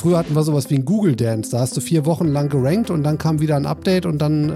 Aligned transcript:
Früher 0.00 0.16
hatten 0.16 0.34
wir 0.34 0.42
sowas 0.44 0.70
wie 0.70 0.76
ein 0.76 0.86
Google 0.86 1.14
Dance. 1.14 1.50
Da 1.50 1.60
hast 1.60 1.76
du 1.76 1.82
vier 1.82 2.06
Wochen 2.06 2.26
lang 2.26 2.48
gerankt 2.48 2.88
und 2.88 3.02
dann 3.02 3.18
kam 3.18 3.38
wieder 3.42 3.56
ein 3.56 3.66
Update 3.66 4.06
und 4.06 4.16
dann 4.16 4.48
äh, 4.48 4.54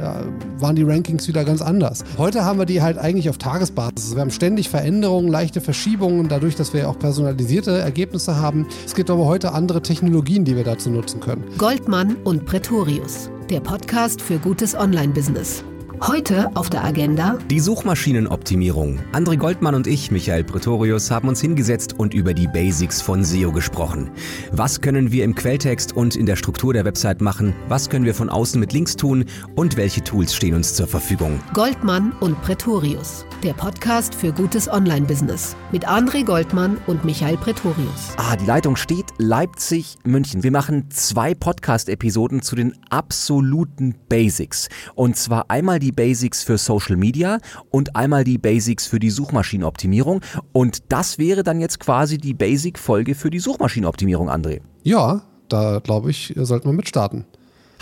waren 0.58 0.74
die 0.74 0.84
Rankings 0.84 1.28
wieder 1.28 1.44
ganz 1.44 1.60
anders. 1.60 2.02
Heute 2.16 2.46
haben 2.46 2.58
wir 2.58 2.64
die 2.64 2.80
halt 2.80 2.96
eigentlich 2.96 3.28
auf 3.28 3.36
Tagesbasis. 3.36 4.14
Wir 4.14 4.22
haben 4.22 4.30
ständig 4.30 4.70
Veränderungen, 4.70 5.28
leichte 5.28 5.60
Verschiebungen, 5.60 6.28
dadurch, 6.28 6.56
dass 6.56 6.72
wir 6.72 6.88
auch 6.88 6.98
personalisierte 6.98 7.76
Ergebnisse 7.76 8.36
haben. 8.40 8.66
Es 8.86 8.94
gibt 8.94 9.10
aber 9.10 9.26
heute 9.26 9.52
andere 9.52 9.82
Technologien, 9.82 10.46
die 10.46 10.56
wir 10.56 10.64
dazu 10.64 10.88
nutzen 10.88 11.20
können. 11.20 11.44
Goldmann 11.58 12.16
und 12.24 12.46
Pretorius, 12.46 13.28
der 13.50 13.60
Podcast 13.60 14.22
für 14.22 14.38
gutes 14.38 14.74
Online-Business. 14.74 15.62
Heute 16.00 16.50
auf 16.54 16.68
der 16.70 16.84
Agenda 16.84 17.38
die 17.48 17.60
Suchmaschinenoptimierung. 17.60 18.98
André 19.12 19.36
Goldmann 19.36 19.74
und 19.74 19.86
ich, 19.86 20.10
Michael 20.10 20.44
Pretorius, 20.44 21.10
haben 21.10 21.28
uns 21.28 21.40
hingesetzt 21.40 21.94
und 21.98 22.12
über 22.12 22.34
die 22.34 22.48
Basics 22.48 23.00
von 23.00 23.24
SEO 23.24 23.52
gesprochen. 23.52 24.10
Was 24.50 24.80
können 24.80 25.12
wir 25.12 25.24
im 25.24 25.34
Quelltext 25.34 25.96
und 25.96 26.16
in 26.16 26.26
der 26.26 26.36
Struktur 26.36 26.74
der 26.74 26.84
Website 26.84 27.20
machen? 27.20 27.54
Was 27.68 27.88
können 27.88 28.04
wir 28.04 28.14
von 28.14 28.28
außen 28.28 28.58
mit 28.58 28.72
Links 28.72 28.96
tun? 28.96 29.24
Und 29.54 29.76
welche 29.76 30.02
Tools 30.02 30.34
stehen 30.34 30.54
uns 30.54 30.74
zur 30.74 30.88
Verfügung? 30.88 31.40
Goldmann 31.54 32.12
und 32.20 32.40
Pretorius, 32.42 33.24
der 33.42 33.52
Podcast 33.52 34.14
für 34.14 34.32
gutes 34.32 34.68
Online-Business. 34.68 35.56
Mit 35.72 35.88
André 35.88 36.24
Goldmann 36.24 36.76
und 36.86 37.04
Michael 37.04 37.36
Pretorius. 37.36 38.14
Ah, 38.16 38.36
die 38.36 38.46
Leitung 38.46 38.76
steht 38.76 39.06
Leipzig, 39.18 39.96
München. 40.04 40.42
Wir 40.42 40.52
machen 40.52 40.90
zwei 40.90 41.34
Podcast-Episoden 41.34 42.42
zu 42.42 42.56
den 42.56 42.74
absoluten 42.90 43.94
Basics. 44.08 44.68
Und 44.94 45.16
zwar 45.16 45.50
einmal 45.50 45.78
die 45.78 45.83
Basics 45.92 46.42
für 46.42 46.58
Social 46.58 46.96
Media 46.96 47.38
und 47.70 47.96
einmal 47.96 48.24
die 48.24 48.38
Basics 48.38 48.86
für 48.86 48.98
die 48.98 49.10
Suchmaschinenoptimierung. 49.10 50.20
Und 50.52 50.82
das 50.88 51.18
wäre 51.18 51.42
dann 51.42 51.60
jetzt 51.60 51.80
quasi 51.80 52.18
die 52.18 52.34
Basic-Folge 52.34 53.14
für 53.14 53.30
die 53.30 53.38
Suchmaschinenoptimierung, 53.40 54.30
André. 54.30 54.60
Ja, 54.82 55.22
da 55.48 55.80
glaube 55.80 56.10
ich, 56.10 56.34
sollten 56.36 56.68
wir 56.68 56.72
mit 56.72 56.88
starten. 56.88 57.24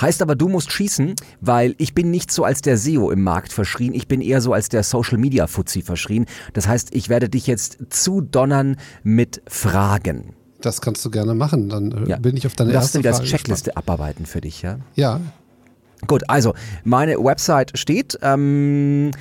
Heißt 0.01 0.23
aber, 0.23 0.35
du 0.35 0.49
musst 0.49 0.73
schießen, 0.73 1.15
weil 1.41 1.75
ich 1.79 1.95
bin 1.95 2.11
nicht 2.11 2.33
so 2.33 2.45
als 2.45 2.61
der 2.61 2.77
SEO 2.77 3.11
im 3.11 3.23
Markt 3.23 3.53
verschrien, 3.53 3.95
ich 3.95 4.09
bin 4.09 4.21
eher 4.21 4.41
so 4.41 4.53
als 4.53 4.69
der 4.69 4.83
Social 4.83 5.19
Media 5.19 5.47
Fuzzi 5.47 5.83
verschrien. 5.83 6.27
Das 6.55 6.67
heißt, 6.67 6.95
ich 6.95 7.09
werde 7.09 7.29
dich 7.29 7.47
jetzt 7.47 7.79
zudonnern 7.91 8.77
mit 9.05 9.43
Fragen. 9.47 10.35
Das 10.61 10.81
kannst 10.81 11.05
du 11.05 11.11
gerne 11.11 11.35
machen, 11.35 11.69
dann 11.69 11.93
äh, 11.93 12.11
ja. 12.11 12.17
bin 12.19 12.37
ich 12.37 12.47
auf 12.47 12.55
deine 12.55 12.71
du 12.71 12.77
erste 12.77 13.01
Frage. 13.01 13.09
Du 13.11 13.17
als 13.17 13.29
Checkliste 13.29 13.71
gespannt. 13.71 13.77
abarbeiten 13.77 14.27
für 14.27 14.41
dich, 14.41 14.63
ja? 14.63 14.79
Ja, 14.95 15.21
Gut, 16.07 16.29
also 16.29 16.55
meine 16.85 17.17
Website 17.17 17.79
steht. 17.79 18.19
Ähm, 18.23 19.13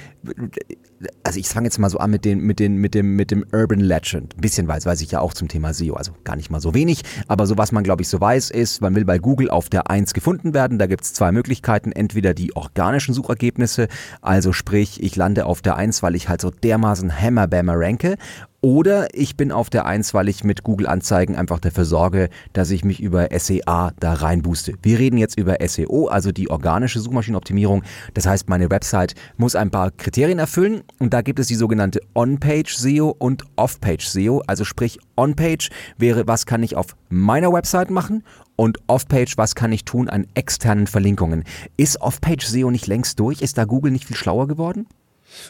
also 1.23 1.39
ich 1.39 1.47
fange 1.47 1.67
jetzt 1.67 1.77
mal 1.79 1.89
so 1.89 1.97
an 1.97 2.11
mit, 2.11 2.25
den, 2.25 2.39
mit, 2.39 2.59
den, 2.59 2.77
mit, 2.77 2.93
dem, 2.93 3.15
mit 3.15 3.31
dem 3.31 3.45
Urban 3.51 3.79
Legend. 3.79 4.35
Ein 4.35 4.41
bisschen 4.41 4.67
weiß, 4.67 4.85
weiß 4.85 5.01
ich 5.01 5.11
ja 5.11 5.19
auch 5.19 5.33
zum 5.33 5.47
Thema 5.47 5.73
SEO, 5.73 5.93
also 5.93 6.13
gar 6.23 6.35
nicht 6.35 6.49
mal 6.49 6.59
so 6.59 6.73
wenig. 6.73 7.03
Aber 7.27 7.47
so 7.47 7.57
was 7.57 7.71
man, 7.71 7.83
glaube 7.83 8.01
ich, 8.01 8.07
so 8.07 8.19
weiß, 8.19 8.51
ist, 8.51 8.81
man 8.81 8.95
will 8.95 9.05
bei 9.05 9.17
Google 9.17 9.49
auf 9.49 9.69
der 9.69 9.89
1 9.89 10.13
gefunden 10.13 10.53
werden. 10.53 10.79
Da 10.79 10.87
gibt 10.87 11.03
es 11.03 11.13
zwei 11.13 11.31
Möglichkeiten. 11.31 11.91
Entweder 11.91 12.33
die 12.33 12.55
organischen 12.55 13.13
Suchergebnisse, 13.13 13.87
also 14.21 14.53
sprich, 14.53 15.01
ich 15.01 15.15
lande 15.15 15.45
auf 15.45 15.61
der 15.61 15.75
1, 15.75 16.03
weil 16.03 16.15
ich 16.15 16.29
halt 16.29 16.41
so 16.41 16.49
dermaßen 16.49 17.19
Hammerbammer 17.19 17.73
ranke. 17.75 18.17
Oder 18.63 19.15
ich 19.15 19.35
bin 19.35 19.51
auf 19.51 19.71
der 19.71 19.87
1, 19.87 20.13
weil 20.13 20.29
ich 20.29 20.43
mit 20.43 20.63
Google 20.63 20.85
Anzeigen 20.85 21.35
einfach 21.35 21.59
dafür 21.59 21.83
sorge, 21.83 22.29
dass 22.53 22.69
ich 22.69 22.85
mich 22.85 22.99
über 22.99 23.29
SEA 23.35 23.91
da 23.99 24.13
reinbooste. 24.13 24.75
Wir 24.83 24.99
reden 24.99 25.17
jetzt 25.17 25.35
über 25.35 25.57
SEO, 25.67 26.09
also 26.09 26.31
die 26.31 26.51
organische 26.51 26.99
Suchmaschinenoptimierung. 26.99 27.81
Das 28.13 28.27
heißt, 28.27 28.49
meine 28.49 28.69
Website 28.69 29.15
muss 29.37 29.55
ein 29.55 29.71
paar 29.71 29.89
Kriterien 29.89 30.37
erfüllen 30.37 30.83
und 30.99 31.11
da 31.11 31.23
gibt 31.23 31.39
es 31.39 31.47
die 31.47 31.55
sogenannte 31.55 32.01
On-Page 32.13 32.71
SEO 32.75 33.15
und 33.17 33.45
Off-Page 33.55 34.05
SEO. 34.05 34.43
Also 34.45 34.63
sprich, 34.63 34.99
On-Page 35.17 35.71
wäre, 35.97 36.27
was 36.27 36.45
kann 36.45 36.61
ich 36.61 36.75
auf 36.75 36.95
meiner 37.09 37.51
Website 37.51 37.89
machen 37.89 38.23
und 38.57 38.77
Off-Page, 38.85 39.39
was 39.39 39.55
kann 39.55 39.71
ich 39.71 39.85
tun 39.85 40.07
an 40.07 40.27
externen 40.35 40.85
Verlinkungen. 40.85 41.45
Ist 41.77 41.99
Off-Page 41.99 42.45
SEO 42.45 42.69
nicht 42.69 42.85
längst 42.85 43.19
durch? 43.19 43.41
Ist 43.41 43.57
da 43.57 43.65
Google 43.65 43.91
nicht 43.91 44.05
viel 44.05 44.17
schlauer 44.17 44.47
geworden? 44.47 44.85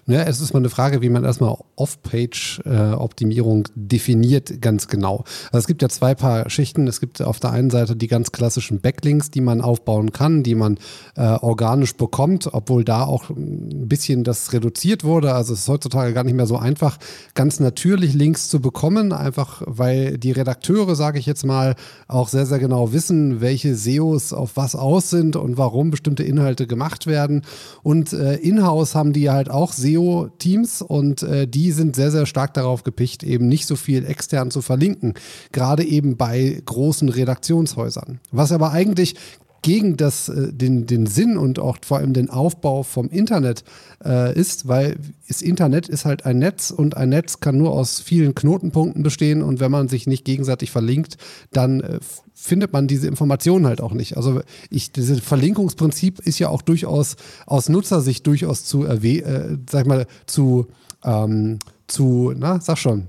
Ja, 0.08 0.22
es 0.24 0.42
ist 0.42 0.54
mal 0.54 0.60
eine 0.60 0.70
Frage, 0.70 1.02
wie 1.02 1.10
man 1.10 1.24
erstmal 1.24 1.58
Off-Page-Optimierung 1.76 3.68
definiert 3.76 4.62
ganz 4.62 4.88
genau. 4.88 5.24
Also 5.48 5.60
es 5.60 5.68
gibt 5.68 5.82
ja 5.82 5.90
zwei 5.90 6.16
Paar 6.16 6.50
Schichten. 6.50 6.88
Es 6.88 7.00
gibt 7.00 7.22
auf 7.22 7.40
der 7.40 7.52
einen 7.52 7.70
Seite 7.70 7.96
die 7.96 8.08
ganz 8.08 8.32
klassischen 8.32 8.82
Backlinks, 8.82 9.32
die 9.32 9.42
man 9.42 9.62
aufbauen 9.62 10.12
kann, 10.12 10.44
die 10.44 10.56
man 10.56 10.78
äh, 11.16 11.22
organisch 11.22 11.96
bekommt, 11.96 12.54
obwohl 12.54 12.84
da 12.84 13.04
auch 13.04 13.30
ein 13.30 13.88
bisschen 13.88 14.24
das 14.24 14.54
reduziert 14.54 15.04
wurde. 15.04 15.34
Also 15.34 15.54
es 15.54 15.62
ist 15.62 15.70
heutzutage 15.70 16.14
gar 16.14 16.24
nicht 16.24 16.36
mehr 16.36 16.48
so 16.48 16.58
einfach, 16.58 16.98
ganz 17.34 17.60
natürlich 17.60 18.14
Links 18.14 18.50
zu 18.50 18.60
bekommen, 18.60 19.14
einfach 19.14 19.62
weil 19.66 20.18
die 20.18 20.32
Redakteure, 20.32 20.96
sage 20.96 21.20
ich 21.20 21.26
jetzt 21.26 21.46
mal, 21.46 21.76
auch 22.08 22.28
sehr, 22.28 22.46
sehr 22.46 22.60
genau 22.60 22.94
wissen, 22.94 23.42
welche 23.42 23.76
SEOs 23.76 24.34
auf 24.34 24.52
was 24.56 24.76
aus 24.76 25.10
sind 25.10 25.36
und 25.36 25.58
warum 25.58 25.92
bestimmte 25.92 26.24
Inhalte 26.24 26.68
gemacht 26.68 27.08
werden. 27.08 27.44
Und 27.84 28.14
äh, 28.14 28.36
in-house 28.36 28.96
haben 28.96 29.14
die 29.14 29.30
halt 29.30 29.50
auch 29.50 29.71
SEO-Teams 29.74 30.82
und 30.82 31.24
äh, 31.24 31.48
die 31.48 31.72
sind 31.72 31.96
sehr, 31.96 32.12
sehr 32.12 32.26
stark 32.26 32.54
darauf 32.54 32.84
gepicht, 32.84 33.24
eben 33.24 33.48
nicht 33.48 33.68
so 33.68 33.76
viel 33.76 34.06
extern 34.06 34.52
zu 34.52 34.62
verlinken. 34.62 35.14
Gerade 35.52 35.84
eben 35.84 36.18
bei 36.18 36.62
großen 36.66 37.10
Redaktionshäusern. 37.10 38.20
Was 38.32 38.52
aber 38.52 38.72
eigentlich 38.72 39.16
gegen 39.62 39.98
das, 39.98 40.30
äh, 40.30 40.52
den, 40.54 40.88
den 40.88 41.06
Sinn 41.06 41.38
und 41.38 41.60
auch 41.60 41.78
vor 41.82 41.98
allem 41.98 42.14
den 42.14 42.30
Aufbau 42.30 42.84
vom 42.84 43.10
Internet 43.10 43.64
äh, 44.04 44.38
ist, 44.38 44.68
weil 44.68 44.98
das 45.28 45.42
Internet 45.42 45.88
ist 45.88 46.06
halt 46.06 46.26
ein 46.26 46.40
Netz 46.40 46.72
und 46.72 46.98
ein 46.98 47.10
Netz 47.10 47.40
kann 47.40 47.58
nur 47.58 47.72
aus 47.72 48.00
vielen 48.00 48.36
Knotenpunkten 48.36 49.04
bestehen 49.04 49.42
und 49.44 49.60
wenn 49.60 49.72
man 49.72 49.88
sich 49.88 50.08
nicht 50.08 50.26
gegenseitig 50.26 50.72
verlinkt, 50.72 51.18
dann 51.52 51.82
äh, 51.82 52.00
findet 52.34 52.74
man 52.74 52.88
diese 52.88 53.08
Informationen 53.08 53.68
halt 53.68 53.82
auch 53.82 53.94
nicht. 53.94 54.18
Also 54.18 54.42
ich, 54.70 54.92
dieses 54.92 55.20
Verlinkungsprinzip 55.20 56.20
ist 56.20 56.40
ja 56.40 56.50
auch 56.50 56.64
durchaus 56.64 57.16
aus 57.46 57.70
Nutzersicht 57.70 58.26
durchaus 58.26 58.66
zu 58.66 58.84
erwähnen, 58.84 59.26
äh, 59.26 59.58
sag 59.70 59.86
mal, 59.86 60.08
zu, 60.26 60.68
ähm, 61.04 61.60
zu, 61.88 62.34
na, 62.36 62.60
sag 62.60 62.78
schon, 62.78 63.08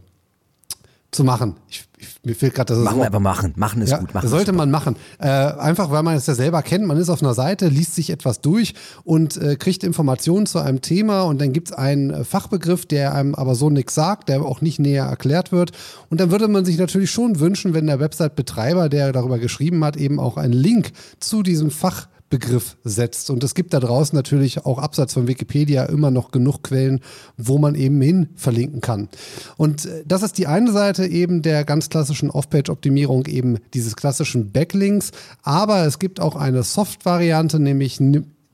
zu 1.10 1.24
machen. 1.24 1.56
Ich, 1.68 1.84
mir 2.24 2.34
fehlt 2.34 2.54
gerade 2.54 2.74
das 2.74 2.82
Machen 2.82 2.98
wir 2.98 3.06
aber 3.06 3.20
machen. 3.20 3.52
Machen 3.56 3.82
ist 3.82 3.90
ja, 3.90 3.98
gut. 3.98 4.14
Machen 4.14 4.28
sollte 4.28 4.52
man 4.52 4.70
machen. 4.70 4.96
Äh, 5.18 5.28
einfach, 5.28 5.90
weil 5.90 6.02
man 6.02 6.16
es 6.16 6.26
ja 6.26 6.34
selber 6.34 6.62
kennt. 6.62 6.86
Man 6.86 6.96
ist 6.96 7.08
auf 7.08 7.22
einer 7.22 7.34
Seite, 7.34 7.68
liest 7.68 7.94
sich 7.94 8.10
etwas 8.10 8.40
durch 8.40 8.74
und 9.04 9.36
äh, 9.36 9.56
kriegt 9.56 9.84
Informationen 9.84 10.46
zu 10.46 10.58
einem 10.58 10.80
Thema 10.80 11.22
und 11.22 11.40
dann 11.40 11.52
gibt 11.52 11.68
es 11.68 11.72
einen 11.74 12.24
Fachbegriff, 12.24 12.86
der 12.86 13.14
einem 13.14 13.34
aber 13.34 13.54
so 13.54 13.70
nichts 13.70 13.94
sagt, 13.94 14.28
der 14.28 14.42
auch 14.42 14.60
nicht 14.60 14.78
näher 14.78 15.04
erklärt 15.04 15.52
wird. 15.52 15.72
Und 16.10 16.20
dann 16.20 16.30
würde 16.30 16.48
man 16.48 16.64
sich 16.64 16.78
natürlich 16.78 17.10
schon 17.10 17.40
wünschen, 17.40 17.74
wenn 17.74 17.86
der 17.86 18.00
Website-Betreiber, 18.00 18.88
der 18.88 19.12
darüber 19.12 19.38
geschrieben 19.38 19.84
hat, 19.84 19.96
eben 19.96 20.20
auch 20.20 20.36
einen 20.36 20.52
Link 20.52 20.92
zu 21.20 21.42
diesem 21.42 21.70
Fach 21.70 22.08
Begriff 22.32 22.78
setzt. 22.82 23.28
Und 23.28 23.44
es 23.44 23.54
gibt 23.54 23.74
da 23.74 23.78
draußen 23.78 24.16
natürlich 24.16 24.64
auch 24.64 24.78
abseits 24.78 25.12
von 25.12 25.28
Wikipedia 25.28 25.84
immer 25.84 26.10
noch 26.10 26.30
genug 26.30 26.62
Quellen, 26.62 27.00
wo 27.36 27.58
man 27.58 27.74
eben 27.74 28.00
hin 28.00 28.30
verlinken 28.36 28.80
kann. 28.80 29.10
Und 29.58 29.84
äh, 29.84 30.02
das 30.06 30.22
ist 30.22 30.38
die 30.38 30.46
eine 30.46 30.72
Seite 30.72 31.06
eben 31.06 31.42
der 31.42 31.64
ganz 31.64 31.90
klassischen 31.90 32.30
Off-Page-Optimierung, 32.30 33.26
eben 33.26 33.58
dieses 33.74 33.96
klassischen 33.96 34.50
Backlinks. 34.50 35.10
Aber 35.42 35.84
es 35.84 35.98
gibt 35.98 36.20
auch 36.20 36.34
eine 36.34 36.62
Soft-Variante, 36.62 37.60
nämlich 37.60 38.00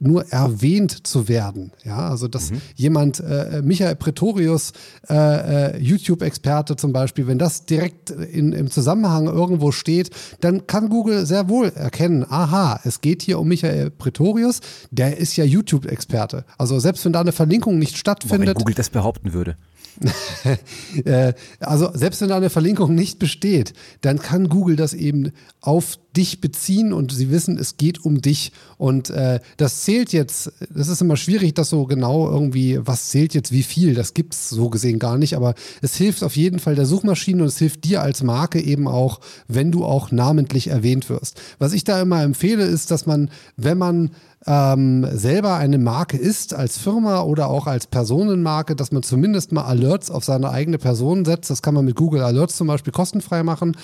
nur 0.00 0.26
erwähnt 0.28 1.06
zu 1.06 1.28
werden. 1.28 1.72
Ja, 1.84 2.08
also 2.08 2.28
dass 2.28 2.50
mhm. 2.50 2.60
jemand, 2.74 3.20
äh, 3.20 3.62
Michael 3.64 3.96
Pretorius, 3.96 4.72
äh, 5.08 5.76
äh, 5.76 5.78
YouTube-Experte 5.78 6.76
zum 6.76 6.92
Beispiel, 6.92 7.26
wenn 7.26 7.38
das 7.38 7.66
direkt 7.66 8.10
in, 8.10 8.52
im 8.52 8.70
Zusammenhang 8.70 9.26
irgendwo 9.26 9.72
steht, 9.72 10.10
dann 10.40 10.66
kann 10.66 10.88
Google 10.88 11.26
sehr 11.26 11.48
wohl 11.48 11.68
erkennen, 11.74 12.24
aha, 12.28 12.80
es 12.84 13.00
geht 13.00 13.22
hier 13.22 13.38
um 13.38 13.48
Michael 13.48 13.90
Pretorius, 13.90 14.60
der 14.90 15.16
ist 15.16 15.36
ja 15.36 15.44
YouTube-Experte. 15.44 16.44
Also 16.58 16.78
selbst 16.78 17.04
wenn 17.04 17.12
da 17.12 17.20
eine 17.20 17.32
Verlinkung 17.32 17.78
nicht 17.78 17.96
stattfindet. 17.96 18.46
Boah, 18.46 18.54
wenn 18.54 18.64
Google 18.64 18.74
das 18.74 18.90
behaupten 18.90 19.32
würde. 19.32 19.56
Äh, 21.04 21.34
also 21.60 21.90
selbst 21.92 22.20
wenn 22.20 22.28
da 22.28 22.36
eine 22.36 22.50
Verlinkung 22.50 22.94
nicht 22.94 23.18
besteht, 23.18 23.72
dann 24.00 24.18
kann 24.18 24.48
Google 24.48 24.76
das 24.76 24.94
eben 24.94 25.32
auf 25.60 25.98
dich 26.16 26.40
beziehen 26.40 26.92
und 26.92 27.12
sie 27.12 27.30
wissen, 27.30 27.58
es 27.58 27.76
geht 27.76 28.04
um 28.04 28.20
dich. 28.20 28.52
Und 28.76 29.10
äh, 29.10 29.40
das 29.56 29.82
zählt 29.82 30.12
jetzt, 30.12 30.52
das 30.70 30.88
ist 30.88 31.00
immer 31.00 31.16
schwierig, 31.16 31.54
das 31.54 31.70
so 31.70 31.84
genau 31.84 32.28
irgendwie, 32.30 32.78
was 32.80 33.10
zählt 33.10 33.34
jetzt 33.34 33.52
wie 33.52 33.62
viel, 33.62 33.94
das 33.94 34.14
gibt 34.14 34.34
es 34.34 34.48
so 34.48 34.70
gesehen 34.70 34.98
gar 34.98 35.18
nicht, 35.18 35.34
aber 35.34 35.54
es 35.82 35.96
hilft 35.96 36.24
auf 36.24 36.36
jeden 36.36 36.58
Fall 36.58 36.74
der 36.74 36.86
Suchmaschine 36.86 37.42
und 37.42 37.48
es 37.48 37.58
hilft 37.58 37.84
dir 37.84 38.02
als 38.02 38.22
Marke 38.22 38.60
eben 38.60 38.88
auch, 38.88 39.20
wenn 39.46 39.70
du 39.70 39.84
auch 39.84 40.10
namentlich 40.10 40.68
erwähnt 40.68 41.08
wirst. 41.08 41.40
Was 41.58 41.72
ich 41.72 41.84
da 41.84 42.00
immer 42.00 42.22
empfehle, 42.22 42.64
ist, 42.64 42.90
dass 42.90 43.06
man, 43.06 43.30
wenn 43.56 43.78
man 43.78 44.10
ähm, 44.46 45.06
selber 45.12 45.56
eine 45.56 45.78
Marke 45.78 46.16
ist, 46.16 46.54
als 46.54 46.78
Firma 46.78 47.22
oder 47.22 47.48
auch 47.48 47.66
als 47.66 47.86
Personenmarke, 47.86 48.76
dass 48.76 48.92
man 48.92 49.02
zumindest 49.02 49.52
mal 49.52 49.64
Alerts 49.64 50.10
auf 50.10 50.24
seine 50.24 50.50
eigene 50.50 50.78
Person 50.78 51.24
setzt. 51.24 51.50
Das 51.50 51.62
kann 51.62 51.74
man 51.74 51.84
mit 51.84 51.96
Google 51.96 52.22
Alerts 52.22 52.56
zum 52.56 52.66
Beispiel 52.66 52.92
kostenfrei 52.92 53.42
machen, 53.42 53.76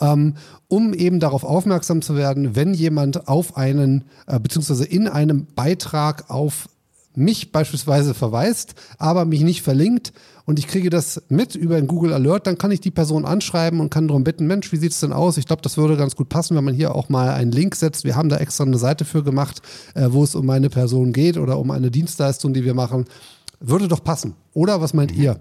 ähm, 0.00 0.34
um 0.68 0.94
eben 0.94 1.18
darauf 1.18 1.44
aufmerksam 1.44 2.02
zu 2.02 2.16
werden, 2.16 2.54
wenn 2.54 2.74
jemand 2.74 3.28
auf 3.28 3.56
einen, 3.56 4.04
äh, 4.26 4.38
beziehungsweise 4.38 4.84
in 4.84 5.08
einem 5.08 5.46
Beitrag 5.54 6.30
auf 6.30 6.68
mich 7.14 7.52
beispielsweise 7.52 8.14
verweist, 8.14 8.74
aber 8.98 9.24
mich 9.24 9.42
nicht 9.42 9.62
verlinkt 9.62 10.12
und 10.44 10.58
ich 10.58 10.66
kriege 10.66 10.90
das 10.90 11.22
mit 11.28 11.54
über 11.54 11.76
ein 11.76 11.86
Google 11.86 12.12
Alert, 12.12 12.46
dann 12.46 12.58
kann 12.58 12.70
ich 12.70 12.80
die 12.80 12.90
Person 12.90 13.24
anschreiben 13.24 13.80
und 13.80 13.90
kann 13.90 14.08
darum 14.08 14.24
bitten, 14.24 14.46
Mensch, 14.46 14.72
wie 14.72 14.76
sieht 14.76 14.92
es 14.92 15.00
denn 15.00 15.12
aus? 15.12 15.36
Ich 15.36 15.46
glaube, 15.46 15.62
das 15.62 15.76
würde 15.76 15.96
ganz 15.96 16.16
gut 16.16 16.28
passen, 16.28 16.56
wenn 16.56 16.64
man 16.64 16.74
hier 16.74 16.94
auch 16.94 17.08
mal 17.08 17.30
einen 17.30 17.52
Link 17.52 17.76
setzt. 17.76 18.04
Wir 18.04 18.16
haben 18.16 18.28
da 18.28 18.38
extra 18.38 18.64
eine 18.64 18.78
Seite 18.78 19.04
für 19.04 19.22
gemacht, 19.22 19.62
äh, 19.94 20.08
wo 20.10 20.24
es 20.24 20.34
um 20.34 20.46
meine 20.46 20.70
Person 20.70 21.12
geht 21.12 21.36
oder 21.36 21.58
um 21.58 21.70
eine 21.70 21.90
Dienstleistung, 21.90 22.52
die 22.52 22.64
wir 22.64 22.74
machen. 22.74 23.06
Würde 23.60 23.86
doch 23.86 24.02
passen. 24.02 24.34
Oder 24.54 24.80
was 24.80 24.92
meint 24.92 25.12
ihr? 25.12 25.40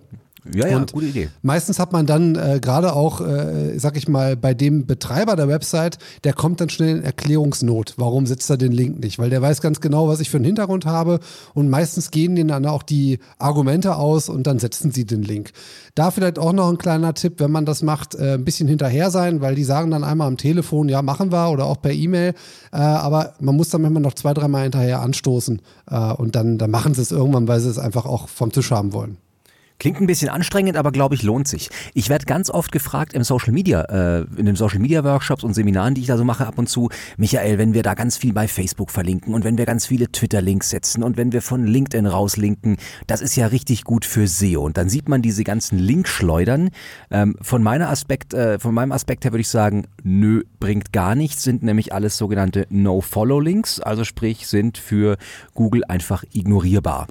Ja, 0.52 0.68
ja, 0.68 0.78
Und 0.78 0.92
gute 0.92 1.06
Idee. 1.06 1.30
Meistens 1.44 1.78
hat 1.78 1.94
man 1.94 2.08
dann 2.08 2.36
äh, 2.36 2.60
gerade 2.60 2.94
auch, 2.94 3.22
äh, 3.22 3.78
sag 3.78 3.96
ich 3.96 4.08
mal, 4.08 4.36
bei 4.36 4.56
dem 4.56 4.88
Betreiber 4.88 5.36
der 5.36 5.48
Website, 5.48 6.00
der 6.24 6.34
kommt 6.34 6.60
dann 6.60 6.70
schnell 6.70 6.98
in 6.98 7.04
Erklärungsnot. 7.04 7.94
Warum 7.98 8.26
setzt 8.26 8.50
er 8.50 8.58
den 8.58 8.72
Link 8.72 9.00
nicht? 9.00 9.20
Weil 9.20 9.30
der 9.30 9.42
weiß 9.44 9.62
ganz 9.62 9.82
genau, 9.82 10.08
was 10.08 10.20
ich 10.20 10.32
für 10.32 10.38
einen 10.38 10.46
Hintergrund 10.46 10.88
habe 10.88 11.20
und 11.54 11.70
meistens 11.70 12.10
gehen 12.10 12.36
denen 12.36 12.48
dann 12.48 12.66
auch 12.66 12.82
die 12.82 13.20
Argumente 13.38 13.98
aus 13.98 14.30
und 14.30 14.48
dann 14.48 14.58
setzen 14.58 14.92
sie 14.92 15.06
den 15.06 15.22
Link. 15.22 15.52
Da 15.94 16.10
vielleicht 16.10 16.40
auch 16.40 16.54
noch 16.54 16.70
ein 16.70 16.80
kleiner 16.80 17.14
Tipp, 17.14 17.36
wenn 17.38 17.52
man 17.52 17.66
das 17.66 17.84
macht, 17.84 18.16
äh, 18.16 18.34
ein 18.34 18.44
bisschen 18.44 18.68
hinterher 18.68 19.12
sein, 19.12 19.42
weil 19.42 19.54
die 19.54 19.64
sagen 19.64 19.92
dann 19.92 20.04
einmal 20.04 20.28
am 20.28 20.38
Telefon, 20.38 20.90
ja, 20.90 21.04
machen 21.04 21.32
wir 21.32 21.52
oder 21.52 21.66
auch 21.66 21.80
per 21.80 21.92
E-Mail, 21.92 22.34
äh, 22.72 22.78
aber 22.78 23.36
man 23.40 23.56
muss 23.56 23.70
dann 23.70 23.84
manchmal 23.84 24.02
noch 24.02 24.16
zwei, 24.16 24.34
dreimal 24.34 24.64
hinterher 24.64 25.02
anstoßen 25.02 25.62
äh, 25.90 26.14
und 26.14 26.36
dann, 26.36 26.58
dann 26.58 26.72
machen 26.72 26.96
sie 26.96 27.02
es 27.04 27.12
irgendwann, 27.12 27.48
weil 27.48 27.60
sie 27.60 27.70
es 27.70 27.78
einfach 27.78 28.08
auch 28.08 28.28
vom 28.28 28.52
Tisch 28.52 28.72
haben 28.72 28.92
wollen. 28.94 29.18
Klingt 29.82 30.00
ein 30.00 30.06
bisschen 30.06 30.30
anstrengend, 30.30 30.78
aber 30.78 30.92
glaube 30.92 31.16
ich 31.16 31.24
lohnt 31.24 31.48
sich. 31.48 31.72
Ich 31.96 32.08
werde 32.08 32.26
ganz 32.26 32.52
oft 32.52 32.72
gefragt 32.72 33.14
im 33.14 33.24
Social 33.24 33.52
Media, 33.52 33.82
äh, 33.82 34.26
in 34.38 34.46
den 34.46 34.56
Social 34.56 34.78
Media 34.78 35.04
Workshops 35.04 35.44
und 35.44 35.56
Seminaren, 35.56 35.96
die 35.96 36.02
ich 36.02 36.08
da 36.08 36.18
so 36.18 36.24
mache 36.24 36.46
ab 36.46 36.60
und 36.60 36.70
zu, 36.70 36.90
Michael, 37.18 37.58
wenn 37.58 37.74
wir 37.74 37.82
da 37.82 37.96
ganz 37.96 38.16
viel 38.16 38.32
bei 38.32 38.48
Facebook 38.48 38.92
verlinken 38.92 39.34
und 39.34 39.44
wenn 39.44 39.58
wir 39.58 39.66
ganz 39.66 39.88
viele 39.88 40.12
Twitter-Links 40.12 40.70
setzen 40.70 41.02
und 41.02 41.18
wenn 41.18 41.32
wir 41.32 41.42
von 41.42 41.66
LinkedIn 41.66 42.06
rauslinken, 42.06 42.78
das 43.08 43.22
ist 43.22 43.36
ja 43.36 43.48
richtig 43.48 43.84
gut 43.84 44.06
für 44.06 44.28
SEO. 44.28 44.62
Und 44.62 44.78
dann 44.78 44.88
sieht 44.88 45.10
man 45.10 45.24
diese 45.24 45.44
ganzen 45.44 45.80
Linkschleudern. 45.80 46.70
Ähm, 47.10 47.36
von 47.42 47.64
meiner 47.64 47.90
Aspekt, 47.90 48.36
äh, 48.36 48.60
von 48.60 48.76
meinem 48.76 48.92
Aspekt 48.92 49.26
her 49.26 49.32
würde 49.32 49.42
ich 49.42 49.50
sagen, 49.50 49.88
nö, 50.04 50.44
bringt 50.60 50.94
gar 50.94 51.16
nichts, 51.16 51.42
sind 51.42 51.64
nämlich 51.64 51.92
alles 51.92 52.18
sogenannte 52.18 52.68
No-Follow-Links, 52.70 53.80
also 53.80 54.04
sprich 54.04 54.46
sind 54.46 54.78
für 54.78 55.18
Google 55.56 55.84
einfach 55.86 56.24
ignorierbar. 56.34 57.08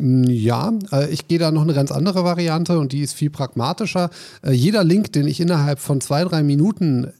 Ja, 0.00 0.72
äh, 0.92 1.10
ich 1.10 1.26
gehe 1.26 1.38
da 1.38 1.50
noch 1.50 1.62
eine 1.62 1.74
ganz 1.74 1.90
andere 1.90 2.22
Variante 2.24 2.78
und 2.78 2.92
die 2.92 3.00
ist 3.00 3.14
viel 3.14 3.30
pragmatischer. 3.30 4.10
Äh, 4.44 4.52
jeder 4.52 4.84
Link, 4.84 5.12
den 5.12 5.26
ich 5.26 5.40
innerhalb 5.40 5.80
von 5.80 6.00
zwei, 6.00 6.22
drei 6.24 6.42
Minuten 6.42 7.12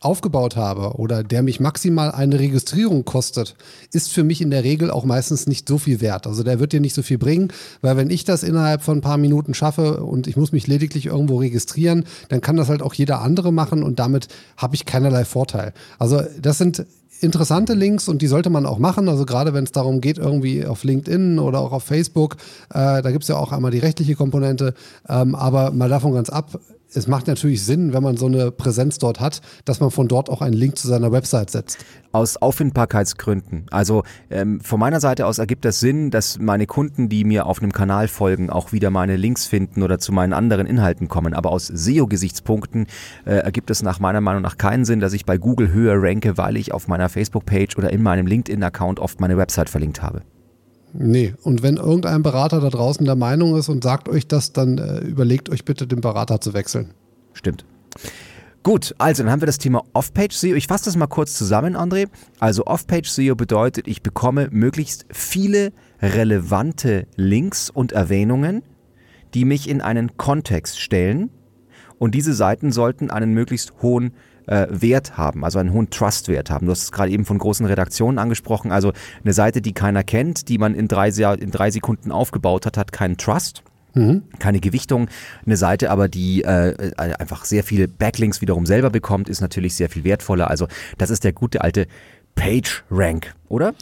aufgebaut 0.00 0.56
habe 0.56 0.98
oder 0.98 1.22
der 1.22 1.42
mich 1.42 1.60
maximal 1.60 2.10
eine 2.10 2.38
Registrierung 2.38 3.04
kostet, 3.04 3.54
ist 3.92 4.12
für 4.12 4.24
mich 4.24 4.40
in 4.40 4.50
der 4.50 4.64
Regel 4.64 4.90
auch 4.90 5.04
meistens 5.04 5.46
nicht 5.46 5.68
so 5.68 5.78
viel 5.78 6.00
wert. 6.00 6.26
Also 6.26 6.42
der 6.42 6.60
wird 6.60 6.72
dir 6.72 6.80
nicht 6.80 6.94
so 6.94 7.02
viel 7.02 7.18
bringen, 7.18 7.52
weil 7.80 7.96
wenn 7.96 8.10
ich 8.10 8.24
das 8.24 8.42
innerhalb 8.42 8.82
von 8.82 8.98
ein 8.98 9.02
paar 9.02 9.16
Minuten 9.16 9.54
schaffe 9.54 10.04
und 10.04 10.26
ich 10.26 10.36
muss 10.36 10.52
mich 10.52 10.66
lediglich 10.66 11.06
irgendwo 11.06 11.38
registrieren, 11.38 12.04
dann 12.28 12.40
kann 12.40 12.56
das 12.56 12.68
halt 12.68 12.82
auch 12.82 12.94
jeder 12.94 13.22
andere 13.22 13.52
machen 13.52 13.82
und 13.82 13.98
damit 13.98 14.28
habe 14.56 14.74
ich 14.74 14.84
keinerlei 14.84 15.24
Vorteil. 15.24 15.72
Also 15.98 16.22
das 16.40 16.58
sind 16.58 16.84
interessante 17.20 17.74
Links 17.74 18.08
und 18.08 18.22
die 18.22 18.26
sollte 18.26 18.50
man 18.50 18.66
auch 18.66 18.78
machen. 18.78 19.08
Also 19.08 19.24
gerade 19.26 19.54
wenn 19.54 19.64
es 19.64 19.72
darum 19.72 20.00
geht, 20.00 20.18
irgendwie 20.18 20.64
auf 20.66 20.84
LinkedIn 20.84 21.38
oder 21.38 21.60
auch 21.60 21.72
auf 21.72 21.84
Facebook, 21.84 22.36
äh, 22.70 23.02
da 23.02 23.10
gibt 23.10 23.22
es 23.22 23.28
ja 23.28 23.36
auch 23.36 23.52
einmal 23.52 23.70
die 23.70 23.78
rechtliche 23.78 24.14
Komponente. 24.14 24.74
Ähm, 25.08 25.34
aber 25.34 25.70
mal 25.72 25.88
davon 25.88 26.14
ganz 26.14 26.30
ab, 26.30 26.58
es 26.94 27.06
macht 27.06 27.26
natürlich 27.26 27.64
Sinn, 27.64 27.92
wenn 27.92 28.02
man 28.02 28.16
so 28.16 28.26
eine 28.26 28.50
Präsenz 28.50 28.98
dort 28.98 29.20
hat, 29.20 29.40
dass 29.64 29.80
man 29.80 29.90
von 29.90 30.08
dort 30.08 30.30
auch 30.30 30.40
einen 30.40 30.54
Link 30.54 30.78
zu 30.78 30.88
seiner 30.88 31.12
Website 31.12 31.50
setzt. 31.50 31.78
Aus 32.12 32.36
Auffindbarkeitsgründen. 32.36 33.66
Also 33.70 34.04
ähm, 34.30 34.60
von 34.60 34.80
meiner 34.80 35.00
Seite 35.00 35.26
aus 35.26 35.38
ergibt 35.38 35.64
das 35.64 35.80
Sinn, 35.80 36.10
dass 36.10 36.38
meine 36.38 36.66
Kunden, 36.66 37.08
die 37.08 37.24
mir 37.24 37.46
auf 37.46 37.60
einem 37.60 37.72
Kanal 37.72 38.08
folgen, 38.08 38.50
auch 38.50 38.72
wieder 38.72 38.90
meine 38.90 39.16
Links 39.16 39.46
finden 39.46 39.82
oder 39.82 39.98
zu 39.98 40.12
meinen 40.12 40.32
anderen 40.32 40.66
Inhalten 40.66 41.08
kommen. 41.08 41.34
Aber 41.34 41.50
aus 41.50 41.66
SEO-Gesichtspunkten 41.66 42.86
äh, 43.24 43.34
ergibt 43.34 43.70
es 43.70 43.82
nach 43.82 44.00
meiner 44.00 44.20
Meinung 44.20 44.42
nach 44.42 44.56
keinen 44.56 44.84
Sinn, 44.84 45.00
dass 45.00 45.12
ich 45.12 45.26
bei 45.26 45.38
Google 45.38 45.72
höher 45.72 45.96
ranke, 45.96 46.38
weil 46.38 46.56
ich 46.56 46.72
auf 46.72 46.88
meiner 46.88 47.08
Facebook-Page 47.08 47.76
oder 47.76 47.92
in 47.92 48.02
meinem 48.02 48.26
LinkedIn-Account 48.26 49.00
oft 49.00 49.20
meine 49.20 49.36
Website 49.36 49.68
verlinkt 49.68 50.02
habe. 50.02 50.22
Nee, 50.98 51.34
und 51.42 51.62
wenn 51.62 51.76
irgendein 51.76 52.22
Berater 52.22 52.60
da 52.60 52.70
draußen 52.70 53.04
der 53.04 53.16
Meinung 53.16 53.56
ist 53.56 53.68
und 53.68 53.84
sagt 53.84 54.08
euch 54.08 54.26
das, 54.26 54.52
dann 54.52 54.78
äh, 54.78 55.00
überlegt 55.00 55.50
euch 55.50 55.64
bitte, 55.64 55.86
den 55.86 56.00
Berater 56.00 56.40
zu 56.40 56.54
wechseln. 56.54 56.94
Stimmt. 57.34 57.66
Gut, 58.62 58.94
also 58.98 59.22
dann 59.22 59.30
haben 59.30 59.42
wir 59.42 59.46
das 59.46 59.58
Thema 59.58 59.84
Off-Page-SEO. 59.92 60.54
Ich 60.54 60.66
fasse 60.66 60.86
das 60.86 60.96
mal 60.96 61.06
kurz 61.06 61.34
zusammen, 61.34 61.76
André. 61.76 62.08
Also 62.40 62.64
Off-Page-SEO 62.64 63.36
bedeutet, 63.36 63.86
ich 63.86 64.02
bekomme 64.02 64.48
möglichst 64.50 65.06
viele 65.10 65.72
relevante 66.00 67.06
Links 67.14 67.70
und 67.70 67.92
Erwähnungen, 67.92 68.62
die 69.34 69.44
mich 69.44 69.68
in 69.68 69.82
einen 69.82 70.16
Kontext 70.16 70.80
stellen. 70.80 71.30
Und 71.98 72.14
diese 72.14 72.34
Seiten 72.34 72.72
sollten 72.72 73.10
einen 73.10 73.34
möglichst 73.34 73.74
hohen 73.82 74.14
äh, 74.46 74.66
Wert 74.70 75.16
haben, 75.16 75.44
also 75.44 75.58
einen 75.58 75.72
hohen 75.72 75.90
Trust-Wert 75.90 76.50
haben. 76.50 76.66
Du 76.66 76.72
hast 76.72 76.82
es 76.82 76.92
gerade 76.92 77.10
eben 77.10 77.24
von 77.24 77.38
großen 77.38 77.66
Redaktionen 77.66 78.18
angesprochen. 78.18 78.72
Also 78.72 78.92
eine 79.22 79.32
Seite, 79.32 79.60
die 79.60 79.72
keiner 79.72 80.04
kennt, 80.04 80.48
die 80.48 80.58
man 80.58 80.74
in 80.74 80.88
drei, 80.88 81.08
in 81.08 81.50
drei 81.50 81.70
Sekunden 81.70 82.12
aufgebaut 82.12 82.66
hat, 82.66 82.76
hat 82.76 82.92
keinen 82.92 83.16
Trust. 83.16 83.62
Mhm. 83.94 84.24
Keine 84.38 84.60
Gewichtung. 84.60 85.08
Eine 85.44 85.56
Seite 85.56 85.90
aber, 85.90 86.08
die 86.08 86.42
äh, 86.42 86.92
einfach 86.96 87.44
sehr 87.44 87.64
viele 87.64 87.88
Backlinks 87.88 88.40
wiederum 88.42 88.66
selber 88.66 88.90
bekommt, 88.90 89.28
ist 89.28 89.40
natürlich 89.40 89.74
sehr 89.74 89.88
viel 89.88 90.04
wertvoller. 90.04 90.50
Also 90.50 90.68
das 90.98 91.10
ist 91.10 91.24
der 91.24 91.32
gute 91.32 91.62
alte 91.62 91.86
PageRank, 92.34 93.34
oder? 93.48 93.74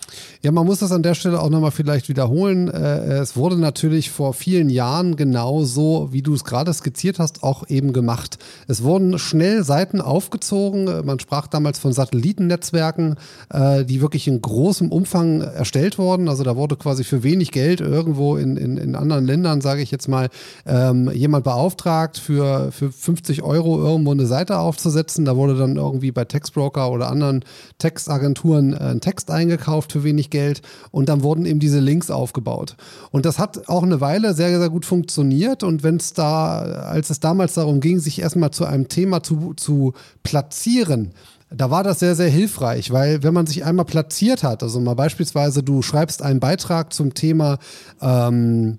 Ja, 0.43 0.53
man 0.53 0.67
muss 0.67 0.81
das 0.81 0.93
an 0.93 1.03
der 1.03 1.15
Stelle 1.15 1.41
auch 1.41 1.51
nochmal 1.51 1.71
vielleicht 1.71 2.09
wiederholen. 2.09 2.69
Äh, 2.69 3.15
es 3.15 3.37
wurde 3.37 3.57
natürlich 3.57 4.11
vor 4.11 4.35
vielen 4.35 4.69
Jahren 4.69 5.17
genauso, 5.17 6.09
wie 6.13 6.23
du 6.23 6.35
es 6.35 6.45
gerade 6.45 6.73
skizziert 6.73 7.19
hast, 7.19 7.43
auch 7.43 7.69
eben 7.69 7.93
gemacht. 7.93 8.39
Es 8.69 8.83
wurden 8.83 9.19
schnell 9.19 9.65
Seiten 9.65 10.01
aufgezogen. 10.01 11.05
Man 11.05 11.19
sprach 11.19 11.47
damals 11.47 11.79
von 11.79 11.93
Satellitennetzwerken, 11.93 13.17
äh, 13.51 13.85
die 13.85 14.01
wirklich 14.01 14.29
in 14.29 14.41
großem 14.41 14.91
Umfang 14.93 15.41
erstellt 15.41 15.99
wurden. 15.99 16.29
Also 16.29 16.43
da 16.45 16.57
wurde 16.57 16.77
quasi 16.77 17.05
für 17.05 17.23
wenig 17.23 17.51
Geld 17.51 17.81
irgendwo 17.81 18.37
in, 18.37 18.57
in, 18.57 18.77
in 18.77 18.95
anderen 18.95 19.25
Ländern, 19.25 19.61
sage 19.61 19.83
ich 19.83 19.91
jetzt 19.91 20.09
mal, 20.09 20.29
ähm, 20.67 21.11
jemand 21.13 21.45
beauftragt, 21.45 22.19
für, 22.19 22.71
für 22.73 22.93
50 22.93 23.43
Euro 23.43 23.81
irgendwo 23.81 24.13
eine 24.13 24.27
Seite 24.27 24.59
aufzusetzen. 24.59 25.25
Da 25.25 25.37
wurde 25.37 25.57
dann 25.57 25.77
irgendwie 25.77 26.13
bei 26.13 26.25
Textbroker 26.25 26.91
oder 26.91 27.11
anderen 27.11 27.45
Textagenturen 27.79 28.75
äh, 28.75 28.77
einen 28.77 29.01
Text 29.01 29.31
eingekauft 29.55 29.93
für 29.93 30.05
wenig 30.05 30.31
Geld 30.31 30.63
und 30.91 31.09
dann 31.09 31.23
wurden 31.23 31.47
eben 31.47 31.61
diese 31.61 31.81
Links 31.81 32.11
aufgebaut. 32.11 32.77
Und 33.11 33.25
das 33.25 33.39
hat 33.39 33.69
auch 33.69 33.83
eine 33.83 34.01
Weile 34.01 34.35
sehr, 34.35 34.59
sehr 34.59 34.69
gut 34.69 34.85
funktioniert. 34.85 35.63
Und 35.63 35.83
wenn 35.83 35.97
es 35.97 36.13
da, 36.13 36.59
als 36.59 37.11
es 37.11 37.21
damals 37.21 37.55
darum 37.55 37.81
ging, 37.81 38.01
sich 38.01 38.21
erstmal 38.21 38.51
zu 38.51 38.65
einem 38.65 38.89
Thema 38.89 39.23
zu, 39.23 39.55
zu 39.55 39.95
platzieren, 40.23 41.13
da 41.51 41.71
war 41.71 41.85
das 41.85 42.01
sehr, 42.01 42.17
sehr 42.17 42.29
hilfreich, 42.29 42.91
weil 42.91 43.23
wenn 43.23 43.35
man 43.35 43.47
sich 43.47 43.65
einmal 43.65 43.85
platziert 43.85 44.43
hat, 44.43 44.63
also 44.65 44.81
mal 44.81 44.95
beispielsweise 44.95 45.63
du 45.63 45.83
schreibst 45.83 46.21
einen 46.21 46.41
Beitrag 46.41 46.93
zum 46.93 47.15
Thema 47.15 47.59
ähm, 48.01 48.79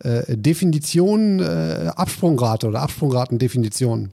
äh, 0.00 0.36
Definition, 0.36 1.38
äh, 1.38 1.92
Absprungrate 1.94 2.66
oder 2.66 2.82
Absprungratendefinition. 2.82 4.10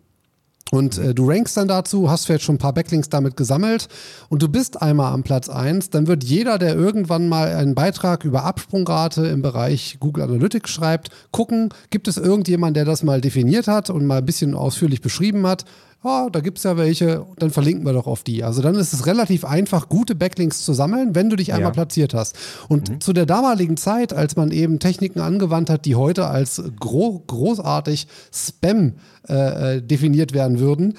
Und 0.71 0.97
äh, 0.97 1.13
du 1.13 1.29
rankst 1.29 1.55
dann 1.55 1.67
dazu, 1.67 2.09
hast 2.09 2.25
vielleicht 2.25 2.43
schon 2.43 2.55
ein 2.55 2.59
paar 2.59 2.73
Backlinks 2.73 3.09
damit 3.09 3.37
gesammelt. 3.37 3.87
Und 4.29 4.41
du 4.41 4.49
bist 4.49 4.81
einmal 4.81 5.13
am 5.13 5.23
Platz 5.23 5.49
1, 5.49 5.89
dann 5.91 6.07
wird 6.07 6.23
jeder, 6.23 6.57
der 6.57 6.75
irgendwann 6.75 7.29
mal 7.29 7.55
einen 7.55 7.75
Beitrag 7.75 8.25
über 8.25 8.43
Absprungrate 8.43 9.27
im 9.27 9.41
Bereich 9.41 9.97
Google 9.99 10.23
Analytics 10.23 10.69
schreibt, 10.69 11.09
gucken, 11.31 11.69
gibt 11.89 12.07
es 12.07 12.17
irgendjemand, 12.17 12.75
der 12.75 12.85
das 12.85 13.03
mal 13.03 13.21
definiert 13.21 13.67
hat 13.67 13.89
und 13.89 14.05
mal 14.05 14.19
ein 14.19 14.25
bisschen 14.25 14.55
ausführlich 14.55 15.01
beschrieben 15.01 15.47
hat 15.47 15.65
oh, 16.03 16.29
da 16.31 16.39
gibt 16.39 16.57
es 16.57 16.63
ja 16.63 16.77
welche, 16.77 17.25
dann 17.37 17.49
verlinken 17.49 17.85
wir 17.85 17.93
doch 17.93 18.07
auf 18.07 18.23
die. 18.23 18.43
Also 18.43 18.61
dann 18.61 18.75
ist 18.75 18.93
es 18.93 19.05
relativ 19.05 19.45
einfach, 19.45 19.89
gute 19.89 20.15
Backlinks 20.15 20.63
zu 20.63 20.73
sammeln, 20.73 21.15
wenn 21.15 21.29
du 21.29 21.35
dich 21.35 21.53
einmal 21.53 21.69
ja. 21.69 21.73
platziert 21.73 22.13
hast. 22.13 22.35
Und 22.67 22.89
mhm. 22.89 23.01
zu 23.01 23.13
der 23.13 23.25
damaligen 23.25 23.77
Zeit, 23.77 24.13
als 24.13 24.35
man 24.35 24.51
eben 24.51 24.79
Techniken 24.79 25.19
angewandt 25.19 25.69
hat, 25.69 25.85
die 25.85 25.95
heute 25.95 26.27
als 26.27 26.61
gro 26.79 27.23
großartig 27.27 28.07
Spam 28.31 28.93
äh, 29.27 29.77
äh 29.77 29.81
definiert 29.81 30.33
werden 30.33 30.59
würden, 30.59 30.93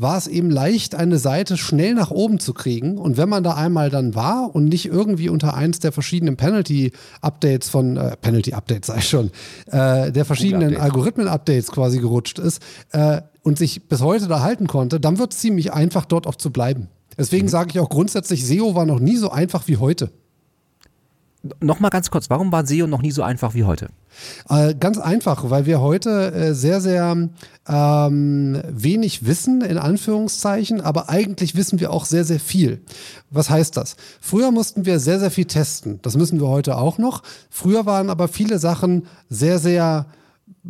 war 0.00 0.16
es 0.16 0.26
eben 0.26 0.50
leicht, 0.50 0.94
eine 0.94 1.18
Seite 1.18 1.56
schnell 1.56 1.94
nach 1.94 2.10
oben 2.10 2.38
zu 2.38 2.54
kriegen. 2.54 2.98
Und 2.98 3.16
wenn 3.16 3.28
man 3.28 3.42
da 3.42 3.54
einmal 3.54 3.90
dann 3.90 4.14
war 4.14 4.54
und 4.54 4.66
nicht 4.66 4.86
irgendwie 4.86 5.28
unter 5.28 5.54
eins 5.54 5.80
der 5.80 5.92
verschiedenen 5.92 6.36
Penalty-Updates 6.36 7.68
von, 7.68 7.96
äh, 7.96 8.16
Penalty-Updates 8.16 8.86
sei 8.86 9.00
schon, 9.00 9.30
äh, 9.66 10.12
der 10.12 10.24
verschiedenen 10.24 10.76
Algorithmen-Updates 10.76 11.72
quasi 11.72 11.98
gerutscht 11.98 12.38
ist 12.38 12.62
äh, 12.92 13.22
und 13.42 13.58
sich 13.58 13.88
bis 13.88 14.00
heute 14.00 14.28
da 14.28 14.40
halten 14.40 14.66
konnte, 14.68 15.00
dann 15.00 15.18
wird 15.18 15.32
es 15.32 15.40
ziemlich 15.40 15.72
einfach, 15.72 16.04
dort 16.04 16.26
auch 16.26 16.36
zu 16.36 16.50
bleiben. 16.50 16.88
Deswegen 17.16 17.46
mhm. 17.46 17.50
sage 17.50 17.70
ich 17.72 17.80
auch 17.80 17.88
grundsätzlich, 17.88 18.46
SEO 18.46 18.74
war 18.74 18.86
noch 18.86 19.00
nie 19.00 19.16
so 19.16 19.30
einfach 19.30 19.66
wie 19.66 19.78
heute. 19.78 20.10
Nochmal 21.60 21.90
ganz 21.90 22.10
kurz, 22.10 22.30
warum 22.30 22.50
war 22.50 22.66
SEO 22.66 22.88
noch 22.88 23.00
nie 23.00 23.12
so 23.12 23.22
einfach 23.22 23.54
wie 23.54 23.62
heute? 23.62 23.90
Äh, 24.48 24.74
ganz 24.74 24.98
einfach, 24.98 25.50
weil 25.50 25.66
wir 25.66 25.80
heute 25.80 26.32
äh, 26.32 26.54
sehr, 26.54 26.80
sehr 26.80 27.28
ähm, 27.68 28.62
wenig 28.68 29.24
wissen, 29.24 29.60
in 29.60 29.78
Anführungszeichen, 29.78 30.80
aber 30.80 31.08
eigentlich 31.08 31.54
wissen 31.54 31.78
wir 31.78 31.92
auch 31.92 32.06
sehr, 32.06 32.24
sehr 32.24 32.40
viel. 32.40 32.80
Was 33.30 33.50
heißt 33.50 33.76
das? 33.76 33.94
Früher 34.20 34.50
mussten 34.50 34.84
wir 34.84 34.98
sehr, 34.98 35.20
sehr 35.20 35.30
viel 35.30 35.44
testen. 35.44 36.00
Das 36.02 36.16
müssen 36.16 36.40
wir 36.40 36.48
heute 36.48 36.76
auch 36.76 36.98
noch. 36.98 37.22
Früher 37.50 37.86
waren 37.86 38.10
aber 38.10 38.26
viele 38.26 38.58
Sachen 38.58 39.06
sehr, 39.28 39.60
sehr 39.60 40.06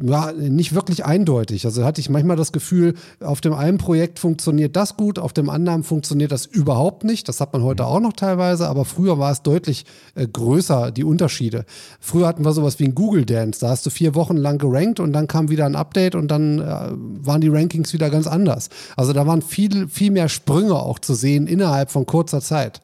ja, 0.01 0.33
nicht 0.33 0.75
wirklich 0.75 1.05
eindeutig. 1.05 1.65
Also 1.65 1.85
hatte 1.85 2.01
ich 2.01 2.09
manchmal 2.09 2.37
das 2.37 2.53
Gefühl, 2.53 2.95
auf 3.21 3.41
dem 3.41 3.53
einen 3.53 3.79
Projekt 3.79 4.19
funktioniert 4.19 4.77
das 4.77 4.97
gut, 4.97 5.19
auf 5.19 5.33
dem 5.33 5.51
anderen 5.51 5.83
funktioniert 5.83 6.31
das 6.31 6.47
überhaupt 6.47 7.05
nicht. 7.05 7.29
Das 7.29 7.41
hat 7.41 7.53
man 7.53 7.63
heute 7.63 7.87
auch 7.87 8.01
noch 8.01 8.13
teilweise, 8.13 8.69
aber 8.69 8.85
früher 8.85 9.19
war 9.19 9.33
es 9.33 9.43
deutlich 9.43 9.87
äh, 10.15 10.27
größer, 10.27 10.93
die 10.93 11.05
Unterschiede. 11.05 11.65
Früher 12.01 12.29
hatten 12.29 12.45
wir 12.45 12.53
sowas 12.53 12.79
wie 12.79 12.85
ein 12.85 12.95
Google 12.95 13.25
Dance. 13.25 13.61
Da 13.61 13.71
hast 13.71 13.87
du 13.87 13.91
vier 13.91 14.15
Wochen 14.15 14.37
lang 14.37 14.59
gerankt 14.59 15.01
und 15.01 15.13
dann 15.13 15.27
kam 15.27 15.51
wieder 15.51 15.67
ein 15.67 15.77
Update 15.77 16.15
und 16.15 16.29
dann 16.29 16.61
äh, 16.61 16.65
waren 16.93 17.41
die 17.41 17.49
Rankings 17.49 17.93
wieder 17.93 18.11
ganz 18.11 18.27
anders. 18.27 18.69
Also 18.97 19.13
da 19.13 19.27
waren 19.27 19.43
viel, 19.43 19.89
viel 19.89 20.11
mehr 20.11 20.29
Sprünge 20.29 20.75
auch 20.75 20.99
zu 20.99 21.15
sehen 21.15 21.47
innerhalb 21.47 21.91
von 21.91 22.07
kurzer 22.07 22.41
Zeit. 22.41 22.83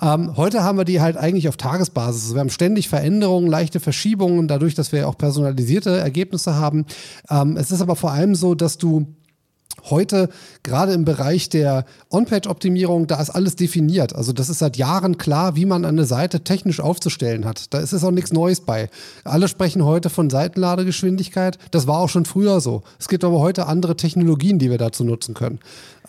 Ähm, 0.00 0.36
heute 0.36 0.62
haben 0.62 0.78
wir 0.78 0.84
die 0.84 1.00
halt 1.00 1.16
eigentlich 1.16 1.48
auf 1.48 1.56
Tagesbasis. 1.56 2.32
Wir 2.32 2.40
haben 2.40 2.50
ständig 2.50 2.88
Veränderungen, 2.88 3.48
leichte 3.48 3.80
Verschiebungen, 3.80 4.48
dadurch, 4.48 4.74
dass 4.74 4.92
wir 4.92 5.08
auch 5.08 5.18
personalisierte 5.18 5.98
Ergebnisse 5.98 6.23
haben. 6.32 6.86
Ähm, 7.30 7.56
es 7.56 7.70
ist 7.70 7.80
aber 7.80 7.96
vor 7.96 8.12
allem 8.12 8.34
so, 8.34 8.54
dass 8.54 8.78
du 8.78 9.06
heute 9.90 10.28
gerade 10.62 10.92
im 10.92 11.04
Bereich 11.04 11.48
der 11.48 11.84
On-Page-Optimierung, 12.10 13.06
da 13.06 13.20
ist 13.20 13.30
alles 13.30 13.56
definiert. 13.56 14.14
Also 14.14 14.32
das 14.32 14.48
ist 14.48 14.58
seit 14.60 14.76
Jahren 14.76 15.18
klar, 15.18 15.56
wie 15.56 15.66
man 15.66 15.84
eine 15.84 16.04
Seite 16.04 16.40
technisch 16.40 16.80
aufzustellen 16.80 17.44
hat. 17.44 17.72
Da 17.74 17.78
ist 17.78 17.92
es 17.92 18.04
auch 18.04 18.10
nichts 18.10 18.32
Neues 18.32 18.60
bei. 18.60 18.88
Alle 19.24 19.48
sprechen 19.48 19.84
heute 19.84 20.10
von 20.10 20.30
Seitenladegeschwindigkeit. 20.30 21.58
Das 21.70 21.86
war 21.86 21.98
auch 21.98 22.08
schon 22.08 22.24
früher 22.24 22.60
so. 22.60 22.82
Es 22.98 23.08
gibt 23.08 23.24
aber 23.24 23.40
heute 23.40 23.66
andere 23.66 23.96
Technologien, 23.96 24.58
die 24.58 24.70
wir 24.70 24.78
dazu 24.78 25.04
nutzen 25.04 25.34
können. 25.34 25.58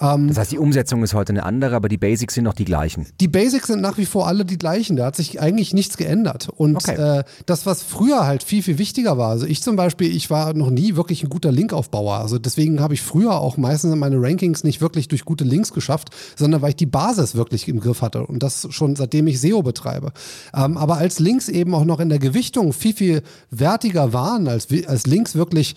Ähm, 0.02 0.28
das 0.28 0.38
heißt, 0.38 0.52
die 0.52 0.60
Umsetzung 0.60 1.04
ist 1.04 1.14
heute 1.14 1.32
eine 1.32 1.44
andere, 1.44 1.76
aber 1.76 1.88
die 1.88 1.98
Basics 1.98 2.34
sind 2.34 2.44
noch 2.44 2.54
die 2.54 2.66
gleichen. 2.66 3.08
Die 3.20 3.28
Basics 3.28 3.68
sind 3.68 3.82
nach 3.82 3.98
wie 3.98 4.06
vor 4.06 4.28
alle 4.28 4.46
die 4.46 4.58
gleichen. 4.58 4.98
Da 4.98 5.06
hat 5.06 5.16
sich 5.16 5.40
eigentlich 5.40 5.74
nichts 5.74 5.98
geändert. 5.98 6.50
Und 6.56 6.76
okay. 6.76 7.20
äh, 7.20 7.24
das, 7.46 7.66
was 7.66 7.82
früher 7.82 8.26
halt 8.26 8.44
viel, 8.44 8.62
viel 8.62 8.78
wichtiger 8.78 9.18
war, 9.18 9.30
also 9.30 9.46
ich 9.46 9.64
zum 9.64 9.76
Beispiel, 9.76 10.14
ich 10.14 10.30
war 10.30 10.54
noch 10.54 10.70
nie 10.70 10.96
wirklich 10.96 11.24
ein 11.24 11.30
guter 11.30 11.52
Linkaufbauer. 11.52 12.18
Also 12.18 12.38
deswegen 12.38 12.82
habe 12.82 12.94
ich 12.94 13.02
früher 13.02 13.40
auch 13.40 13.58
meistens 13.58 13.96
meine 13.96 14.22
Rankings 14.22 14.64
nicht 14.64 14.82
wirklich 14.82 15.08
durch 15.08 15.24
gute 15.24 15.44
Links 15.44 15.72
geschafft, 15.72 16.10
sondern 16.36 16.62
weil 16.62 16.70
ich 16.70 16.76
die 16.76 16.86
Basis 16.86 17.36
wirklich 17.36 17.68
im 17.68 17.80
Griff 17.80 18.02
hatte. 18.02 18.26
Und 18.26 18.44
das 18.44 18.68
schon 18.72 18.96
seitdem 18.96 19.28
ich 19.28 19.40
SEO 19.40 19.64
betreibe. 19.64 20.12
Ähm, 20.54 20.78
aber 20.78 20.98
als 20.98 21.20
Links 21.20 21.48
eben 21.48 21.74
auch 21.74 21.86
noch 21.86 22.00
in 22.00 22.10
der 22.10 22.20
Gewichtung 22.20 22.74
viel, 22.74 22.94
viel 22.94 23.22
wertiger 23.50 24.12
waren, 24.12 24.48
als, 24.48 24.68
als 24.88 25.06
Links 25.06 25.36
wirklich, 25.36 25.76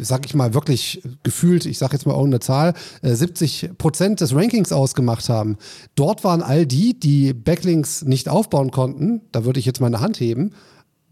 sag 0.00 0.26
ich 0.26 0.34
mal, 0.34 0.52
wirklich 0.52 1.02
gefühlt, 1.22 1.64
ich 1.64 1.78
sage 1.78 1.94
jetzt 1.94 2.06
mal 2.06 2.14
irgendeine 2.14 2.40
Zahl, 2.40 2.74
äh, 3.02 3.14
70 3.14 3.53
Prozent 3.78 4.20
des 4.20 4.34
Rankings 4.34 4.72
ausgemacht 4.72 5.28
haben. 5.28 5.56
Dort 5.94 6.24
waren 6.24 6.42
all 6.42 6.66
die, 6.66 6.98
die 6.98 7.32
Backlinks 7.32 8.02
nicht 8.02 8.28
aufbauen 8.28 8.70
konnten, 8.70 9.22
da 9.32 9.44
würde 9.44 9.60
ich 9.60 9.66
jetzt 9.66 9.80
meine 9.80 10.00
Hand 10.00 10.20
heben, 10.20 10.52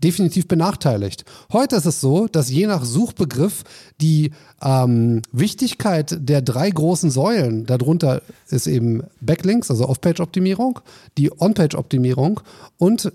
definitiv 0.02 0.48
benachteiligt. 0.48 1.24
Heute 1.52 1.76
ist 1.76 1.86
es 1.86 2.00
so, 2.00 2.26
dass 2.26 2.50
je 2.50 2.66
nach 2.66 2.84
Suchbegriff 2.84 3.62
die 4.00 4.32
ähm, 4.60 5.22
Wichtigkeit 5.32 6.16
der 6.20 6.42
drei 6.42 6.70
großen 6.70 7.10
Säulen, 7.10 7.66
darunter 7.66 8.22
ist 8.48 8.66
eben 8.66 9.04
Backlinks, 9.20 9.70
also 9.70 9.88
Off-Page-Optimierung, 9.88 10.80
die 11.18 11.30
On-Page-Optimierung 11.30 12.40
und 12.78 13.12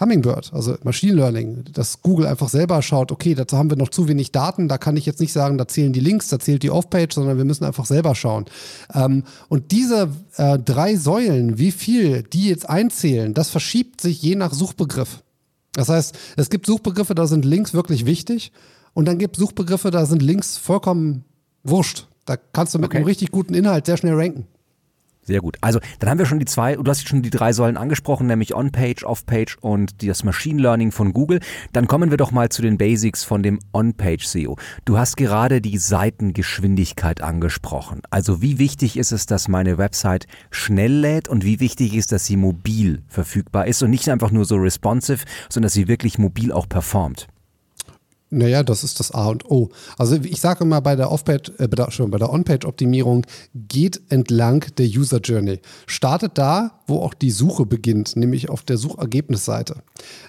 Hummingbird, 0.00 0.52
also 0.54 0.76
Machine 0.82 1.14
Learning, 1.14 1.64
dass 1.72 2.00
Google 2.02 2.26
einfach 2.26 2.48
selber 2.48 2.80
schaut, 2.82 3.12
okay, 3.12 3.34
dazu 3.34 3.56
haben 3.56 3.70
wir 3.70 3.76
noch 3.76 3.90
zu 3.90 4.08
wenig 4.08 4.32
Daten, 4.32 4.66
da 4.66 4.78
kann 4.78 4.96
ich 4.96 5.06
jetzt 5.06 5.20
nicht 5.20 5.32
sagen, 5.32 5.58
da 5.58 5.68
zählen 5.68 5.92
die 5.92 6.00
Links, 6.00 6.28
da 6.28 6.38
zählt 6.38 6.62
die 6.62 6.70
Off-Page, 6.70 7.14
sondern 7.14 7.36
wir 7.36 7.44
müssen 7.44 7.64
einfach 7.64 7.84
selber 7.86 8.14
schauen. 8.14 8.46
Ähm, 8.94 9.24
und 9.48 9.72
diese 9.72 10.08
äh, 10.36 10.58
drei 10.58 10.96
Säulen, 10.96 11.58
wie 11.58 11.70
viel 11.70 12.22
die 12.22 12.48
jetzt 12.48 12.68
einzählen, 12.68 13.34
das 13.34 13.50
verschiebt 13.50 14.00
sich 14.00 14.22
je 14.22 14.36
nach 14.36 14.54
Suchbegriff. 14.54 15.22
Das 15.72 15.88
heißt, 15.88 16.16
es 16.36 16.50
gibt 16.50 16.66
Suchbegriffe, 16.66 17.14
da 17.14 17.26
sind 17.26 17.44
Links 17.44 17.74
wirklich 17.74 18.06
wichtig 18.06 18.52
und 18.94 19.06
dann 19.06 19.18
gibt 19.18 19.36
es 19.36 19.40
Suchbegriffe, 19.40 19.90
da 19.90 20.06
sind 20.06 20.22
Links 20.22 20.56
vollkommen 20.56 21.24
wurscht. 21.62 22.06
Da 22.24 22.36
kannst 22.36 22.74
du 22.74 22.78
mit 22.78 22.86
okay. 22.86 22.98
einem 22.98 23.06
richtig 23.06 23.30
guten 23.30 23.54
Inhalt 23.54 23.86
sehr 23.86 23.96
schnell 23.96 24.14
ranken. 24.14 24.46
Sehr 25.30 25.40
gut. 25.40 25.58
Also 25.60 25.78
dann 26.00 26.10
haben 26.10 26.18
wir 26.18 26.26
schon 26.26 26.40
die 26.40 26.44
zwei, 26.44 26.74
du 26.74 26.84
hast 26.90 27.08
schon 27.08 27.22
die 27.22 27.30
drei 27.30 27.52
Säulen 27.52 27.76
angesprochen, 27.76 28.26
nämlich 28.26 28.52
On-Page, 28.52 29.04
Off-Page 29.04 29.58
und 29.60 30.02
das 30.02 30.24
Machine 30.24 30.60
Learning 30.60 30.90
von 30.90 31.12
Google. 31.12 31.38
Dann 31.72 31.86
kommen 31.86 32.10
wir 32.10 32.16
doch 32.16 32.32
mal 32.32 32.48
zu 32.48 32.62
den 32.62 32.78
Basics 32.78 33.22
von 33.22 33.44
dem 33.44 33.60
On-Page 33.72 34.26
SEO. 34.26 34.56
Du 34.86 34.98
hast 34.98 35.16
gerade 35.16 35.60
die 35.60 35.78
Seitengeschwindigkeit 35.78 37.20
angesprochen. 37.20 38.02
Also 38.10 38.42
wie 38.42 38.58
wichtig 38.58 38.96
ist 38.96 39.12
es, 39.12 39.26
dass 39.26 39.46
meine 39.46 39.78
Website 39.78 40.26
schnell 40.50 40.94
lädt 40.94 41.28
und 41.28 41.44
wie 41.44 41.60
wichtig 41.60 41.94
ist, 41.94 42.10
dass 42.10 42.26
sie 42.26 42.36
mobil 42.36 43.02
verfügbar 43.06 43.68
ist 43.68 43.84
und 43.84 43.90
nicht 43.90 44.08
einfach 44.08 44.32
nur 44.32 44.44
so 44.44 44.56
responsive, 44.56 45.24
sondern 45.48 45.68
dass 45.68 45.74
sie 45.74 45.86
wirklich 45.86 46.18
mobil 46.18 46.50
auch 46.50 46.68
performt? 46.68 47.28
Naja, 48.30 48.62
das 48.62 48.84
ist 48.84 49.00
das 49.00 49.10
A 49.10 49.26
und 49.26 49.44
O. 49.50 49.70
Also 49.98 50.16
ich 50.16 50.40
sage 50.40 50.62
immer 50.64 50.80
bei 50.80 50.94
der 50.94 51.10
Off-Page, 51.10 51.52
äh, 51.58 51.66
bei 51.66 52.18
der 52.18 52.32
On-Page-Optimierung 52.32 53.26
geht 53.54 54.00
entlang 54.08 54.64
der 54.78 54.86
User 54.86 55.18
Journey. 55.18 55.60
Startet 55.86 56.38
da, 56.38 56.80
wo 56.86 57.00
auch 57.00 57.14
die 57.14 57.32
Suche 57.32 57.66
beginnt, 57.66 58.14
nämlich 58.14 58.48
auf 58.48 58.62
der 58.62 58.78
Suchergebnisseite. 58.78 59.82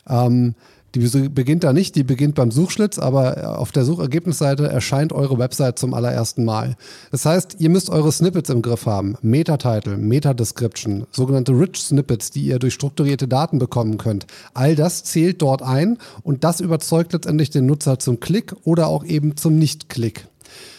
Ähm, 0.08 0.56
die 0.96 1.30
beginnt 1.30 1.64
da 1.64 1.72
nicht, 1.72 1.96
die 1.96 2.04
beginnt 2.04 2.36
beim 2.36 2.52
Suchschlitz, 2.52 3.00
aber 3.00 3.38
äh, 3.38 3.46
auf 3.46 3.72
der 3.72 3.86
Suchergebnisseite 3.86 4.68
erscheint 4.68 5.14
eure 5.14 5.38
Website 5.38 5.80
zum 5.80 5.94
allerersten 5.94 6.44
Mal. 6.44 6.76
Das 7.12 7.26
heißt, 7.26 7.58
ihr 7.60 7.70
müsst 7.70 7.90
eure 7.90 8.12
Snippets 8.12 8.50
im 8.50 8.62
Griff 8.62 8.86
haben. 8.86 9.16
Meta-Title, 9.22 9.98
Meta-Description, 9.98 11.06
sogenannte 11.12 11.54
Rich 11.54 11.78
Snippets, 11.78 12.32
die 12.32 12.44
ihr 12.44 12.60
durch 12.60 12.74
strukturierte 12.74 13.28
Daten 13.28 13.58
bekommen 13.58 13.98
könnt. 13.98 14.28
All 14.54 14.76
das 14.76 15.04
zählt 15.04 15.42
dort 15.42 15.62
ein 15.62 15.98
und 16.24 16.44
das 16.44 16.60
überzeugt 16.60 17.14
letztendlich 17.14 17.50
den 17.50 17.66
Nutzer 17.66 18.00
zum 18.00 18.20
Klick 18.20 18.54
oder 18.64 18.88
auch 18.88 19.06
eben 19.06 19.38
zum 19.38 19.58
Nicht-Klick. 19.58 20.28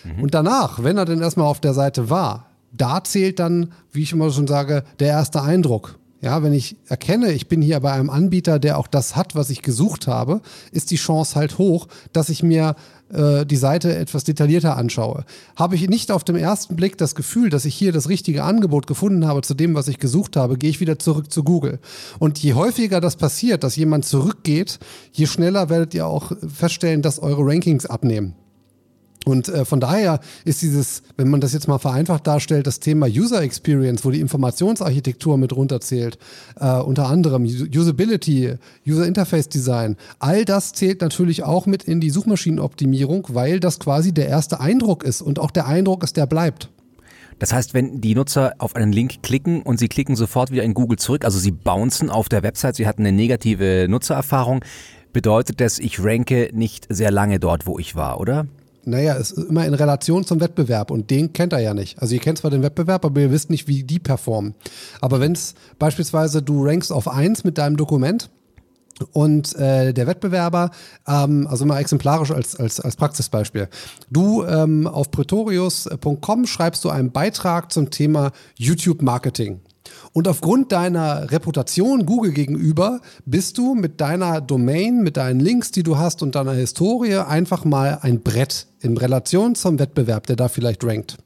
Mhm. 0.04 0.22
Und 0.22 0.34
danach, 0.34 0.82
wenn 0.82 0.98
er 0.98 1.06
denn 1.06 1.22
erstmal 1.22 1.46
auf 1.46 1.60
der 1.60 1.72
Seite 1.74 2.10
war, 2.10 2.46
da 2.72 3.04
zählt 3.04 3.38
dann, 3.38 3.72
wie 3.92 4.02
ich 4.02 4.12
immer 4.12 4.30
schon 4.30 4.46
sage, 4.46 4.84
der 4.98 5.08
erste 5.08 5.42
Eindruck. 5.42 5.98
Ja, 6.22 6.44
wenn 6.44 6.52
ich 6.52 6.76
erkenne, 6.86 7.32
ich 7.32 7.48
bin 7.48 7.60
hier 7.60 7.80
bei 7.80 7.90
einem 7.90 8.08
Anbieter, 8.08 8.60
der 8.60 8.78
auch 8.78 8.86
das 8.86 9.16
hat, 9.16 9.34
was 9.34 9.50
ich 9.50 9.60
gesucht 9.60 10.06
habe, 10.06 10.40
ist 10.70 10.92
die 10.92 10.96
Chance 10.96 11.34
halt 11.34 11.58
hoch, 11.58 11.88
dass 12.12 12.28
ich 12.28 12.44
mir 12.44 12.76
äh, 13.12 13.44
die 13.44 13.56
Seite 13.56 13.96
etwas 13.96 14.22
detaillierter 14.22 14.76
anschaue. 14.76 15.24
Habe 15.56 15.74
ich 15.74 15.88
nicht 15.88 16.12
auf 16.12 16.22
dem 16.22 16.36
ersten 16.36 16.76
Blick 16.76 16.96
das 16.96 17.16
Gefühl, 17.16 17.50
dass 17.50 17.64
ich 17.64 17.74
hier 17.74 17.90
das 17.90 18.08
richtige 18.08 18.44
Angebot 18.44 18.86
gefunden 18.86 19.26
habe 19.26 19.42
zu 19.42 19.54
dem, 19.54 19.74
was 19.74 19.88
ich 19.88 19.98
gesucht 19.98 20.36
habe, 20.36 20.58
gehe 20.58 20.70
ich 20.70 20.78
wieder 20.78 20.96
zurück 21.00 21.32
zu 21.32 21.42
Google. 21.42 21.80
Und 22.20 22.38
je 22.38 22.54
häufiger 22.54 23.00
das 23.00 23.16
passiert, 23.16 23.64
dass 23.64 23.74
jemand 23.74 24.04
zurückgeht, 24.04 24.78
je 25.10 25.26
schneller 25.26 25.70
werdet 25.70 25.92
ihr 25.92 26.06
auch 26.06 26.30
feststellen, 26.46 27.02
dass 27.02 27.18
eure 27.18 27.44
Rankings 27.44 27.84
abnehmen. 27.86 28.36
Und 29.24 29.48
äh, 29.48 29.64
von 29.64 29.80
daher 29.80 30.20
ist 30.44 30.62
dieses, 30.62 31.02
wenn 31.16 31.28
man 31.28 31.40
das 31.40 31.52
jetzt 31.52 31.68
mal 31.68 31.78
vereinfacht 31.78 32.26
darstellt, 32.26 32.66
das 32.66 32.80
Thema 32.80 33.06
User 33.06 33.42
Experience, 33.42 34.04
wo 34.04 34.10
die 34.10 34.20
Informationsarchitektur 34.20 35.38
mit 35.38 35.54
runterzählt, 35.54 36.18
äh, 36.58 36.78
unter 36.78 37.06
anderem 37.06 37.44
Usability, 37.44 38.54
User 38.86 39.06
Interface 39.06 39.48
Design, 39.48 39.96
all 40.18 40.44
das 40.44 40.72
zählt 40.72 41.00
natürlich 41.00 41.44
auch 41.44 41.66
mit 41.66 41.84
in 41.84 42.00
die 42.00 42.10
Suchmaschinenoptimierung, 42.10 43.28
weil 43.30 43.60
das 43.60 43.78
quasi 43.78 44.12
der 44.12 44.28
erste 44.28 44.60
Eindruck 44.60 45.04
ist 45.04 45.22
und 45.22 45.38
auch 45.38 45.50
der 45.50 45.66
Eindruck 45.66 46.02
ist, 46.02 46.16
der 46.16 46.26
bleibt. 46.26 46.68
Das 47.38 47.52
heißt, 47.52 47.74
wenn 47.74 48.00
die 48.00 48.14
Nutzer 48.14 48.54
auf 48.58 48.76
einen 48.76 48.92
Link 48.92 49.22
klicken 49.22 49.62
und 49.62 49.78
sie 49.78 49.88
klicken 49.88 50.14
sofort 50.14 50.52
wieder 50.52 50.62
in 50.62 50.74
Google 50.74 50.98
zurück, 50.98 51.24
also 51.24 51.38
sie 51.38 51.50
bouncen 51.50 52.08
auf 52.08 52.28
der 52.28 52.42
Website, 52.44 52.76
sie 52.76 52.86
hatten 52.86 53.02
eine 53.02 53.10
negative 53.10 53.86
Nutzererfahrung, 53.88 54.64
bedeutet 55.12 55.60
das, 55.60 55.78
ich 55.78 56.02
ranke 56.02 56.50
nicht 56.52 56.86
sehr 56.88 57.10
lange 57.10 57.40
dort, 57.40 57.66
wo 57.66 57.78
ich 57.78 57.96
war, 57.96 58.20
oder? 58.20 58.46
Naja, 58.84 59.16
es 59.16 59.30
ist 59.30 59.48
immer 59.48 59.64
in 59.66 59.74
Relation 59.74 60.24
zum 60.24 60.40
Wettbewerb 60.40 60.90
und 60.90 61.10
den 61.10 61.32
kennt 61.32 61.52
er 61.52 61.60
ja 61.60 61.72
nicht. 61.72 62.00
Also 62.00 62.14
ihr 62.14 62.20
kennt 62.20 62.38
zwar 62.38 62.50
den 62.50 62.62
Wettbewerb, 62.62 63.04
aber 63.04 63.20
ihr 63.20 63.30
wisst 63.30 63.50
nicht, 63.50 63.68
wie 63.68 63.84
die 63.84 63.98
performen. 63.98 64.54
Aber 65.00 65.20
wenn 65.20 65.32
es 65.32 65.54
beispielsweise 65.78 66.42
du 66.42 66.64
rankst 66.64 66.92
auf 66.92 67.08
eins 67.08 67.44
mit 67.44 67.58
deinem 67.58 67.76
Dokument 67.76 68.30
und 69.12 69.54
äh, 69.56 69.92
der 69.92 70.06
Wettbewerber, 70.06 70.70
ähm, 71.06 71.46
also 71.48 71.64
mal 71.64 71.78
exemplarisch 71.78 72.30
als, 72.30 72.56
als, 72.56 72.80
als 72.80 72.96
Praxisbeispiel. 72.96 73.68
Du 74.10 74.44
ähm, 74.44 74.86
auf 74.86 75.10
pretorius.com 75.10 76.46
schreibst 76.46 76.84
du 76.84 76.90
einen 76.90 77.12
Beitrag 77.12 77.72
zum 77.72 77.90
Thema 77.90 78.32
YouTube-Marketing. 78.56 79.60
Und 80.12 80.28
aufgrund 80.28 80.72
deiner 80.72 81.30
Reputation 81.30 82.06
Google 82.06 82.32
gegenüber 82.32 83.00
bist 83.24 83.58
du 83.58 83.74
mit 83.74 84.00
deiner 84.00 84.40
Domain, 84.40 85.02
mit 85.02 85.16
deinen 85.16 85.40
Links, 85.40 85.70
die 85.70 85.82
du 85.82 85.98
hast 85.98 86.22
und 86.22 86.34
deiner 86.34 86.52
Historie 86.52 87.16
einfach 87.16 87.64
mal 87.64 87.98
ein 88.02 88.20
Brett 88.20 88.66
in 88.80 88.96
Relation 88.96 89.54
zum 89.54 89.78
Wettbewerb, 89.78 90.26
der 90.26 90.36
da 90.36 90.48
vielleicht 90.48 90.84
rankt. 90.84 91.16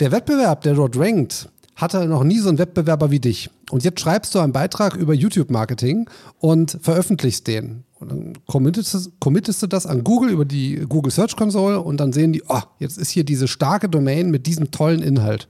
Der 0.00 0.12
Wettbewerb, 0.12 0.62
der 0.62 0.74
dort 0.74 0.98
rankt, 0.98 1.48
hatte 1.76 2.06
noch 2.06 2.24
nie 2.24 2.38
so 2.38 2.48
einen 2.48 2.58
Wettbewerber 2.58 3.10
wie 3.10 3.20
dich. 3.20 3.50
Und 3.70 3.84
jetzt 3.84 4.00
schreibst 4.00 4.34
du 4.34 4.38
einen 4.38 4.52
Beitrag 4.52 4.94
über 4.94 5.14
YouTube-Marketing 5.14 6.08
und 6.38 6.78
veröffentlichst 6.80 7.46
den. 7.46 7.84
Und 7.98 8.10
dann 8.10 8.32
committest, 8.46 9.10
committest, 9.18 9.62
du 9.62 9.66
das 9.66 9.86
an 9.86 10.04
Google 10.04 10.30
über 10.30 10.44
die 10.44 10.84
Google 10.88 11.10
Search 11.10 11.36
Console 11.36 11.80
und 11.80 11.98
dann 11.98 12.12
sehen 12.12 12.32
die, 12.32 12.42
oh, 12.48 12.60
jetzt 12.78 12.98
ist 12.98 13.10
hier 13.10 13.24
diese 13.24 13.48
starke 13.48 13.88
Domain 13.88 14.30
mit 14.30 14.46
diesem 14.46 14.70
tollen 14.70 15.02
Inhalt. 15.02 15.48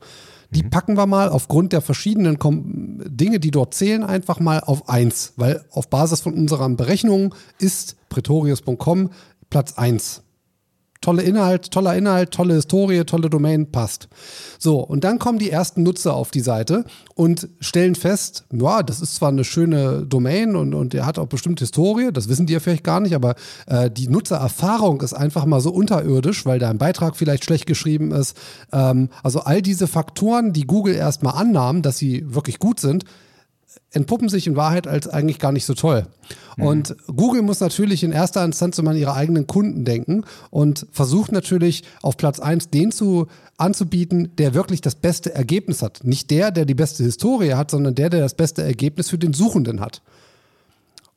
Die 0.54 0.62
mhm. 0.62 0.70
packen 0.70 0.96
wir 0.96 1.06
mal 1.06 1.28
aufgrund 1.28 1.72
der 1.72 1.80
verschiedenen 1.80 2.38
Kom 2.38 3.00
Dinge, 3.06 3.40
die 3.40 3.50
dort 3.50 3.74
zählen, 3.74 4.02
einfach 4.02 4.40
mal 4.40 4.60
auf 4.60 4.88
eins, 4.88 5.32
weil 5.36 5.64
auf 5.70 5.88
Basis 5.88 6.20
von 6.20 6.34
unseren 6.34 6.76
Berechnungen 6.76 7.34
ist 7.58 7.96
pretorius.com 8.08 9.10
Platz 9.50 9.74
1. 9.76 10.22
Tolle 11.04 11.20
Inhalt, 11.20 11.70
toller 11.70 11.94
Inhalt, 11.94 12.30
tolle 12.30 12.54
Historie, 12.54 13.04
tolle 13.04 13.28
Domain, 13.28 13.70
passt. 13.70 14.08
So, 14.58 14.78
und 14.80 15.04
dann 15.04 15.18
kommen 15.18 15.38
die 15.38 15.50
ersten 15.50 15.82
Nutzer 15.82 16.14
auf 16.14 16.30
die 16.30 16.40
Seite 16.40 16.86
und 17.14 17.46
stellen 17.60 17.94
fest, 17.94 18.46
ja, 18.50 18.82
das 18.82 19.02
ist 19.02 19.16
zwar 19.16 19.28
eine 19.28 19.44
schöne 19.44 20.06
Domain 20.06 20.56
und, 20.56 20.72
und 20.72 20.94
der 20.94 21.04
hat 21.04 21.18
auch 21.18 21.26
bestimmt 21.26 21.60
Historie, 21.60 22.08
das 22.10 22.30
wissen 22.30 22.46
die 22.46 22.54
ja 22.54 22.60
vielleicht 22.60 22.84
gar 22.84 23.00
nicht, 23.00 23.14
aber 23.14 23.34
äh, 23.66 23.90
die 23.90 24.08
Nutzererfahrung 24.08 25.02
ist 25.02 25.12
einfach 25.12 25.44
mal 25.44 25.60
so 25.60 25.70
unterirdisch, 25.70 26.46
weil 26.46 26.58
da 26.58 26.70
ein 26.70 26.78
Beitrag 26.78 27.16
vielleicht 27.16 27.44
schlecht 27.44 27.66
geschrieben 27.66 28.10
ist. 28.10 28.34
Ähm, 28.72 29.10
also 29.22 29.40
all 29.40 29.60
diese 29.60 29.86
Faktoren, 29.86 30.54
die 30.54 30.66
Google 30.66 30.94
erstmal 30.94 31.34
annahm, 31.34 31.82
dass 31.82 31.98
sie 31.98 32.24
wirklich 32.34 32.58
gut 32.58 32.80
sind, 32.80 33.04
entpuppen 33.90 34.28
sich 34.28 34.46
in 34.46 34.56
Wahrheit 34.56 34.86
als 34.86 35.08
eigentlich 35.08 35.38
gar 35.38 35.52
nicht 35.52 35.64
so 35.64 35.74
toll. 35.74 36.06
Mhm. 36.56 36.64
Und 36.64 36.96
Google 37.06 37.42
muss 37.42 37.60
natürlich 37.60 38.02
in 38.02 38.12
erster 38.12 38.44
Instanz 38.44 38.78
immer 38.78 38.90
an 38.90 38.96
ihre 38.96 39.14
eigenen 39.14 39.46
Kunden 39.46 39.84
denken 39.84 40.24
und 40.50 40.86
versucht 40.90 41.32
natürlich 41.32 41.84
auf 42.02 42.16
Platz 42.16 42.40
1 42.40 42.70
den 42.70 42.92
zu 42.92 43.28
anzubieten, 43.56 44.34
der 44.36 44.54
wirklich 44.54 44.80
das 44.80 44.96
beste 44.96 45.34
Ergebnis 45.34 45.82
hat. 45.82 46.02
Nicht 46.04 46.30
der, 46.30 46.50
der 46.50 46.64
die 46.64 46.74
beste 46.74 47.04
Historie 47.04 47.54
hat, 47.54 47.70
sondern 47.70 47.94
der, 47.94 48.10
der 48.10 48.20
das 48.20 48.34
beste 48.34 48.62
Ergebnis 48.62 49.10
für 49.10 49.18
den 49.18 49.32
Suchenden 49.32 49.80
hat. 49.80 50.02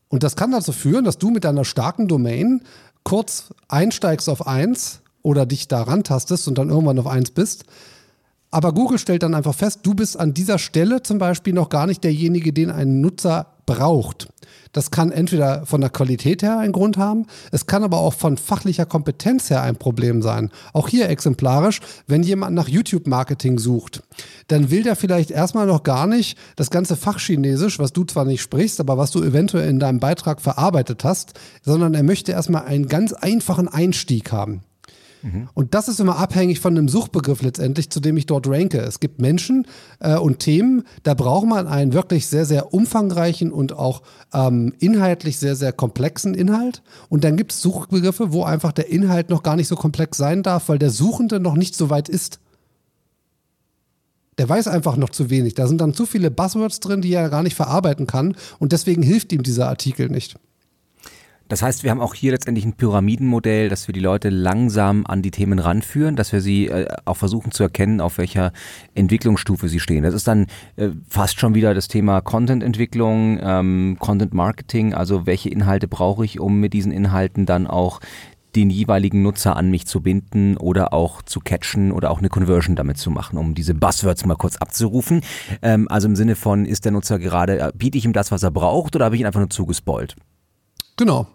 Und 0.09 0.23
das 0.23 0.35
kann 0.35 0.51
dazu 0.51 0.71
führen, 0.71 1.03
dass 1.03 1.17
du 1.17 1.31
mit 1.31 1.43
deiner 1.43 1.65
starken 1.65 2.07
Domain 2.07 2.61
kurz 3.03 3.53
einsteigst 3.67 4.29
auf 4.29 4.47
1 4.47 5.01
oder 5.21 5.45
dich 5.45 5.67
da 5.67 5.81
rantastest 5.81 6.47
und 6.47 6.57
dann 6.57 6.69
irgendwann 6.69 6.99
auf 6.99 7.07
1 7.07 7.31
bist 7.31 7.65
aber 8.51 8.73
Google 8.73 8.97
stellt 8.97 9.23
dann 9.23 9.35
einfach 9.35 9.55
fest, 9.55 9.81
du 9.83 9.93
bist 9.93 10.19
an 10.19 10.33
dieser 10.33 10.57
Stelle 10.57 11.03
zum 11.03 11.17
Beispiel 11.17 11.53
noch 11.53 11.69
gar 11.69 11.85
nicht 11.87 12.03
derjenige, 12.03 12.53
den 12.53 12.69
ein 12.71 13.01
Nutzer 13.01 13.47
braucht. 13.65 14.29
Das 14.71 14.91
kann 14.91 15.11
entweder 15.11 15.65
von 15.65 15.81
der 15.81 15.89
Qualität 15.89 16.41
her 16.41 16.59
einen 16.59 16.71
Grund 16.71 16.97
haben, 16.97 17.25
es 17.51 17.65
kann 17.67 17.83
aber 17.83 17.97
auch 17.97 18.13
von 18.13 18.37
fachlicher 18.37 18.85
Kompetenz 18.85 19.49
her 19.49 19.61
ein 19.61 19.75
Problem 19.75 20.21
sein. 20.21 20.51
Auch 20.71 20.87
hier 20.87 21.09
exemplarisch, 21.09 21.79
wenn 22.05 22.23
jemand 22.23 22.55
nach 22.55 22.67
YouTube-Marketing 22.67 23.59
sucht, 23.59 24.03
dann 24.47 24.71
will 24.71 24.83
der 24.83 24.95
vielleicht 24.95 25.31
erstmal 25.31 25.67
noch 25.67 25.83
gar 25.83 26.07
nicht 26.07 26.37
das 26.55 26.69
ganze 26.69 26.95
Fachchinesisch, 26.95 27.79
was 27.79 27.91
du 27.91 28.03
zwar 28.05 28.25
nicht 28.25 28.41
sprichst, 28.41 28.79
aber 28.79 28.97
was 28.97 29.11
du 29.11 29.21
eventuell 29.21 29.69
in 29.69 29.79
deinem 29.79 29.99
Beitrag 29.99 30.41
verarbeitet 30.41 31.03
hast, 31.03 31.33
sondern 31.63 31.93
er 31.93 32.03
möchte 32.03 32.31
erstmal 32.31 32.65
einen 32.65 32.87
ganz 32.87 33.13
einfachen 33.13 33.67
Einstieg 33.67 34.31
haben. 34.31 34.61
Und 35.53 35.73
das 35.73 35.87
ist 35.87 35.99
immer 35.99 36.17
abhängig 36.17 36.59
von 36.59 36.77
einem 36.77 36.89
Suchbegriff 36.89 37.41
letztendlich, 37.41 37.89
zu 37.89 37.99
dem 37.99 38.17
ich 38.17 38.25
dort 38.25 38.47
ranke. 38.47 38.79
Es 38.79 38.99
gibt 38.99 39.19
Menschen 39.19 39.65
äh, 39.99 40.17
und 40.17 40.39
Themen, 40.39 40.83
da 41.03 41.13
braucht 41.13 41.47
man 41.47 41.67
einen 41.67 41.93
wirklich 41.93 42.27
sehr, 42.27 42.45
sehr 42.45 42.73
umfangreichen 42.73 43.51
und 43.51 43.73
auch 43.73 44.01
ähm, 44.33 44.73
inhaltlich 44.79 45.37
sehr, 45.37 45.55
sehr 45.55 45.73
komplexen 45.73 46.33
Inhalt. 46.33 46.81
Und 47.09 47.23
dann 47.23 47.37
gibt 47.37 47.51
es 47.51 47.61
Suchbegriffe, 47.61 48.31
wo 48.31 48.43
einfach 48.43 48.71
der 48.71 48.89
Inhalt 48.89 49.29
noch 49.29 49.43
gar 49.43 49.55
nicht 49.55 49.67
so 49.67 49.75
komplex 49.75 50.17
sein 50.17 50.43
darf, 50.43 50.69
weil 50.69 50.79
der 50.79 50.91
Suchende 50.91 51.39
noch 51.39 51.55
nicht 51.55 51.75
so 51.75 51.89
weit 51.89 52.09
ist. 52.09 52.39
Der 54.37 54.47
weiß 54.47 54.67
einfach 54.67 54.97
noch 54.97 55.09
zu 55.09 55.29
wenig. 55.31 55.55
Da 55.55 55.67
sind 55.67 55.81
dann 55.81 55.95
zu 55.95 56.05
viele 56.05 56.29
Buzzwords 56.29 56.79
drin, 56.79 57.01
die 57.01 57.11
er 57.11 57.29
gar 57.29 57.41
nicht 57.41 57.55
verarbeiten 57.55 58.05
kann. 58.05 58.35
Und 58.59 58.71
deswegen 58.71 59.01
hilft 59.01 59.33
ihm 59.33 59.41
dieser 59.41 59.67
Artikel 59.67 60.09
nicht. 60.09 60.37
Das 61.47 61.61
heißt, 61.61 61.83
wir 61.83 61.91
haben 61.91 62.01
auch 62.01 62.13
hier 62.13 62.31
letztendlich 62.31 62.65
ein 62.65 62.73
Pyramidenmodell, 62.73 63.69
dass 63.69 63.87
wir 63.87 63.93
die 63.93 64.01
Leute 64.01 64.29
langsam 64.29 65.05
an 65.05 65.21
die 65.21 65.31
Themen 65.31 65.59
ranführen, 65.59 66.15
dass 66.15 66.33
wir 66.33 66.41
sie 66.41 66.67
äh, 66.67 66.87
auch 67.05 67.15
versuchen 67.15 67.51
zu 67.51 67.63
erkennen, 67.63 68.01
auf 68.01 68.17
welcher 68.17 68.51
Entwicklungsstufe 68.95 69.69
sie 69.69 69.79
stehen. 69.79 70.03
Das 70.03 70.13
ist 70.13 70.27
dann 70.27 70.47
äh, 70.75 70.89
fast 71.07 71.39
schon 71.39 71.55
wieder 71.55 71.73
das 71.73 71.87
Thema 71.87 72.21
Content-Entwicklung, 72.21 73.39
ähm, 73.41 73.97
Content-Marketing, 73.99 74.93
also 74.93 75.25
welche 75.25 75.49
Inhalte 75.49 75.87
brauche 75.87 76.25
ich, 76.25 76.39
um 76.39 76.59
mit 76.59 76.73
diesen 76.73 76.91
Inhalten 76.91 77.45
dann 77.45 77.65
auch 77.65 78.01
den 78.55 78.69
jeweiligen 78.69 79.21
Nutzer 79.21 79.55
an 79.55 79.69
mich 79.69 79.85
zu 79.85 80.01
binden 80.01 80.57
oder 80.57 80.91
auch 80.91 81.21
zu 81.21 81.39
catchen 81.39 81.91
oder 81.91 82.09
auch 82.11 82.19
eine 82.19 82.29
Conversion 82.29 82.75
damit 82.75 82.97
zu 82.97 83.11
machen, 83.11 83.37
um 83.37 83.53
diese 83.53 83.75
Buzzwords 83.75 84.25
mal 84.25 84.35
kurz 84.35 84.57
abzurufen. 84.57 85.21
Ähm, 85.61 85.87
also 85.89 86.07
im 86.07 86.15
Sinne 86.15 86.35
von, 86.35 86.65
ist 86.65 86.83
der 86.83 86.91
Nutzer 86.91 87.19
gerade, 87.19 87.59
äh, 87.59 87.71
biete 87.73 87.97
ich 87.97 88.05
ihm 88.05 88.13
das, 88.13 88.31
was 88.31 88.43
er 88.43 88.51
braucht 88.51 88.95
oder 88.95 89.05
habe 89.05 89.15
ich 89.15 89.21
ihn 89.21 89.27
einfach 89.27 89.39
nur 89.39 89.49
zugespoilt? 89.49 90.15
Genau. 90.97 91.27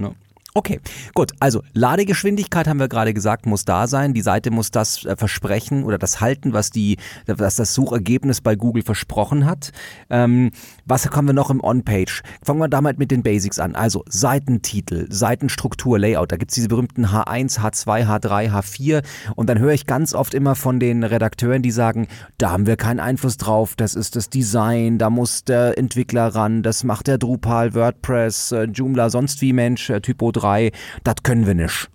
Non. 0.00 0.14
Okay, 0.52 0.80
gut. 1.14 1.30
Also 1.38 1.62
Ladegeschwindigkeit 1.74 2.66
haben 2.66 2.80
wir 2.80 2.88
gerade 2.88 3.14
gesagt, 3.14 3.46
muss 3.46 3.64
da 3.64 3.86
sein. 3.86 4.14
Die 4.14 4.20
Seite 4.20 4.50
muss 4.50 4.72
das 4.72 5.04
äh, 5.04 5.14
versprechen 5.14 5.84
oder 5.84 5.96
das 5.96 6.20
halten, 6.20 6.52
was 6.52 6.70
die, 6.70 6.96
was 7.26 7.54
das 7.54 7.72
Suchergebnis 7.72 8.40
bei 8.40 8.56
Google 8.56 8.82
versprochen 8.82 9.46
hat. 9.46 9.70
Ähm, 10.08 10.50
was 10.86 11.08
haben 11.08 11.28
wir 11.28 11.34
noch 11.34 11.50
im 11.50 11.62
On-Page? 11.62 12.22
Fangen 12.42 12.58
wir 12.58 12.68
damit 12.68 12.98
mit 12.98 13.12
den 13.12 13.22
Basics 13.22 13.60
an. 13.60 13.76
Also 13.76 14.02
Seitentitel, 14.08 15.06
Seitenstruktur, 15.08 16.00
Layout. 16.00 16.32
Da 16.32 16.36
gibt's 16.36 16.56
diese 16.56 16.66
berühmten 16.66 17.06
H1, 17.06 17.60
H2, 17.60 18.06
H3, 18.06 18.50
H4. 18.50 19.04
Und 19.36 19.48
dann 19.48 19.60
höre 19.60 19.72
ich 19.72 19.86
ganz 19.86 20.14
oft 20.14 20.34
immer 20.34 20.56
von 20.56 20.80
den 20.80 21.04
Redakteuren, 21.04 21.62
die 21.62 21.70
sagen, 21.70 22.08
da 22.38 22.50
haben 22.50 22.66
wir 22.66 22.76
keinen 22.76 22.98
Einfluss 22.98 23.36
drauf. 23.36 23.76
Das 23.76 23.94
ist 23.94 24.16
das 24.16 24.30
Design, 24.30 24.98
da 24.98 25.10
muss 25.10 25.44
der 25.44 25.78
Entwickler 25.78 26.34
ran. 26.34 26.64
Das 26.64 26.82
macht 26.82 27.06
der 27.06 27.18
Drupal, 27.18 27.74
WordPress, 27.74 28.50
äh, 28.50 28.64
Joomla, 28.64 29.10
sonst 29.10 29.40
wie 29.42 29.52
Mensch, 29.52 29.88
äh, 29.90 30.00
Typo 30.00 30.32
3, 30.40 30.72
das 31.04 31.16
können 31.22 31.46
wir 31.46 31.54
nicht. 31.54 31.88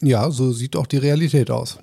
Ja, 0.00 0.30
so 0.30 0.52
sieht 0.52 0.76
auch 0.76 0.86
die 0.86 0.98
Realität 0.98 1.50
aus. 1.50 1.78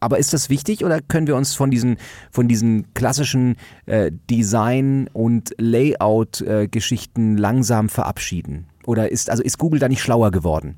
Aber 0.00 0.18
ist 0.18 0.34
das 0.34 0.50
wichtig 0.50 0.84
oder 0.84 1.00
können 1.00 1.26
wir 1.26 1.34
uns 1.34 1.54
von 1.54 1.70
diesen, 1.70 1.96
von 2.30 2.46
diesen 2.46 2.92
klassischen 2.92 3.56
äh, 3.86 4.12
Design- 4.30 5.08
und 5.14 5.54
Layout-Geschichten 5.58 7.36
äh, 7.36 7.40
langsam 7.40 7.88
verabschieden? 7.88 8.66
Oder 8.84 9.10
ist, 9.10 9.30
also 9.30 9.42
ist 9.42 9.58
Google 9.58 9.80
da 9.80 9.88
nicht 9.88 10.02
schlauer 10.02 10.30
geworden? 10.30 10.76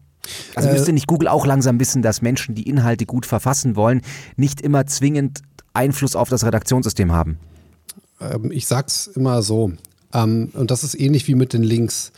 Also 0.55 0.69
müsste 0.71 0.91
äh, 0.91 0.95
nicht 0.95 1.09
Google 1.09 1.27
auch 1.27 1.45
langsam 1.45 1.81
wissen, 1.81 2.03
dass 2.03 2.23
Menschen, 2.23 2.55
die 2.55 2.69
Inhalte 2.69 3.05
gut 3.05 3.27
verfassen 3.27 3.75
wollen, 3.75 4.03
nicht 4.37 4.61
immer 4.61 4.87
zwingend 4.87 5.41
Einfluss 5.73 6.15
auf 6.15 6.29
das 6.29 6.45
Redaktionssystem 6.45 7.11
haben? 7.11 7.39
Ähm, 8.21 8.51
ich 8.53 8.67
sag's 8.69 9.09
immer 9.09 9.43
so. 9.43 9.73
Ähm, 10.13 10.51
und 10.55 10.71
das 10.71 10.85
ist 10.85 10.95
ähnlich 10.95 11.27
wie 11.29 11.35
mit 11.35 11.53
den 11.53 11.63
Links. 11.63 12.13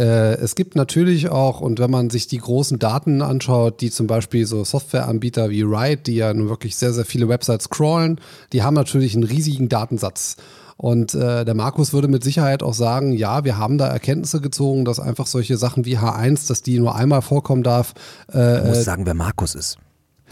Äh, 0.00 0.36
es 0.36 0.54
gibt 0.54 0.76
natürlich 0.76 1.28
auch, 1.28 1.60
und 1.60 1.78
wenn 1.78 1.90
man 1.90 2.08
sich 2.08 2.26
die 2.26 2.38
großen 2.38 2.78
Daten 2.78 3.20
anschaut, 3.20 3.82
die 3.82 3.90
zum 3.90 4.06
Beispiel 4.06 4.46
so 4.46 4.64
Softwareanbieter 4.64 5.50
wie 5.50 5.60
Ride, 5.60 5.98
die 5.98 6.14
ja 6.14 6.32
nun 6.32 6.48
wirklich 6.48 6.76
sehr, 6.76 6.94
sehr 6.94 7.04
viele 7.04 7.28
Websites 7.28 7.68
crawlen, 7.68 8.18
die 8.54 8.62
haben 8.62 8.72
natürlich 8.72 9.14
einen 9.14 9.24
riesigen 9.24 9.68
Datensatz. 9.68 10.36
Und 10.78 11.14
äh, 11.14 11.44
der 11.44 11.54
Markus 11.54 11.92
würde 11.92 12.08
mit 12.08 12.24
Sicherheit 12.24 12.62
auch 12.62 12.72
sagen, 12.72 13.12
ja, 13.12 13.44
wir 13.44 13.58
haben 13.58 13.76
da 13.76 13.88
Erkenntnisse 13.88 14.40
gezogen, 14.40 14.86
dass 14.86 14.98
einfach 14.98 15.26
solche 15.26 15.58
Sachen 15.58 15.84
wie 15.84 15.98
H1, 15.98 16.48
dass 16.48 16.62
die 16.62 16.78
nur 16.78 16.94
einmal 16.94 17.20
vorkommen 17.20 17.62
darf. 17.62 17.92
Äh, 18.28 18.62
du 18.62 18.68
musst 18.68 18.84
sagen, 18.84 19.04
wer 19.04 19.12
Markus 19.12 19.54
ist. 19.54 19.76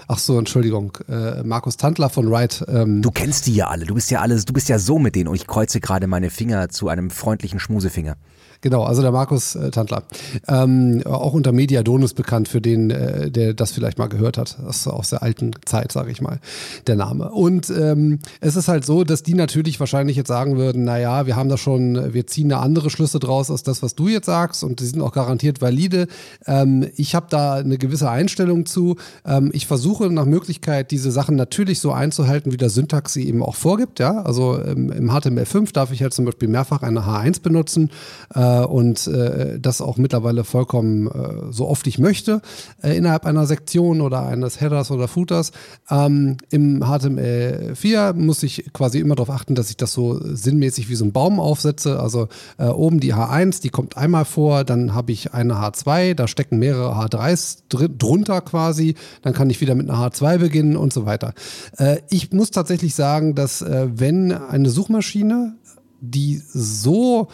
Ach 0.06 0.18
so, 0.18 0.38
Entschuldigung. 0.38 0.96
Äh, 1.10 1.42
Markus 1.42 1.76
Tandler 1.76 2.08
von 2.08 2.30
Wright. 2.30 2.64
Ähm. 2.68 3.02
Du 3.02 3.10
kennst 3.10 3.46
die 3.46 3.54
ja 3.54 3.68
alle. 3.68 3.84
Du 3.84 3.94
bist 3.94 4.10
ja 4.10 4.20
alles, 4.22 4.46
du 4.46 4.54
bist 4.54 4.70
ja 4.70 4.78
so 4.78 4.98
mit 4.98 5.14
denen 5.14 5.28
und 5.28 5.34
ich 5.34 5.46
kreuze 5.46 5.80
gerade 5.80 6.06
meine 6.06 6.30
Finger 6.30 6.70
zu 6.70 6.88
einem 6.88 7.10
freundlichen 7.10 7.60
Schmusefinger. 7.60 8.16
Genau, 8.60 8.82
also 8.82 9.02
der 9.02 9.12
Markus 9.12 9.54
äh, 9.54 9.70
Tandler. 9.70 10.02
Ähm, 10.48 11.02
auch 11.04 11.32
unter 11.32 11.52
Mediadonus 11.52 12.12
bekannt, 12.12 12.48
für 12.48 12.60
den, 12.60 12.90
äh, 12.90 13.30
der 13.30 13.54
das 13.54 13.70
vielleicht 13.70 13.98
mal 13.98 14.08
gehört 14.08 14.36
hat. 14.36 14.58
Das 14.64 14.78
ist 14.78 14.88
aus 14.88 15.10
der 15.10 15.22
alten 15.22 15.52
Zeit, 15.64 15.92
sage 15.92 16.10
ich 16.10 16.20
mal, 16.20 16.40
der 16.88 16.96
Name. 16.96 17.30
Und 17.30 17.70
ähm, 17.70 18.18
es 18.40 18.56
ist 18.56 18.66
halt 18.66 18.84
so, 18.84 19.04
dass 19.04 19.22
die 19.22 19.34
natürlich 19.34 19.78
wahrscheinlich 19.78 20.16
jetzt 20.16 20.26
sagen 20.26 20.56
würden, 20.56 20.84
naja, 20.84 21.26
wir 21.26 21.36
haben 21.36 21.48
da 21.48 21.56
schon, 21.56 22.12
wir 22.12 22.26
ziehen 22.26 22.48
da 22.48 22.58
andere 22.60 22.90
Schlüsse 22.90 23.20
draus 23.20 23.48
als 23.48 23.62
das, 23.62 23.82
was 23.82 23.94
du 23.94 24.08
jetzt 24.08 24.26
sagst 24.26 24.64
und 24.64 24.80
die 24.80 24.86
sind 24.86 25.02
auch 25.02 25.12
garantiert 25.12 25.60
valide. 25.60 26.08
Ähm, 26.46 26.88
ich 26.96 27.14
habe 27.14 27.26
da 27.30 27.54
eine 27.54 27.78
gewisse 27.78 28.10
Einstellung 28.10 28.66
zu. 28.66 28.96
Ähm, 29.24 29.50
ich 29.52 29.68
versuche 29.68 30.10
nach 30.10 30.26
Möglichkeit, 30.26 30.90
diese 30.90 31.12
Sachen 31.12 31.36
natürlich 31.36 31.78
so 31.78 31.92
einzuhalten, 31.92 32.50
wie 32.50 32.56
der 32.56 32.70
Syntax 32.70 33.12
sie 33.12 33.28
eben 33.28 33.42
auch 33.42 33.54
vorgibt. 33.54 34.00
Ja? 34.00 34.22
Also 34.22 34.60
ähm, 34.60 34.90
im 34.90 35.10
HTML5 35.12 35.72
darf 35.72 35.92
ich 35.92 36.02
halt 36.02 36.12
zum 36.12 36.24
Beispiel 36.24 36.48
mehrfach 36.48 36.82
eine 36.82 37.02
H1 37.02 37.40
benutzen. 37.40 37.90
Äh, 38.34 38.47
äh, 38.48 38.64
und 38.64 39.06
äh, 39.06 39.58
das 39.60 39.80
auch 39.80 39.96
mittlerweile 39.96 40.44
vollkommen 40.44 41.08
äh, 41.08 41.52
so 41.52 41.68
oft 41.68 41.86
ich 41.86 41.98
möchte 41.98 42.40
äh, 42.82 42.96
innerhalb 42.96 43.26
einer 43.26 43.46
Sektion 43.46 44.00
oder 44.00 44.26
eines 44.26 44.60
Headers 44.60 44.90
oder 44.90 45.08
Footers. 45.08 45.52
Ähm, 45.90 46.36
Im 46.50 46.82
HTML4 46.82 48.14
muss 48.14 48.42
ich 48.42 48.72
quasi 48.72 48.98
immer 49.00 49.14
darauf 49.14 49.30
achten, 49.30 49.54
dass 49.54 49.70
ich 49.70 49.76
das 49.76 49.92
so 49.92 50.20
sinnmäßig 50.22 50.88
wie 50.88 50.94
so 50.94 51.04
ein 51.04 51.12
Baum 51.12 51.40
aufsetze. 51.40 52.00
Also 52.00 52.28
äh, 52.58 52.66
oben 52.66 53.00
die 53.00 53.14
H1, 53.14 53.62
die 53.62 53.70
kommt 53.70 53.96
einmal 53.96 54.24
vor, 54.24 54.64
dann 54.64 54.94
habe 54.94 55.12
ich 55.12 55.34
eine 55.34 55.54
H2, 55.54 56.14
da 56.14 56.28
stecken 56.28 56.58
mehrere 56.58 56.94
H3s 56.94 57.58
dr 57.68 57.88
drunter 57.88 58.40
quasi, 58.40 58.94
dann 59.22 59.32
kann 59.32 59.50
ich 59.50 59.60
wieder 59.60 59.74
mit 59.74 59.88
einer 59.88 59.98
H2 59.98 60.38
beginnen 60.38 60.76
und 60.76 60.92
so 60.92 61.06
weiter. 61.06 61.34
Äh, 61.76 61.98
ich 62.10 62.32
muss 62.32 62.50
tatsächlich 62.50 62.94
sagen, 62.94 63.34
dass 63.34 63.64
wenn 63.68 64.32
eine 64.32 64.70
Suchmaschine 64.70 65.56
die 66.00 66.40
so 66.46 67.28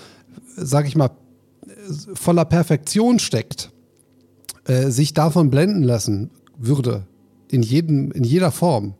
sag 0.56 0.86
ich 0.86 0.96
mal, 0.96 1.10
voller 2.14 2.44
Perfektion 2.44 3.18
steckt, 3.18 3.70
äh, 4.66 4.90
sich 4.90 5.14
davon 5.14 5.50
blenden 5.50 5.82
lassen 5.82 6.30
würde, 6.56 7.06
in, 7.50 7.62
jedem, 7.62 8.10
in 8.12 8.24
jeder 8.24 8.50
Form, 8.50 8.94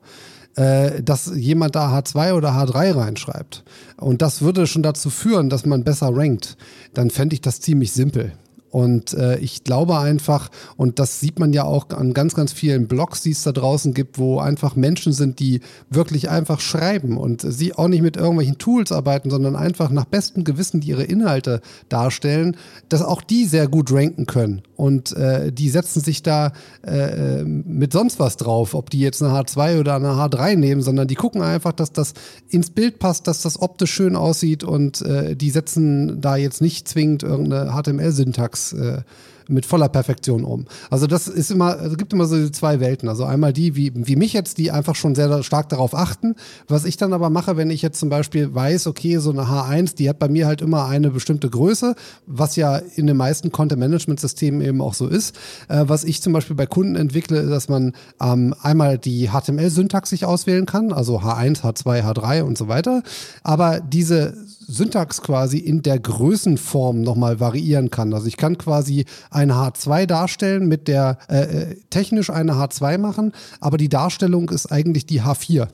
äh, 0.57 1.03
dass 1.03 1.33
jemand 1.35 1.75
da 1.75 1.97
H2 1.97 2.35
oder 2.35 2.51
H3 2.51 2.97
reinschreibt 2.97 3.65
und 3.97 4.23
das 4.23 4.43
würde 4.43 4.67
schon 4.67 4.83
dazu 4.83 5.11
führen, 5.11 5.49
dass 5.49 5.67
man 5.67 5.85
besser 5.85 6.15
rankt, 6.15 6.57
dann 6.93 7.11
fände 7.11 7.35
ich 7.35 7.41
das 7.41 7.61
ziemlich 7.61 7.93
simpel. 7.93 8.33
Und 8.75 9.15
äh, 9.15 9.39
ich 9.39 9.63
glaube 9.63 10.01
einfach, 10.01 10.51
und 10.77 10.99
das 10.99 11.21
sieht 11.21 11.39
man 11.39 11.53
ja 11.53 11.63
auch 11.63 11.91
an 11.91 12.13
ganz, 12.13 12.35
ganz 12.35 12.53
vielen 12.53 12.89
Blogs, 12.89 13.23
die 13.23 13.31
es 13.31 13.45
da 13.45 13.53
draußen 13.53 13.95
gibt, 13.95 14.19
wo 14.19 14.41
einfach 14.41 14.75
Menschen 14.75 15.13
sind, 15.13 15.39
die 15.39 15.61
wirklich 15.91 16.29
einfach 16.29 16.59
schreiben 16.59 17.17
und 17.17 17.43
sie 17.43 17.73
auch 17.73 17.87
nicht 17.87 18.03
mit 18.03 18.17
irgendwelchen 18.17 18.59
Tools 18.59 18.91
arbeiten, 18.91 19.31
sondern 19.31 19.55
einfach 19.55 19.91
nach 19.91 20.07
bestem 20.07 20.43
Gewissen 20.43 20.81
die 20.81 20.89
ihre 20.89 21.05
Inhalte 21.05 21.61
darstellen, 21.89 22.57
dass 22.89 23.01
auch 23.01 23.23
die 23.23 23.45
sehr 23.45 23.69
gut 23.69 23.93
ranken 23.93 24.27
können. 24.27 24.63
Und 24.75 25.13
äh, 25.13 25.53
die 25.53 25.71
setzen 25.71 26.01
sich 26.03 26.25
da 26.25 26.51
äh, 26.85 27.45
mit 27.45 27.93
sonst 27.93 28.19
was 28.19 28.37
drauf, 28.37 28.75
ob 28.75 28.91
die 28.91 28.99
jetzt 28.99 29.23
eine 29.23 29.33
H2 29.33 29.79
oder 29.79 29.95
eine 29.95 30.15
H3 30.15 30.57
nehmen, 30.57 30.83
sondern 30.83 31.07
die 31.07 31.15
gucken 31.15 31.43
einfach, 31.43 31.71
dass 31.71 31.93
das 31.93 32.15
ins 32.49 32.71
Bild 32.71 32.99
passt, 32.99 33.29
dass 33.29 33.41
das 33.41 33.63
optisch 33.63 33.93
schön 33.93 34.17
aussieht 34.17 34.65
und 34.65 35.01
äh, 35.03 35.37
die 35.37 35.51
setzen 35.51 36.21
da 36.21 36.35
jetzt 36.35 36.61
nicht 36.61 36.89
zwingend 36.89 37.23
irgendeine 37.23 37.71
HTML-Syntax 37.71 38.64
äh, 38.73 39.03
mit 39.49 39.67
voller 39.67 39.89
Perfektion 39.89 40.45
um. 40.45 40.67
Also 40.91 41.07
das 41.07 41.29
ist 41.29 41.51
immer, 41.51 41.81
es 41.81 41.97
gibt 41.97 42.13
immer 42.13 42.27
so 42.27 42.49
zwei 42.51 42.81
Welten. 42.81 43.09
Also 43.09 43.25
einmal 43.25 43.53
die, 43.53 43.77
wie, 43.77 43.93
wie 43.95 44.17
mich 44.17 44.33
jetzt, 44.33 44.59
die 44.59 44.71
einfach 44.71 44.95
schon 44.95 45.15
sehr 45.15 45.43
stark 45.43 45.69
darauf 45.69 45.95
achten. 45.95 46.35
Was 46.69 46.85
ich 46.85 46.97
dann 46.97 47.13
aber 47.13 47.31
mache, 47.31 47.57
wenn 47.57 47.71
ich 47.71 47.83
jetzt 47.83 47.99
zum 47.99 48.09
Beispiel 48.09 48.55
weiß, 48.55 48.87
okay, 48.87 49.19
so 49.19 49.31
eine 49.31 49.43
H1, 49.43 49.97
die 49.97 50.09
hat 50.09 50.19
bei 50.19 50.29
mir 50.29 50.47
halt 50.47 50.63
immer 50.63 50.87
eine 50.87 51.11
bestimmte 51.11 51.51
Größe, 51.51 51.95
was 52.27 52.57
ja 52.57 52.77
in 52.77 53.07
den 53.07 53.17
meisten 53.17 53.53
Content-Management-Systemen 53.53 54.61
eben 54.61 54.81
auch 54.81 54.95
so 54.95 55.07
ist. 55.07 55.37
Äh, 55.69 55.85
was 55.87 56.05
ich 56.05 56.23
zum 56.23 56.33
Beispiel 56.33 56.57
bei 56.57 56.67
Kunden 56.67 56.97
entwickle, 56.97 57.41
ist, 57.41 57.51
dass 57.51 57.69
man 57.69 57.93
ähm, 58.21 58.55
einmal 58.63 58.99
die 58.99 59.29
HTML-Syntax 59.29 60.11
sich 60.11 60.25
auswählen 60.25 60.67
kann, 60.67 60.93
also 60.93 61.21
H1, 61.21 61.63
H2, 61.63 62.03
H3 62.03 62.43
und 62.43 62.59
so 62.59 62.69
weiter. 62.69 63.03
Aber 63.43 63.81
diese 63.81 64.35
Syntax 64.67 65.23
quasi 65.23 65.59
in 65.59 65.83
der 65.83 65.99
Größenform 65.99 67.03
nochmal 67.03 67.41
variieren 67.41 67.91
kann. 67.91 68.15
Also 68.15 68.27
ich 68.27 68.37
kann 68.37 68.59
quasi 68.59 69.05
eine 69.31 69.55
H2 69.55 70.07
darstellen, 70.07 70.67
mit 70.69 70.89
der 70.89 71.19
äh, 71.29 71.43
äh 71.43 71.77
technisch 71.91 72.31
eine 72.31 72.53
H2 72.53 72.99
machen, 72.99 73.33
aber 73.61 73.77
die 73.77 73.89
Darstellung 73.89 74.51
ist 74.51 74.73
eigentlich 74.73 75.07
die 75.07 75.23
H4. 75.23 75.69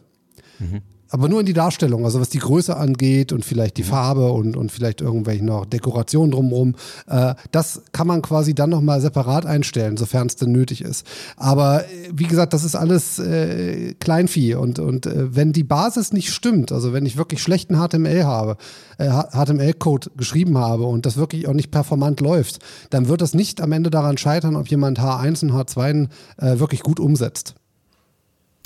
Mhm 0.59 0.83
aber 1.11 1.29
nur 1.29 1.41
in 1.41 1.47
die 1.47 1.53
Darstellung, 1.53 2.05
also 2.05 2.21
was 2.21 2.29
die 2.29 2.39
Größe 2.39 2.77
angeht 2.77 3.33
und 3.33 3.45
vielleicht 3.45 3.77
die 3.77 3.83
mhm. 3.83 3.89
Farbe 3.89 4.33
und, 4.33 4.57
und 4.57 4.73
vielleicht 4.73 5.01
irgendwelche 5.01 5.45
noch 5.45 5.67
Dekorationen 5.67 6.31
drumherum. 6.31 6.75
Äh, 7.09 7.35
das 7.51 7.83
kann 7.93 8.07
man 8.07 8.23
quasi 8.23 8.55
dann 8.55 8.71
nochmal 8.71 9.01
separat 9.01 9.47
einstellen, 9.47 9.97
sofern 9.97 10.29
es 10.29 10.37
denn 10.37 10.53
nötig 10.53 10.83
ist. 10.83 11.07
Aber 11.37 11.85
äh, 11.85 11.87
wie 12.13 12.27
gesagt, 12.27 12.53
das 12.53 12.65
ist 12.65 12.77
alles 12.77 13.19
äh, 13.19 13.95
Kleinvieh 13.95 14.55
und, 14.55 14.79
und 14.79 15.07
äh, 15.07 15.35
wenn 15.35 15.53
die 15.53 15.65
Basis 15.65 16.13
nicht 16.13 16.33
stimmt, 16.33 16.73
also 16.73 16.93
wenn 16.93 17.07
ich 17.07 17.17
wirklich 17.17 17.43
schlechten 17.43 17.77
HTML 17.77 18.25
habe, 18.25 18.57
HTML-Code 18.99 20.11
äh, 20.11 20.17
geschrieben 20.17 20.59
habe 20.59 20.85
und 20.85 21.07
das 21.07 21.17
wirklich 21.17 21.49
auch 21.49 21.55
nicht 21.55 21.71
performant 21.71 22.21
läuft, 22.21 22.59
dann 22.91 23.09
wird 23.09 23.21
das 23.21 23.35
nicht 23.35 23.61
am 23.61 23.73
Ende 23.73 23.91
daran 23.91 24.19
scheitern, 24.19 24.57
ob 24.57 24.69
jemand 24.69 25.01
H1 25.01 25.43
und 25.43 25.53
H2 25.53 26.09
äh, 26.39 26.59
wirklich 26.59 26.83
gut 26.83 27.01
umsetzt. 27.01 27.55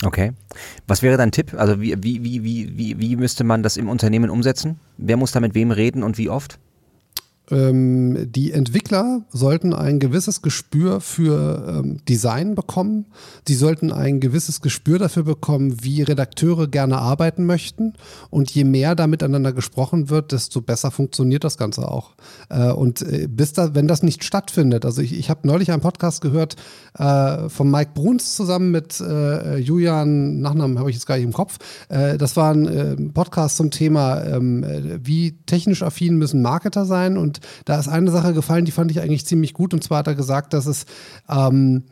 Okay. 0.03 0.33
Was 0.87 1.01
wäre 1.01 1.17
dein 1.17 1.31
Tipp? 1.31 1.53
Also 1.53 1.79
wie, 1.79 1.95
wie, 2.03 2.23
wie, 2.23 2.77
wie, 2.77 2.99
wie 2.99 3.15
müsste 3.15 3.43
man 3.43 3.63
das 3.63 3.77
im 3.77 3.89
Unternehmen 3.89 4.29
umsetzen? 4.29 4.79
Wer 4.97 5.17
muss 5.17 5.31
da 5.31 5.39
mit 5.39 5.55
wem 5.55 5.71
reden 5.71 6.03
und 6.03 6.17
wie 6.17 6.29
oft? 6.29 6.59
Ähm, 7.51 8.31
die 8.31 8.51
Entwickler 8.51 9.21
sollten 9.29 9.73
ein 9.73 9.99
gewisses 9.99 10.41
Gespür 10.41 10.99
für 10.99 11.81
ähm, 11.83 11.99
Design 12.09 12.55
bekommen. 12.55 13.05
Die 13.47 13.55
sollten 13.55 13.91
ein 13.91 14.19
gewisses 14.19 14.61
Gespür 14.61 14.99
dafür 14.99 15.23
bekommen, 15.23 15.83
wie 15.83 16.01
Redakteure 16.01 16.67
gerne 16.67 16.97
arbeiten 16.97 17.45
möchten. 17.45 17.93
Und 18.29 18.51
je 18.51 18.63
mehr 18.63 18.95
da 18.95 19.07
miteinander 19.07 19.53
gesprochen 19.53 20.09
wird, 20.09 20.31
desto 20.31 20.61
besser 20.61 20.91
funktioniert 20.91 21.43
das 21.43 21.57
Ganze 21.57 21.87
auch. 21.89 22.15
Äh, 22.49 22.71
und 22.71 23.01
äh, 23.01 23.27
bis 23.27 23.53
da, 23.53 23.75
wenn 23.75 23.87
das 23.87 24.03
nicht 24.03 24.23
stattfindet, 24.23 24.85
also 24.85 25.01
ich, 25.01 25.17
ich 25.17 25.29
habe 25.29 25.47
neulich 25.47 25.71
einen 25.71 25.81
Podcast 25.81 26.21
gehört 26.21 26.55
äh, 26.97 27.49
von 27.49 27.69
Mike 27.69 27.91
Bruns 27.93 28.35
zusammen 28.35 28.71
mit 28.71 28.99
äh, 28.99 29.57
Julian, 29.57 30.39
Nachnamen 30.41 30.79
habe 30.79 30.89
ich 30.89 30.95
jetzt 30.95 31.05
gar 31.05 31.15
nicht 31.15 31.25
im 31.25 31.33
Kopf. 31.33 31.59
Äh, 31.89 32.17
das 32.17 32.35
war 32.35 32.53
ein 32.53 32.67
äh, 32.67 32.95
Podcast 33.13 33.57
zum 33.57 33.71
Thema, 33.71 34.23
ähm, 34.23 34.65
wie 35.03 35.37
technisch 35.45 35.83
affin 35.83 36.17
müssen 36.17 36.41
Marketer 36.41 36.85
sein 36.85 37.17
und 37.17 37.34
da 37.65 37.79
ist 37.79 37.87
eine 37.87 38.11
Sache 38.11 38.33
gefallen, 38.33 38.65
die 38.65 38.71
fand 38.71 38.91
ich 38.91 39.01
eigentlich 39.01 39.25
ziemlich 39.25 39.53
gut. 39.53 39.73
Und 39.73 39.83
zwar 39.83 39.99
hat 39.99 40.07
er 40.07 40.15
gesagt, 40.15 40.53
dass 40.53 40.65
es 40.65 40.85
ähm, 41.29 41.83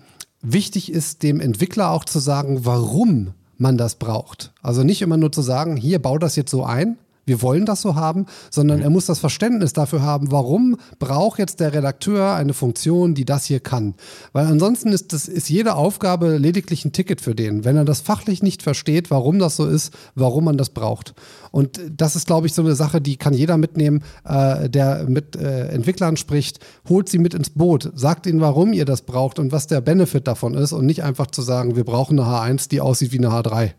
wichtig 0.42 0.92
ist, 0.92 1.24
dem 1.24 1.40
Entwickler 1.40 1.92
auch 1.92 2.06
zu 2.06 2.20
sagen, 2.20 2.66
warum 2.66 3.34
man 3.58 3.78
das 3.78 3.96
braucht. 3.96 4.54
Also 4.62 4.84
nicht 4.84 5.02
immer 5.02 5.18
nur 5.18 5.32
zu 5.32 5.42
sagen, 5.42 5.78
hier 5.78 6.02
bau 6.02 6.18
das 6.18 6.36
jetzt 6.36 6.52
so 6.52 6.64
ein, 6.64 6.98
wir 7.26 7.42
wollen 7.42 7.66
das 7.66 7.82
so 7.82 7.96
haben, 7.96 8.26
sondern 8.50 8.78
mhm. 8.80 8.84
er 8.84 8.90
muss 8.90 9.06
das 9.06 9.20
Verständnis 9.20 9.74
dafür 9.74 10.02
haben, 10.02 10.32
warum 10.32 10.78
braucht 11.00 11.40
jetzt 11.40 11.60
der 11.60 11.74
Redakteur 11.74 12.34
eine 12.34 12.54
Funktion, 12.54 13.16
die 13.16 13.26
das 13.26 13.46
hier 13.46 13.60
kann. 13.60 13.96
Weil 14.32 14.48
ansonsten 14.48 14.90
ist, 14.90 15.14
das, 15.14 15.28
ist 15.28 15.50
jede 15.50 15.76
Aufgabe 15.76 16.38
lediglich 16.38 16.86
ein 16.86 16.92
Ticket 16.92 17.22
für 17.22 17.36
den. 17.36 17.66
Wenn 17.66 17.78
er 17.78 17.86
das 17.86 18.02
fachlich 18.02 18.44
nicht 18.44 18.62
versteht, 18.62 19.12
warum 19.12 19.40
das 19.40 19.56
so 19.56 19.66
ist, 19.66 19.94
warum 20.16 20.46
man 20.46 20.58
das 20.58 20.70
braucht. 20.70 21.14
Und 21.52 21.80
das 21.96 22.16
ist, 22.16 22.28
glaube 22.28 22.48
ich, 22.48 22.54
so 22.54 22.62
eine 22.62 22.76
Sache, 22.76 23.00
die 23.00 23.18
kann 23.18 23.34
jeder 23.34 23.58
mitnehmen, 23.58 24.04
äh, 24.26 24.70
der 24.70 25.06
mit 25.08 25.36
äh, 25.36 25.68
Entwicklern 25.68 26.18
spricht. 26.18 26.60
Holt 26.90 27.10
sie 27.10 27.20
mit 27.20 27.34
ins 27.34 27.52
Boot, 27.52 27.92
sagt 27.96 28.26
ihnen, 28.26 28.42
warum 28.42 28.74
ihr 28.74 28.86
das 28.86 29.04
braucht 29.04 29.40
und 29.40 29.52
was 29.52 29.68
der 29.68 29.82
Benefit 29.82 30.28
davon 30.28 30.56
ist 30.56 30.74
und 30.74 30.86
nicht 30.86 31.04
einfach 31.04 31.28
zu 31.28 31.42
sagen, 31.42 31.76
wir 31.76 31.84
brauchen 31.84 32.20
eine 32.20 32.28
H1, 32.28 32.70
die 32.70 32.82
aussieht 32.82 33.12
wie 33.12 33.20
eine 33.20 33.30
H3. 33.30 33.74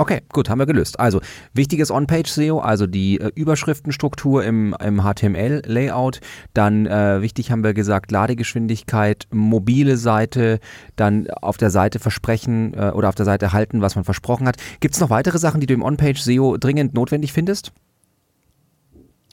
Okay, 0.00 0.22
gut, 0.32 0.48
haben 0.48 0.60
wir 0.60 0.66
gelöst. 0.66 1.00
Also 1.00 1.20
wichtiges 1.54 1.90
On-Page-SEO, 1.90 2.60
also 2.60 2.86
die 2.86 3.20
äh, 3.20 3.32
Überschriftenstruktur 3.34 4.44
im, 4.44 4.72
im 4.80 5.02
HTML-Layout. 5.02 6.20
Dann 6.54 6.86
äh, 6.86 7.20
wichtig 7.20 7.50
haben 7.50 7.64
wir 7.64 7.74
gesagt, 7.74 8.12
Ladegeschwindigkeit, 8.12 9.26
mobile 9.32 9.96
Seite, 9.96 10.60
dann 10.94 11.28
auf 11.28 11.56
der 11.56 11.70
Seite 11.70 11.98
versprechen 11.98 12.74
äh, 12.74 12.92
oder 12.94 13.08
auf 13.08 13.16
der 13.16 13.24
Seite 13.24 13.52
halten, 13.52 13.80
was 13.80 13.96
man 13.96 14.04
versprochen 14.04 14.46
hat. 14.46 14.58
Gibt 14.78 14.94
es 14.94 15.00
noch 15.00 15.10
weitere 15.10 15.38
Sachen, 15.38 15.60
die 15.60 15.66
du 15.66 15.74
im 15.74 15.82
On-Page-SEO 15.82 16.58
dringend 16.58 16.94
notwendig 16.94 17.32
findest? 17.32 17.72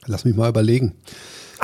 Lass 0.07 0.25
mich 0.25 0.35
mal 0.35 0.49
überlegen. 0.49 0.95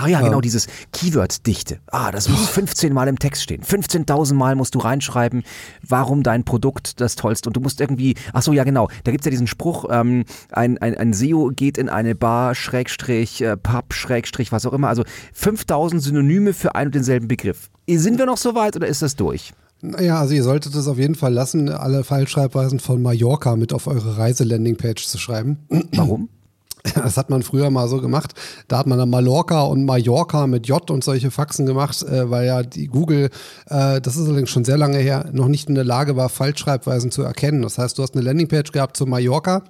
Ah 0.02 0.08
ja, 0.08 0.22
genau, 0.22 0.42
dieses 0.42 0.66
Keyword-Dichte. 0.94 1.78
Ah, 1.92 2.12
das 2.12 2.28
muss 2.28 2.50
15 2.50 2.92
Mal 2.92 3.08
im 3.08 3.20
Text 3.20 3.44
stehen. 3.44 3.62
15.000 3.62 4.34
Mal 4.34 4.56
musst 4.56 4.74
du 4.74 4.80
reinschreiben, 4.80 5.44
warum 5.88 6.24
dein 6.24 6.44
Produkt 6.44 7.00
das 7.00 7.16
tollste. 7.16 7.50
Und 7.50 7.56
du 7.56 7.62
musst 7.62 7.80
irgendwie, 7.80 8.16
ach 8.34 8.42
so, 8.42 8.52
ja 8.52 8.64
genau, 8.64 8.88
da 9.04 9.12
gibt's 9.12 9.26
ja 9.26 9.30
diesen 9.30 9.46
Spruch, 9.46 9.86
ähm, 9.92 10.26
ein, 10.52 10.80
ein, 10.80 10.98
ein 10.98 11.14
SEO 11.14 11.52
geht 11.56 11.78
in 11.78 11.88
eine 11.88 12.16
Bar, 12.16 12.56
Schrägstrich, 12.56 13.44
äh, 13.44 13.56
Pub, 13.58 13.94
Schrägstrich, 13.94 14.52
was 14.52 14.66
auch 14.66 14.74
immer. 14.74 14.90
Also 14.90 15.04
5000 15.34 16.02
Synonyme 16.02 16.54
für 16.54 16.74
ein 16.74 16.88
und 16.88 16.96
denselben 16.96 17.28
Begriff. 17.28 17.70
Sind 17.88 18.18
wir 18.18 18.26
noch 18.26 18.38
so 18.38 18.56
weit 18.56 18.76
oder 18.76 18.88
ist 18.88 19.04
das 19.04 19.16
durch? 19.16 19.54
Naja, 19.82 20.20
also 20.20 20.34
ihr 20.34 20.44
solltet 20.44 20.74
es 20.74 20.88
auf 20.88 20.98
jeden 20.98 21.16
Fall 21.16 21.34
lassen, 21.34 21.70
alle 21.70 22.04
Fallschreibweisen 22.04 22.80
von 22.80 23.04
Mallorca 23.04 23.56
mit 23.56 23.72
auf 23.72 23.86
eure 23.86 24.18
Reise-Landing-Page 24.18 25.06
zu 25.06 25.20
schreiben. 25.20 25.60
Warum? 25.94 26.30
Das 26.96 27.18
hat 27.18 27.30
man 27.30 27.44
früher 27.44 27.70
mal 27.70 27.88
so 27.88 28.02
gemacht. 28.02 28.34
Da 28.68 28.78
hat 28.78 28.88
man 28.88 28.98
dann 28.98 29.10
Mallorca 29.10 29.62
und 29.64 29.86
Mallorca 29.86 30.48
mit 30.48 30.68
J 30.68 30.90
und 30.92 31.04
solche 31.04 31.32
Faxen 31.32 31.66
gemacht, 31.66 32.04
äh, 32.04 32.30
weil 32.30 32.48
ja 32.48 32.64
die 32.64 32.88
Google, 32.88 33.30
äh, 33.68 34.02
das 34.02 34.18
ist 34.18 34.28
allerdings 34.28 34.50
schon 34.50 34.66
sehr 34.66 34.78
lange 34.78 34.98
her, 34.98 35.30
noch 35.32 35.48
nicht 35.48 35.70
in 35.70 35.76
der 35.76 35.84
Lage 35.84 36.16
war, 36.16 36.30
Falschschreibweisen 36.30 37.12
zu 37.12 37.22
erkennen. 37.22 37.62
Das 37.62 37.78
heißt, 37.78 37.98
du 37.98 38.04
hast 38.04 38.16
eine 38.16 38.24
Landingpage 38.24 38.72
gehabt 38.72 38.98
zu 38.98 39.06
Mallorca 39.06 39.64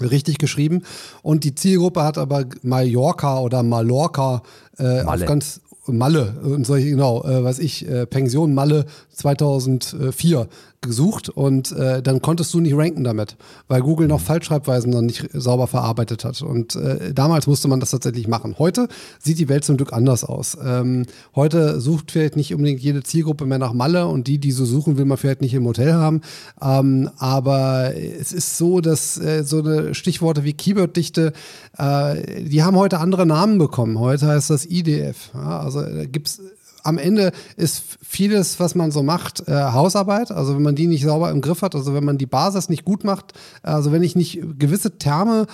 richtig 0.00 0.36
geschrieben 0.38 0.82
und 1.22 1.44
die 1.44 1.54
Zielgruppe 1.54 2.02
hat 2.02 2.18
aber 2.18 2.44
Mallorca 2.62 3.38
oder 3.38 3.62
Mallorca 3.62 4.42
äh, 4.78 5.02
auf 5.02 5.24
ganz 5.24 5.62
Malle 5.86 6.34
und 6.42 6.66
solche, 6.66 6.90
genau, 6.90 7.24
äh, 7.24 7.44
was 7.44 7.58
ich, 7.58 7.88
äh, 7.88 8.06
Pension 8.06 8.54
Malle 8.54 8.86
2004 9.12 10.48
gesucht 10.86 11.28
und 11.28 11.72
äh, 11.72 12.02
dann 12.02 12.22
konntest 12.22 12.54
du 12.54 12.60
nicht 12.60 12.76
ranken 12.76 13.04
damit, 13.04 13.36
weil 13.68 13.82
Google 13.82 14.08
noch 14.08 14.20
Falschschreibweisen 14.20 14.90
noch 14.90 15.02
nicht 15.02 15.28
sauber 15.32 15.66
verarbeitet 15.66 16.24
hat. 16.24 16.40
Und 16.42 16.76
äh, 16.76 17.12
damals 17.12 17.46
musste 17.46 17.68
man 17.68 17.80
das 17.80 17.90
tatsächlich 17.90 18.28
machen. 18.28 18.56
Heute 18.58 18.88
sieht 19.18 19.38
die 19.38 19.48
Welt 19.48 19.64
zum 19.64 19.76
Glück 19.76 19.92
anders 19.92 20.24
aus. 20.24 20.56
Ähm, 20.64 21.06
heute 21.34 21.80
sucht 21.80 22.10
vielleicht 22.10 22.36
nicht 22.36 22.54
unbedingt 22.54 22.80
jede 22.80 23.02
Zielgruppe 23.02 23.46
mehr 23.46 23.58
nach 23.58 23.72
Malle 23.72 24.06
und 24.06 24.26
die, 24.26 24.38
die 24.38 24.52
so 24.52 24.64
suchen, 24.64 24.96
will 24.96 25.04
man 25.04 25.18
vielleicht 25.18 25.42
nicht 25.42 25.54
im 25.54 25.66
Hotel 25.66 25.92
haben. 25.92 26.22
Ähm, 26.62 27.10
aber 27.18 27.94
es 27.96 28.32
ist 28.32 28.56
so, 28.56 28.80
dass 28.80 29.18
äh, 29.18 29.44
so 29.44 29.58
eine 29.58 29.94
Stichworte 29.94 30.44
wie 30.44 30.52
Keyworddichte, 30.52 31.32
äh, 31.76 32.42
die 32.42 32.62
haben 32.62 32.76
heute 32.76 33.00
andere 33.00 33.26
Namen 33.26 33.58
bekommen. 33.58 33.98
Heute 33.98 34.26
heißt 34.28 34.50
das 34.50 34.66
IDF. 34.66 35.30
Ja, 35.34 35.60
also 35.60 35.82
da 35.82 36.04
gibt 36.04 36.28
es 36.28 36.40
am 36.86 36.98
Ende 36.98 37.32
ist 37.56 37.82
vieles, 38.02 38.60
was 38.60 38.74
man 38.74 38.90
so 38.90 39.02
macht, 39.02 39.48
äh, 39.48 39.52
Hausarbeit. 39.52 40.30
Also 40.30 40.54
wenn 40.54 40.62
man 40.62 40.76
die 40.76 40.86
nicht 40.86 41.04
sauber 41.04 41.30
im 41.30 41.40
Griff 41.40 41.62
hat, 41.62 41.74
also 41.74 41.94
wenn 41.94 42.04
man 42.04 42.18
die 42.18 42.26
Basis 42.26 42.68
nicht 42.68 42.84
gut 42.84 43.04
macht, 43.04 43.32
also 43.62 43.92
wenn 43.92 44.02
ich 44.02 44.16
nicht 44.16 44.40
gewisse 44.58 44.98
Terme, 44.98 45.46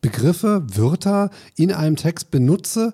Begriffe, 0.00 0.62
Wörter 0.74 1.30
in 1.56 1.72
einem 1.72 1.96
Text 1.96 2.30
benutze, 2.30 2.92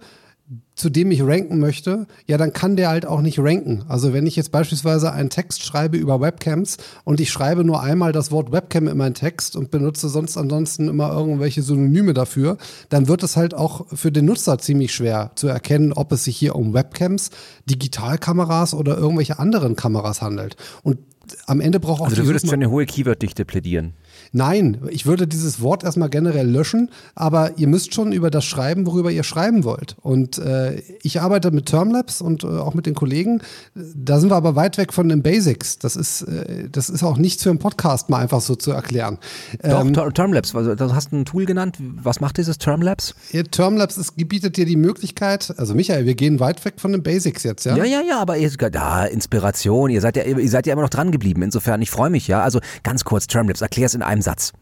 zu 0.74 0.90
dem 0.90 1.10
ich 1.10 1.22
ranken 1.22 1.58
möchte, 1.58 2.06
ja, 2.26 2.36
dann 2.36 2.52
kann 2.52 2.76
der 2.76 2.88
halt 2.88 3.06
auch 3.06 3.20
nicht 3.20 3.38
ranken. 3.38 3.84
Also 3.88 4.12
wenn 4.12 4.26
ich 4.26 4.36
jetzt 4.36 4.50
beispielsweise 4.50 5.12
einen 5.12 5.30
Text 5.30 5.64
schreibe 5.64 5.96
über 5.96 6.20
Webcams 6.20 6.78
und 7.04 7.20
ich 7.20 7.30
schreibe 7.30 7.64
nur 7.64 7.82
einmal 7.82 8.12
das 8.12 8.30
Wort 8.30 8.52
Webcam 8.52 8.88
in 8.88 8.96
meinen 8.96 9.14
Text 9.14 9.56
und 9.56 9.70
benutze 9.70 10.08
sonst 10.08 10.36
ansonsten 10.36 10.88
immer 10.88 11.12
irgendwelche 11.12 11.62
Synonyme 11.62 12.12
dafür, 12.12 12.58
dann 12.88 13.08
wird 13.08 13.22
es 13.22 13.36
halt 13.36 13.54
auch 13.54 13.86
für 13.92 14.10
den 14.10 14.24
Nutzer 14.24 14.58
ziemlich 14.58 14.92
schwer 14.92 15.30
zu 15.36 15.46
erkennen, 15.46 15.92
ob 15.92 16.10
es 16.12 16.24
sich 16.24 16.36
hier 16.36 16.56
um 16.56 16.74
Webcams, 16.74 17.30
Digitalkameras 17.66 18.74
oder 18.74 18.98
irgendwelche 18.98 19.38
anderen 19.38 19.76
Kameras 19.76 20.22
handelt. 20.22 20.56
Und 20.82 20.98
am 21.46 21.60
Ende 21.60 21.80
braucht 21.80 22.02
auch 22.02 22.06
Also 22.06 22.22
du 22.22 22.26
würdest 22.26 22.48
für 22.48 22.54
eine 22.54 22.70
hohe 22.70 22.86
Keyworddichte 22.86 23.44
plädieren. 23.44 23.94
Nein, 24.32 24.78
ich 24.90 25.06
würde 25.06 25.26
dieses 25.26 25.60
Wort 25.60 25.84
erstmal 25.84 26.10
generell 26.10 26.48
löschen, 26.48 26.90
aber 27.14 27.58
ihr 27.58 27.68
müsst 27.68 27.94
schon 27.94 28.12
über 28.12 28.30
das 28.30 28.44
schreiben, 28.44 28.86
worüber 28.86 29.10
ihr 29.10 29.24
schreiben 29.24 29.64
wollt. 29.64 29.96
Und 30.02 30.38
äh, 30.38 30.82
ich 31.02 31.20
arbeite 31.20 31.50
mit 31.50 31.66
Termlabs 31.66 32.20
und 32.20 32.44
äh, 32.44 32.46
auch 32.46 32.74
mit 32.74 32.86
den 32.86 32.94
Kollegen. 32.94 33.40
Da 33.74 34.18
sind 34.18 34.30
wir 34.30 34.36
aber 34.36 34.56
weit 34.56 34.78
weg 34.78 34.92
von 34.92 35.08
den 35.08 35.22
Basics. 35.22 35.78
Das 35.78 35.96
ist, 35.96 36.22
äh, 36.22 36.68
das 36.70 36.88
ist 36.88 37.02
auch 37.02 37.16
nichts 37.16 37.42
für 37.42 37.50
einen 37.50 37.58
Podcast 37.58 38.10
mal 38.10 38.18
einfach 38.18 38.40
so 38.40 38.54
zu 38.54 38.72
erklären. 38.72 39.18
Doch, 39.62 39.80
ähm, 39.80 39.94
Termlabs, 40.14 40.54
also, 40.54 40.74
du 40.74 40.94
hast 40.94 41.12
ein 41.12 41.24
Tool 41.24 41.44
genannt. 41.46 41.78
Was 42.02 42.20
macht 42.20 42.36
dieses 42.38 42.58
Termlabs? 42.58 43.14
Ja, 43.32 43.42
Termlabs 43.42 43.96
ist, 43.96 44.16
bietet 44.16 44.56
dir 44.56 44.66
die 44.66 44.76
Möglichkeit, 44.76 45.54
also 45.58 45.74
Michael, 45.74 46.06
wir 46.06 46.14
gehen 46.14 46.40
weit 46.40 46.64
weg 46.64 46.74
von 46.78 46.92
den 46.92 47.02
Basics 47.02 47.42
jetzt, 47.42 47.64
ja? 47.64 47.76
Ja, 47.76 47.84
ja, 47.84 48.00
ja, 48.00 48.20
aber 48.20 48.36
ihr, 48.36 48.50
ja, 48.72 49.04
Inspiration, 49.04 49.90
ihr 49.90 50.00
seid 50.00 50.16
ja, 50.16 50.24
ihr 50.24 50.50
seid 50.50 50.66
ja 50.66 50.72
immer 50.72 50.82
noch 50.82 50.90
dran 50.90 51.12
geblieben. 51.12 51.42
Insofern, 51.42 51.82
ich 51.82 51.90
freue 51.90 52.10
mich, 52.10 52.28
ja. 52.28 52.42
Also 52.42 52.60
ganz 52.82 53.04
kurz, 53.04 53.26
Termlabs, 53.26 53.60
erklär 53.60 53.86
es 53.86 53.94
in 53.94 54.02
einem 54.04 54.22
Satz. 54.22 54.52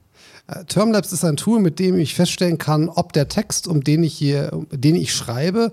Äh, 0.47 0.65
Termlabs 0.65 1.13
ist 1.13 1.25
ein 1.25 1.37
Tool, 1.37 1.61
mit 1.61 1.79
dem 1.79 1.99
ich 1.99 2.15
feststellen 2.15 2.59
kann, 2.59 2.89
ob 2.89 3.13
der 3.13 3.29
Text, 3.29 3.69
um 3.69 3.85
den 3.85 4.03
ich 4.03 4.15
hier, 4.15 4.51
den 4.71 4.95
ich 4.95 5.15
schreibe, 5.15 5.71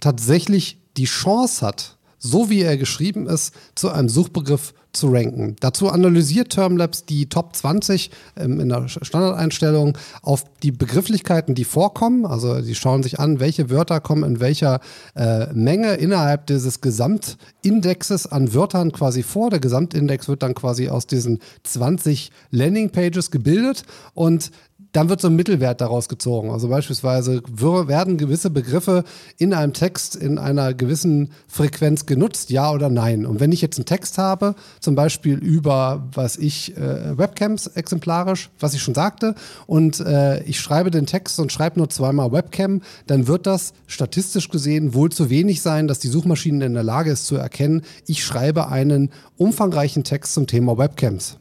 tatsächlich 0.00 0.78
die 0.96 1.04
Chance 1.04 1.66
hat, 1.66 1.96
so 2.18 2.50
wie 2.50 2.62
er 2.62 2.76
geschrieben 2.76 3.26
ist, 3.26 3.54
zu 3.74 3.90
einem 3.90 4.08
Suchbegriff 4.08 4.74
zu 4.92 5.08
ranken. 5.08 5.56
Dazu 5.60 5.88
analysiert 5.88 6.50
Termlabs 6.50 7.04
die 7.04 7.28
Top 7.28 7.54
20 7.54 8.10
ähm, 8.36 8.60
in 8.60 8.68
der 8.68 8.88
Standardeinstellung 8.88 9.96
auf 10.22 10.44
die 10.62 10.72
Begrifflichkeiten, 10.72 11.54
die 11.54 11.64
vorkommen. 11.64 12.26
Also 12.26 12.60
sie 12.62 12.74
schauen 12.74 13.02
sich 13.02 13.20
an, 13.20 13.40
welche 13.40 13.70
Wörter 13.70 14.00
kommen 14.00 14.24
in 14.24 14.40
welcher 14.40 14.80
äh, 15.14 15.52
Menge 15.52 15.94
innerhalb 15.94 16.46
dieses 16.46 16.80
Gesamtindexes 16.80 18.26
an 18.26 18.52
Wörtern 18.54 18.92
quasi 18.92 19.22
vor. 19.22 19.50
Der 19.50 19.60
Gesamtindex 19.60 20.28
wird 20.28 20.42
dann 20.42 20.54
quasi 20.54 20.88
aus 20.88 21.06
diesen 21.06 21.40
20 21.64 22.30
Landingpages 22.50 23.30
gebildet 23.30 23.84
und 24.14 24.50
dann 24.92 25.08
wird 25.08 25.20
so 25.20 25.28
ein 25.28 25.36
Mittelwert 25.36 25.80
daraus 25.80 26.08
gezogen. 26.08 26.50
Also 26.50 26.68
beispielsweise 26.68 27.42
werden 27.48 28.16
gewisse 28.16 28.50
Begriffe 28.50 29.04
in 29.38 29.54
einem 29.54 29.72
Text 29.72 30.16
in 30.16 30.38
einer 30.38 30.74
gewissen 30.74 31.30
Frequenz 31.46 32.06
genutzt, 32.06 32.50
ja 32.50 32.70
oder 32.72 32.88
nein. 32.88 33.26
Und 33.26 33.40
wenn 33.40 33.52
ich 33.52 33.60
jetzt 33.60 33.78
einen 33.78 33.86
Text 33.86 34.18
habe, 34.18 34.54
zum 34.80 34.94
Beispiel 34.94 35.38
über, 35.38 36.08
was 36.12 36.36
ich, 36.36 36.76
äh, 36.76 37.16
Webcams 37.16 37.68
exemplarisch, 37.68 38.50
was 38.58 38.74
ich 38.74 38.82
schon 38.82 38.94
sagte, 38.94 39.34
und 39.66 40.00
äh, 40.00 40.42
ich 40.44 40.60
schreibe 40.60 40.90
den 40.90 41.06
Text 41.06 41.38
und 41.38 41.52
schreibe 41.52 41.78
nur 41.78 41.88
zweimal 41.88 42.32
Webcam, 42.32 42.82
dann 43.06 43.26
wird 43.26 43.46
das 43.46 43.72
statistisch 43.86 44.48
gesehen 44.48 44.94
wohl 44.94 45.10
zu 45.10 45.30
wenig 45.30 45.62
sein, 45.62 45.86
dass 45.86 46.00
die 46.00 46.08
Suchmaschine 46.08 46.64
in 46.64 46.74
der 46.74 46.82
Lage 46.82 47.12
ist 47.12 47.26
zu 47.26 47.36
erkennen, 47.36 47.82
ich 48.06 48.24
schreibe 48.24 48.68
einen 48.68 49.10
umfangreichen 49.36 50.04
Text 50.04 50.34
zum 50.34 50.46
Thema 50.46 50.78
Webcams. 50.78 51.38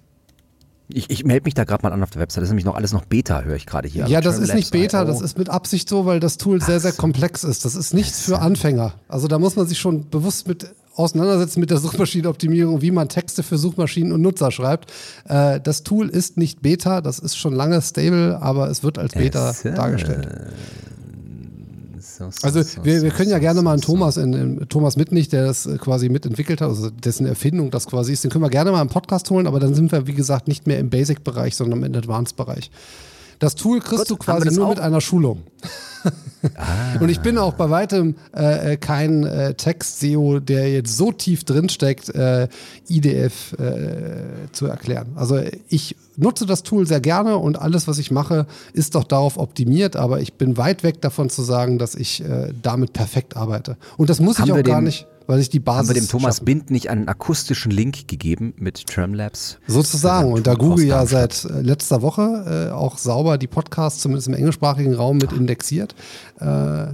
Ich, 0.91 1.09
ich 1.11 1.23
melde 1.23 1.45
mich 1.45 1.53
da 1.53 1.65
gerade 1.65 1.83
mal 1.83 1.93
an 1.93 2.01
auf 2.01 2.09
der 2.09 2.21
Website. 2.21 2.41
Das 2.41 2.47
ist 2.47 2.51
nämlich 2.51 2.65
noch 2.65 2.75
alles 2.75 2.93
noch 2.93 3.05
Beta, 3.05 3.43
höre 3.43 3.55
ich 3.55 3.67
gerade 3.67 3.87
hier. 3.87 4.07
Ja, 4.07 4.17
also 4.19 4.31
das 4.31 4.39
ist 4.39 4.55
nicht 4.55 4.71
Beta, 4.71 5.05
das 5.05 5.21
ist 5.21 5.37
mit 5.37 5.47
Absicht 5.47 5.87
so, 5.87 6.05
weil 6.05 6.19
das 6.19 6.37
Tool 6.37 6.61
sehr, 6.61 6.79
sehr 6.79 6.93
komplex 6.93 7.43
ist. 7.43 7.63
Das 7.63 7.75
ist 7.75 7.93
nichts 7.93 8.21
für 8.21 8.39
Anfänger. 8.39 8.93
Also 9.07 9.27
da 9.27 9.37
muss 9.37 9.55
man 9.55 9.67
sich 9.67 9.77
schon 9.77 10.09
bewusst 10.09 10.47
mit 10.47 10.73
auseinandersetzen 10.95 11.59
mit 11.59 11.69
der 11.69 11.77
Suchmaschinenoptimierung, 11.79 12.81
wie 12.81 12.91
man 12.91 13.07
Texte 13.07 13.43
für 13.43 13.57
Suchmaschinen 13.57 14.11
und 14.11 14.21
Nutzer 14.21 14.51
schreibt. 14.51 14.91
Äh, 15.25 15.59
das 15.61 15.83
Tool 15.83 16.09
ist 16.09 16.37
nicht 16.37 16.61
Beta, 16.61 17.01
das 17.01 17.19
ist 17.19 17.37
schon 17.37 17.53
lange 17.53 17.81
stable, 17.81 18.41
aber 18.41 18.69
es 18.69 18.83
wird 18.83 18.97
als 18.97 19.13
Beta 19.13 19.51
es, 19.51 19.61
dargestellt. 19.61 20.27
So, 22.19 22.29
so, 22.31 22.45
also 22.45 22.61
so, 22.61 22.83
wir, 22.83 23.01
wir 23.01 23.11
können 23.11 23.31
ja 23.31 23.39
gerne 23.39 23.61
mal 23.61 23.71
einen 23.71 23.81
Thomas, 23.81 24.17
in, 24.17 24.33
in, 24.33 24.67
Thomas 24.67 24.97
Mitnig, 24.97 25.29
der 25.29 25.45
das 25.45 25.69
quasi 25.79 26.09
mitentwickelt 26.09 26.59
hat, 26.59 26.67
also 26.67 26.89
dessen 26.89 27.25
Erfindung 27.25 27.71
das 27.71 27.87
quasi 27.87 28.11
ist, 28.11 28.25
den 28.25 28.29
können 28.29 28.43
wir 28.43 28.49
gerne 28.49 28.73
mal 28.73 28.81
im 28.81 28.89
Podcast 28.89 29.29
holen, 29.29 29.47
aber 29.47 29.61
dann 29.61 29.73
sind 29.73 29.89
wir, 29.93 30.05
wie 30.05 30.13
gesagt, 30.13 30.49
nicht 30.49 30.67
mehr 30.67 30.79
im 30.79 30.89
Basic-Bereich, 30.89 31.55
sondern 31.55 31.81
im 31.81 31.95
Advanced-Bereich. 31.95 32.71
Das 33.39 33.55
Tool 33.55 33.79
kriegst 33.79 34.09
Gut, 34.09 34.09
du 34.09 34.17
quasi 34.17 34.53
nur 34.53 34.65
auch? 34.65 34.69
mit 34.71 34.81
einer 34.81 34.99
Schulung. 34.99 35.43
Ah. 36.55 36.97
Und 37.01 37.09
ich 37.09 37.19
bin 37.19 37.37
auch 37.37 37.55
bei 37.55 37.69
weitem 37.69 38.15
äh, 38.31 38.77
kein 38.77 39.25
äh, 39.25 39.55
Text-SEO, 39.55 40.39
der 40.39 40.71
jetzt 40.71 40.95
so 40.95 41.11
tief 41.11 41.43
drinsteckt, 41.43 42.15
äh, 42.15 42.47
IDF 42.87 43.51
äh, 43.59 44.49
zu 44.53 44.67
erklären. 44.67 45.07
Also 45.15 45.41
ich 45.67 45.97
nutze 46.19 46.45
das 46.45 46.63
Tool 46.63 46.85
sehr 46.85 47.01
gerne 47.01 47.37
und 47.37 47.59
alles, 47.59 47.87
was 47.87 47.97
ich 47.97 48.11
mache, 48.11 48.45
ist 48.73 48.95
doch 48.95 49.03
darauf 49.03 49.37
optimiert, 49.37 49.95
aber 49.95 50.21
ich 50.21 50.33
bin 50.33 50.57
weit 50.57 50.83
weg 50.83 51.01
davon 51.01 51.29
zu 51.29 51.41
sagen, 51.41 51.77
dass 51.77 51.95
ich 51.95 52.23
äh, 52.23 52.53
damit 52.61 52.93
perfekt 52.93 53.37
arbeite. 53.37 53.77
Und 53.97 54.09
das 54.09 54.19
muss 54.19 54.39
Haben 54.39 54.47
ich 54.47 54.53
auch 54.53 54.63
gar 54.63 54.81
nicht 54.81 55.07
weil 55.29 55.39
ich 55.41 55.49
die 55.51 55.59
Basis. 55.59 55.89
Haben 55.89 55.95
wir 55.95 56.01
dem 56.01 56.07
Thomas 56.07 56.37
schaffen. 56.37 56.45
Bind 56.45 56.71
nicht 56.71 56.89
einen 56.89 57.07
akustischen 57.07 57.71
Link 57.71 58.07
gegeben 58.07 58.55
mit 58.57 58.87
Termlabs? 58.87 59.59
Sozusagen. 59.67 60.33
Und 60.33 60.47
da 60.47 60.55
Google 60.55 60.87
ja 60.87 61.05
seit 61.05 61.45
äh, 61.45 61.61
letzter 61.61 62.01
Woche 62.01 62.69
äh, 62.69 62.73
auch 62.73 62.97
sauber 62.97 63.37
die 63.37 63.45
Podcasts, 63.45 64.01
zumindest 64.01 64.27
im 64.27 64.33
englischsprachigen 64.33 64.95
Raum, 64.95 65.17
mit 65.17 65.31
indexiert. 65.31 65.93
Äh, 66.39 66.87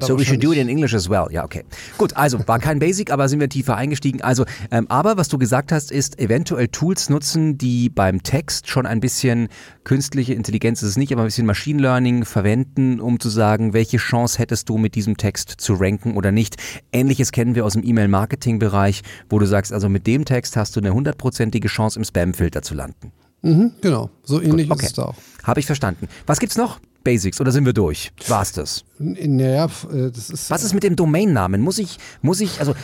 so 0.00 0.18
we 0.18 0.24
should 0.24 0.42
do 0.42 0.52
it 0.52 0.58
in 0.58 0.68
English 0.68 0.94
as 0.94 1.08
well. 1.08 1.26
Ja, 1.30 1.44
okay. 1.44 1.64
Gut, 1.98 2.16
also 2.16 2.38
war 2.46 2.58
kein 2.58 2.78
Basic, 2.78 3.10
aber 3.10 3.28
sind 3.28 3.40
wir 3.40 3.48
tiefer 3.48 3.76
eingestiegen. 3.76 4.22
Also, 4.22 4.44
ähm, 4.70 4.86
aber 4.88 5.16
was 5.16 5.28
du 5.28 5.38
gesagt 5.38 5.72
hast, 5.72 5.90
ist 5.90 6.18
eventuell 6.18 6.68
Tools 6.68 7.10
nutzen, 7.10 7.58
die 7.58 7.88
beim 7.88 8.22
Text 8.22 8.68
schon 8.68 8.86
ein 8.86 9.00
bisschen 9.00 9.48
künstliche 9.84 10.34
Intelligenz 10.34 10.82
ist 10.82 10.90
es 10.90 10.96
nicht, 10.96 11.12
aber 11.12 11.22
ein 11.22 11.26
bisschen 11.26 11.46
Machine 11.46 11.80
Learning 11.80 12.24
verwenden, 12.24 13.00
um 13.00 13.20
zu 13.20 13.28
sagen, 13.28 13.72
welche 13.72 13.98
Chance 13.98 14.38
hättest 14.38 14.68
du 14.68 14.78
mit 14.78 14.94
diesem 14.94 15.16
Text 15.16 15.50
zu 15.58 15.74
ranken 15.74 16.16
oder 16.16 16.32
nicht. 16.32 16.56
Ähnliches 16.92 17.32
kennen 17.32 17.54
wir 17.54 17.64
aus 17.64 17.74
dem 17.74 17.84
E-Mail-Marketing-Bereich, 17.84 19.02
wo 19.28 19.38
du 19.38 19.46
sagst, 19.46 19.72
also 19.72 19.88
mit 19.88 20.06
dem 20.06 20.24
Text 20.24 20.56
hast 20.56 20.76
du 20.76 20.80
eine 20.80 20.94
hundertprozentige 20.94 21.68
Chance 21.68 21.98
im 21.98 22.04
Spam-Filter 22.04 22.62
zu 22.62 22.74
landen. 22.74 23.12
Mhm, 23.42 23.72
genau, 23.82 24.10
so 24.22 24.40
ähnlich 24.40 24.68
Gut, 24.68 24.78
okay. 24.78 24.86
ist 24.86 24.92
es 24.92 24.96
da 24.96 25.02
auch. 25.02 25.16
Habe 25.42 25.60
ich 25.60 25.66
verstanden. 25.66 26.08
Was 26.26 26.40
gibt's 26.40 26.56
noch? 26.56 26.80
Basics 27.04 27.40
oder 27.40 27.52
sind 27.52 27.66
wir 27.66 27.72
durch? 27.72 28.10
War's 28.26 28.52
das? 28.52 28.84
Naja, 28.98 29.66
äh, 29.66 30.10
das 30.10 30.30
ist. 30.30 30.50
Was 30.50 30.64
ist 30.64 30.74
mit 30.74 30.82
dem 30.82 30.96
Domainnamen? 30.96 31.60
Muss 31.60 31.78
ich, 31.78 31.98
muss 32.22 32.40
ich, 32.40 32.60
also 32.60 32.74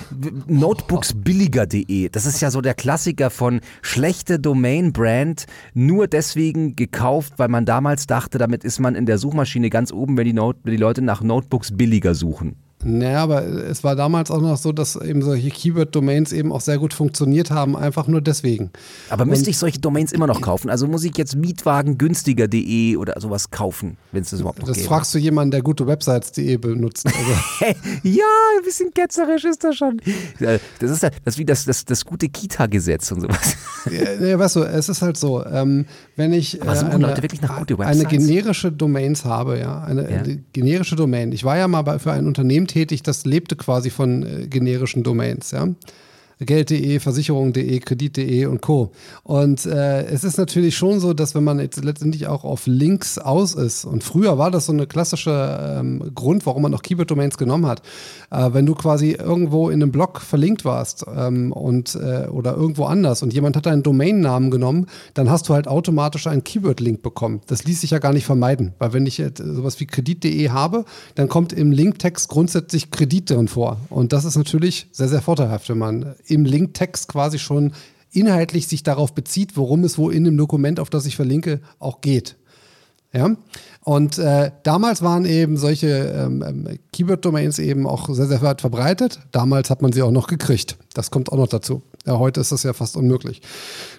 notebooksbilliger.de, 0.47 2.11
das 2.11 2.27
ist 2.27 2.41
ja 2.41 2.51
so 2.51 2.61
der 2.61 2.75
Klassiker 2.75 3.31
von 3.31 3.61
schlechte 3.83 4.39
Domain-Brand, 4.39 5.47
nur 5.75 6.07
deswegen 6.07 6.77
gekauft, 6.77 7.35
weil 7.39 7.49
man 7.49 7.65
damals 7.65 8.07
dachte, 8.07 8.39
damit 8.39 8.65
ist 8.65 8.79
man 8.79 8.95
in 8.95 9.07
der 9.07 9.19
Suchmaschine 9.19 9.71
ganz 9.71 9.93
oben, 9.93 10.17
wenn 10.17 10.27
die, 10.27 10.33
Note, 10.33 10.61
wenn 10.63 10.73
die 10.73 10.79
Leute 10.79 11.03
nach 11.03 11.23
Notebooks 11.23 11.77
billiger 11.77 12.15
suchen. 12.15 12.57
Naja, 12.83 13.23
aber 13.23 13.45
es 13.45 13.85
war 13.85 13.95
damals 13.95 14.31
auch 14.31 14.41
noch 14.41 14.57
so, 14.57 14.73
dass 14.73 14.97
eben 14.97 15.21
solche 15.21 15.51
Keyword-Domains 15.51 16.33
eben 16.33 16.51
auch 16.51 16.63
sehr 16.63 16.79
gut 16.79 16.95
funktioniert 16.95 17.51
haben, 17.51 17.77
einfach 17.77 18.07
nur 18.07 18.23
deswegen. 18.23 18.71
Aber 19.11 19.27
müsste 19.27 19.47
Und 19.47 19.51
ich 19.51 19.59
solche 19.59 19.81
Domains 19.81 20.13
immer 20.13 20.27
noch 20.27 20.41
kaufen? 20.41 20.71
Also 20.71 20.87
muss 20.87 21.05
ich 21.05 21.15
jetzt 21.19 21.37
mietwagengünstiger.de 21.37 22.97
oder 22.97 23.21
sowas 23.21 23.51
kaufen, 23.51 23.99
wenn 24.13 24.23
es 24.23 24.31
das 24.31 24.41
überhaupt 24.41 24.61
noch 24.61 24.69
Das 24.69 24.79
gäbe? 24.79 24.89
fragst 24.89 25.15
du 25.15 25.19
jemanden, 25.19 25.51
der 25.51 25.63
gute 25.63 25.87
Websites.de 25.87 26.57
benutzt. 26.57 27.07
Also. 27.21 27.75
ja, 28.03 28.25
ein 28.57 28.65
bisschen 28.65 28.95
ketzerisch 28.95 29.45
ist 29.45 29.63
das 29.63 29.77
schon. 29.77 30.01
Das 30.39 30.91
ist, 30.91 31.03
das 31.03 31.13
ist 31.27 31.39
wie 31.39 31.45
das, 31.45 31.67
das, 31.67 31.85
das 31.85 32.05
gute 32.05 32.29
Kita-Gesetz 32.29 33.13
und 33.13 33.21
sowas. 33.23 33.57
Ja, 33.91 34.27
ja, 34.27 34.39
weißt 34.39 34.57
du, 34.57 34.63
es 34.63 34.89
ist 34.89 35.03
halt 35.03 35.17
so, 35.17 35.45
ähm, 35.45 35.87
wenn 36.17 36.33
ich 36.33 36.61
äh, 36.61 36.65
eine, 36.65 37.15
eine, 37.79 38.05
generische 38.05 38.73
Domains 38.73 39.25
habe, 39.25 39.59
ja, 39.59 39.83
eine, 39.83 40.11
ja. 40.11 40.35
generische 40.53 40.97
Domain. 40.97 41.33
Ich 41.33 41.45
war 41.45 41.59
ja 41.59 41.69
mal 41.69 41.83
bei, 41.83 41.99
für 41.99 42.13
ein 42.13 42.27
Unternehmen 42.27 42.67
tätig, 42.71 43.03
das 43.03 43.25
lebte 43.25 43.57
quasi 43.57 43.91
von 43.91 44.23
äh, 44.23 44.47
generischen 44.47 45.03
Domains, 45.03 45.51
ja. 45.51 45.69
Geld.de, 46.41 47.01
Versicherung.de, 47.01 47.81
Kredit.de 47.81 48.47
und 48.47 48.63
Co. 48.63 48.93
Und 49.23 49.67
äh, 49.67 50.05
es 50.07 50.25
ist 50.25 50.39
natürlich 50.39 50.77
schon 50.77 50.99
so, 50.99 51.13
dass 51.13 51.35
wenn 51.35 51.45
man 51.45 51.61
jetzt 51.61 51.85
letztendlich 51.85 52.27
auch 52.27 52.45
auf 52.45 52.67
Links 52.67 53.19
aus 53.19 53.55
ist, 53.55 53.85
und 53.85 54.03
früher 54.03 54.39
war 54.39 54.51
das 54.51 54.67
so 54.67 54.73
eine 54.73 54.87
klassische 54.87 55.77
ähm, 55.79 56.13
Grund, 56.15 56.47
warum 56.47 56.63
man 56.63 56.73
noch 56.73 56.83
Keyword-Domains 56.83 57.37
genommen 57.37 57.67
hat, 57.67 57.83
äh, 58.31 58.51
wenn 58.53 58.67
du 58.67 58.75
quasi 58.75 59.13
irgendwo 59.13 59.69
in 59.69 59.83
einem 59.83 59.93
Blog 59.93 60.21
verlinkt 60.21 60.65
warst 60.65 61.05
ähm, 61.15 61.53
und 61.53 61.95
äh, 61.95 62.29
oder 62.29 62.57
irgendwo 62.57 62.85
anders 62.85 63.23
und 63.23 63.33
jemand 63.33 63.57
hat 63.57 63.67
deinen 63.67 63.83
Domainnamen 63.83 64.51
genommen, 64.51 64.87
dann 65.15 65.31
hast 65.31 65.49
du 65.49 65.55
halt 65.55 65.69
automatisch 65.69 66.27
einen 66.27 66.45
Keyword-Link 66.45 67.03
bekommen. 67.03 67.41
Das 67.47 67.65
ließ 67.65 67.83
sich 67.83 67.91
ja 67.91 67.99
gar 67.99 68.13
nicht 68.13 68.25
vermeiden, 68.25 68.73
weil 68.79 68.93
wenn 68.93 69.07
ich 69.07 69.19
jetzt 69.19 69.39
sowas 69.39 69.79
wie 69.81 69.87
Kredit.de 69.87 70.49
habe, 70.51 70.85
dann 71.15 71.29
kommt 71.29 71.53
im 71.53 71.71
Linktext 71.71 72.29
grundsätzlich 72.29 72.91
Kredit 72.91 73.31
drin 73.31 73.49
vor. 73.49 73.79
Und 73.91 74.13
das 74.13 74.25
ist 74.25 74.37
natürlich 74.37 74.89
sehr, 74.93 75.09
sehr 75.09 75.23
vorteilhaft, 75.23 75.69
wenn 75.69 75.79
man 75.79 76.15
im 76.31 76.45
Linktext 76.45 77.09
quasi 77.09 77.39
schon 77.39 77.73
inhaltlich 78.13 78.67
sich 78.67 78.83
darauf 78.83 79.15
bezieht, 79.15 79.57
worum 79.57 79.85
es 79.85 79.99
wo 79.99 80.11
in 80.11 80.25
dem 80.25 80.37
Dokument, 80.37 80.81
auf 80.81 80.91
das 80.91 81.07
ich 81.07 81.17
verlinke, 81.17 81.61
auch 81.79 82.01
geht. 82.01 82.37
Ja, 83.13 83.37
und 83.83 84.19
äh, 84.19 84.53
damals 84.63 85.03
waren 85.03 85.25
eben 85.25 85.57
solche 85.57 85.89
ähm, 85.89 86.45
ähm, 86.47 86.79
Keyword-Domains 86.93 87.59
eben 87.59 87.87
auch 87.87 88.09
sehr, 88.09 88.27
sehr 88.27 88.41
weit 88.41 88.61
verbreitet. 88.61 89.19
Damals 89.33 89.69
hat 89.69 89.83
man 89.83 89.91
sie 89.91 90.03
auch 90.03 90.13
noch 90.13 90.29
gekriegt. 90.29 90.79
Das 90.95 91.11
kommt 91.11 91.33
auch 91.33 91.37
noch 91.37 91.49
dazu. 91.49 91.83
Ja, 92.07 92.21
heute 92.21 92.41
ist 92.41 92.53
das 92.53 92.63
ja 92.63 92.73
fast 92.73 92.97
unmöglich. 92.97 93.43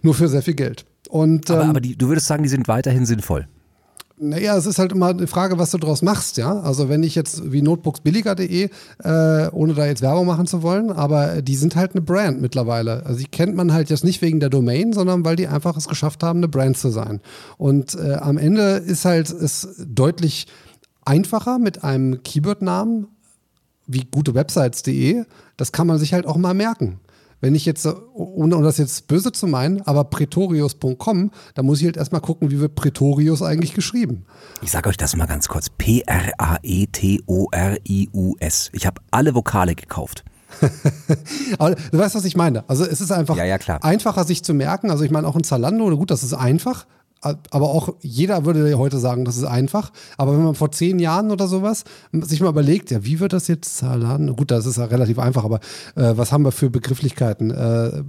Nur 0.02 0.14
für 0.14 0.30
sehr 0.30 0.42
viel 0.42 0.54
Geld. 0.54 0.86
Und, 1.10 1.50
ähm, 1.50 1.56
aber, 1.58 1.66
aber 1.66 1.82
die, 1.82 1.98
du 1.98 2.08
würdest 2.08 2.28
sagen, 2.28 2.44
die 2.44 2.50
sind 2.50 2.70
weiterhin 2.70 3.06
sinnvoll. 3.06 3.48
Naja, 4.24 4.56
es 4.56 4.68
ist 4.68 4.78
halt 4.78 4.92
immer 4.92 5.08
eine 5.08 5.26
Frage, 5.26 5.58
was 5.58 5.72
du 5.72 5.80
daraus 5.80 6.04
machst, 6.04 6.38
ja. 6.38 6.60
Also 6.60 6.90
wenn 6.90 7.02
ich 7.02 7.16
jetzt 7.16 7.52
wie 7.52 7.64
notebooksbilliger.de, 7.64 8.70
äh, 9.04 9.50
ohne 9.52 9.74
da 9.74 9.88
jetzt 9.88 10.04
Werbung 10.04 10.28
machen 10.28 10.46
zu 10.46 10.62
wollen, 10.62 10.92
aber 10.92 11.42
die 11.42 11.56
sind 11.56 11.76
halt 11.76 11.94
eine 11.94 12.02
Brand 12.02 12.40
mittlerweile. 12.40 13.04
Also 13.04 13.18
die 13.18 13.26
kennt 13.26 13.56
man 13.56 13.74
halt 13.74 13.90
jetzt 13.90 14.04
nicht 14.04 14.22
wegen 14.22 14.40
der 14.40 14.50
Domain, 14.50 14.94
sondern 14.94 15.26
weil 15.26 15.38
die 15.38 15.48
einfach 15.48 15.76
es 15.76 15.88
geschafft 15.88 16.22
haben, 16.22 16.38
eine 16.38 16.48
Brand 16.48 16.78
zu 16.78 16.90
sein. 16.90 17.20
Und 17.58 17.96
äh, 17.96 18.14
am 18.14 18.38
Ende 18.38 18.76
ist 18.76 19.06
halt 19.06 19.32
es 19.32 19.68
deutlich 19.80 20.46
einfacher 21.04 21.58
mit 21.58 21.84
einem 21.84 22.22
Keyword-Namen 22.22 23.08
wie 23.88 24.06
gutewebsites.de. 24.06 25.24
Das 25.58 25.72
kann 25.72 25.88
man 25.88 25.98
sich 25.98 26.14
halt 26.14 26.28
auch 26.28 26.38
mal 26.38 26.54
merken 26.54 27.00
wenn 27.42 27.54
ich 27.56 27.66
jetzt, 27.66 27.86
ohne 28.14 28.56
um 28.56 28.64
das 28.64 28.78
jetzt 28.78 29.08
böse 29.08 29.32
zu 29.32 29.48
meinen, 29.48 29.82
aber 29.82 30.06
pretorius.com, 30.06 31.32
da 31.56 31.64
muss 31.64 31.80
ich 31.80 31.86
halt 31.86 31.98
erstmal 31.98 32.22
gucken, 32.22 32.52
wie 32.52 32.60
wird 32.60 32.76
Pretorius 32.76 33.42
eigentlich 33.42 33.74
geschrieben. 33.74 34.26
Ich 34.62 34.70
sage 34.72 34.88
euch 34.90 34.98
das 34.98 35.16
mal 35.16 35.26
ganz 35.26 35.48
kurz. 35.48 35.70
P-R-A-E-T-O-R-I-U-S. 35.70 36.30
Ich 38.74 38.86
habe 38.86 39.02
alle 39.10 39.36
Vokale 39.36 39.76
gekauft. 39.76 40.24
Aber 41.58 41.76
du 41.76 41.98
weißt, 41.98 42.14
was 42.16 42.26
ich 42.26 42.36
meine. 42.36 42.68
Also 42.70 42.84
es 42.86 43.02
ist 43.02 43.12
einfach 43.12 43.38
ja, 43.38 43.46
ja, 43.46 43.58
einfacher, 43.82 44.24
sich 44.24 44.44
zu 44.44 44.54
merken. 44.54 44.92
Also 44.92 45.04
ich 45.04 45.12
meine 45.12 45.28
auch 45.28 45.36
in 45.36 45.44
Zalando, 45.44 45.96
gut, 45.98 46.12
das 46.12 46.24
ist 46.24 46.34
einfach, 46.34 46.86
aber 47.22 47.70
auch 47.70 47.94
jeder 48.02 48.46
würde 48.46 48.78
heute 48.78 48.98
sagen, 48.98 49.26
das 49.26 49.38
ist 49.38 49.44
einfach. 49.44 49.92
Aber 50.18 50.34
wenn 50.34 50.44
man 50.44 50.56
vor 50.56 50.72
zehn 50.72 51.00
Jahren 51.00 51.32
oder 51.32 51.48
sowas 51.48 51.84
sich 52.12 52.42
mal 52.42 52.50
überlegt, 52.50 52.92
ja, 52.92 53.06
wie 53.06 53.20
wird 53.20 53.34
das 53.34 53.48
jetzt 53.48 53.78
Zalando? 53.78 54.36
Gut, 54.36 54.52
das 54.52 54.66
ist 54.66 54.78
ja 54.78 54.86
relativ 54.86 55.20
einfach, 55.20 55.44
aber 55.44 55.60
äh, 55.96 56.14
was 56.16 56.32
haben 56.32 56.44
wir 56.44 56.52
für 56.52 56.70
Begrifflichkeiten? 56.70 57.52
Äh, 57.52 58.04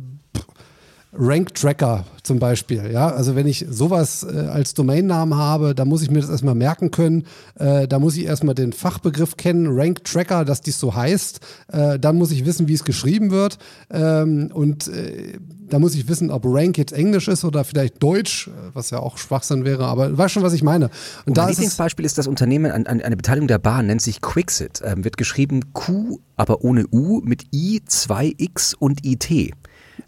Rank 1.15 1.55
Tracker 1.55 2.05
zum 2.23 2.39
Beispiel. 2.39 2.91
Ja, 2.91 3.09
also 3.09 3.37
wenn 3.37 3.47
ich 3.47 3.67
sowas 3.69 4.23
äh, 4.25 4.47
als 4.47 4.73
Domainnamen 4.73 5.37
habe, 5.37 5.75
da 5.75 5.85
muss 5.85 6.03
ich 6.03 6.11
mir 6.11 6.21
das 6.21 6.31
erstmal 6.31 6.55
merken 6.55 6.91
können. 6.91 7.25
Äh, 7.57 7.87
da 7.87 7.99
muss 7.99 8.17
ich 8.17 8.25
erstmal 8.25 8.55
den 8.55 8.73
Fachbegriff 8.73 9.37
kennen, 9.37 9.67
Rank 9.69 10.05
Tracker, 10.05 10.47
dass 10.47 10.63
dies 10.63 10.79
so 10.79 10.95
heißt. 10.95 11.41
Äh, 11.69 11.99
dann 11.99 12.17
muss 12.17 12.31
ich 12.31 12.47
wissen, 12.47 12.67
wie 12.67 12.73
es 12.75 12.85
geschrieben 12.85 13.31
wird. 13.31 13.59
Ähm, 13.91 14.51
und 14.55 14.89
äh, 14.89 15.39
da 15.69 15.79
muss 15.79 15.95
ich 15.95 16.09
wissen, 16.09 16.31
ob 16.31 16.45
Rank 16.47 16.79
jetzt 16.79 16.93
Englisch 16.93 17.29
ist 17.29 17.45
oder 17.45 17.65
vielleicht 17.65 18.03
Deutsch, 18.03 18.49
äh, 18.49 18.51
was 18.73 18.89
ja 18.89 18.99
auch 18.99 19.19
Schwachsinn 19.19 19.67
wäre. 19.67 19.85
Aber 19.87 20.09
du 20.09 20.17
weißt 20.17 20.33
schon, 20.33 20.43
was 20.43 20.55
ich 20.55 20.63
meine. 20.63 20.87
Und, 20.87 20.93
und 21.29 21.37
da 21.37 21.43
mein 21.43 21.51
Lieblingsbeispiel 21.51 22.07
ist 22.07 22.17
das 22.17 22.27
Unternehmen, 22.27 22.73
an, 22.73 22.87
an, 22.87 23.03
eine 23.03 23.17
Beteiligung 23.19 23.49
der 23.49 23.59
Bahn, 23.59 23.87
nennt 23.87 24.01
sich 24.01 24.23
Quixit. 24.23 24.81
Ähm, 24.83 25.05
wird 25.05 25.19
geschrieben 25.19 25.75
Q, 25.75 26.21
aber 26.37 26.65
ohne 26.65 26.87
U, 26.91 27.21
mit 27.23 27.45
I, 27.53 27.83
2X 27.87 28.75
und 28.79 29.05
IT 29.05 29.53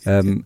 ähm, 0.04 0.44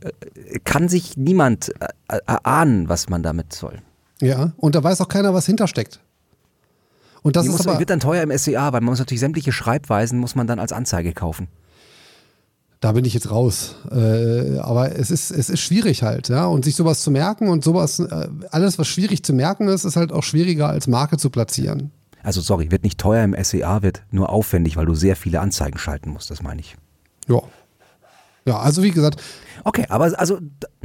kann 0.65 0.89
sich 0.89 1.17
niemand 1.17 1.73
äh, 1.81 2.19
erahnen, 2.27 2.89
was 2.89 3.09
man 3.09 3.23
damit 3.23 3.53
soll. 3.53 3.79
Ja, 4.21 4.53
und 4.57 4.75
da 4.75 4.83
weiß 4.83 5.01
auch 5.01 5.09
keiner, 5.09 5.35
was 5.35 5.47
hintersteckt. 5.47 6.01
Und 7.23 7.37
das 7.37 7.45
Die 7.45 7.51
ist 7.51 7.59
muss, 7.59 7.67
aber, 7.67 7.79
wird 7.79 7.91
dann 7.91 8.01
teuer 8.01 8.23
im 8.23 8.37
SEA, 8.37 8.73
weil 8.73 8.81
man 8.81 8.91
muss 8.91 8.99
natürlich 8.99 9.21
sämtliche 9.21 9.53
Schreibweisen 9.53 10.19
muss 10.19 10.35
man 10.35 10.47
dann 10.47 10.59
als 10.59 10.73
Anzeige 10.73 11.13
kaufen. 11.13 11.49
Da 12.81 12.93
bin 12.93 13.05
ich 13.05 13.13
jetzt 13.13 13.31
raus. 13.31 13.75
Äh, 13.91 14.59
aber 14.59 14.97
es 14.97 15.11
ist, 15.11 15.33
es 15.33 15.51
ist 15.51 15.61
schwierig 15.61 16.05
halt, 16.05 16.29
ja. 16.29 16.47
Und 16.47 16.65
sich 16.65 16.77
sowas 16.77 17.01
zu 17.01 17.11
merken 17.11 17.49
und 17.49 17.65
sowas, 17.65 17.99
äh, 17.99 18.29
alles, 18.51 18.79
was 18.79 18.87
schwierig 18.87 19.25
zu 19.25 19.33
merken 19.33 19.67
ist, 19.67 19.85
ist 19.85 19.97
halt 19.97 20.13
auch 20.13 20.23
schwieriger 20.23 20.69
als 20.69 20.87
Marke 20.87 21.17
zu 21.17 21.29
platzieren. 21.29 21.91
Also 22.23 22.41
sorry, 22.41 22.71
wird 22.71 22.85
nicht 22.85 22.99
teuer 22.99 23.25
im 23.25 23.35
SEA, 23.43 23.83
wird 23.83 24.03
nur 24.11 24.31
aufwendig, 24.31 24.77
weil 24.77 24.87
du 24.87 24.95
sehr 24.95 25.17
viele 25.17 25.41
Anzeigen 25.41 25.79
schalten 25.79 26.11
musst, 26.11 26.31
das 26.31 26.43
meine 26.43 26.61
ich. 26.61 26.77
Ja, 27.29 27.43
ja, 28.47 28.59
also 28.59 28.83
wie 28.83 28.91
gesagt. 28.91 29.23
Okay, 29.65 29.85
aber 29.89 30.19
also, 30.19 30.39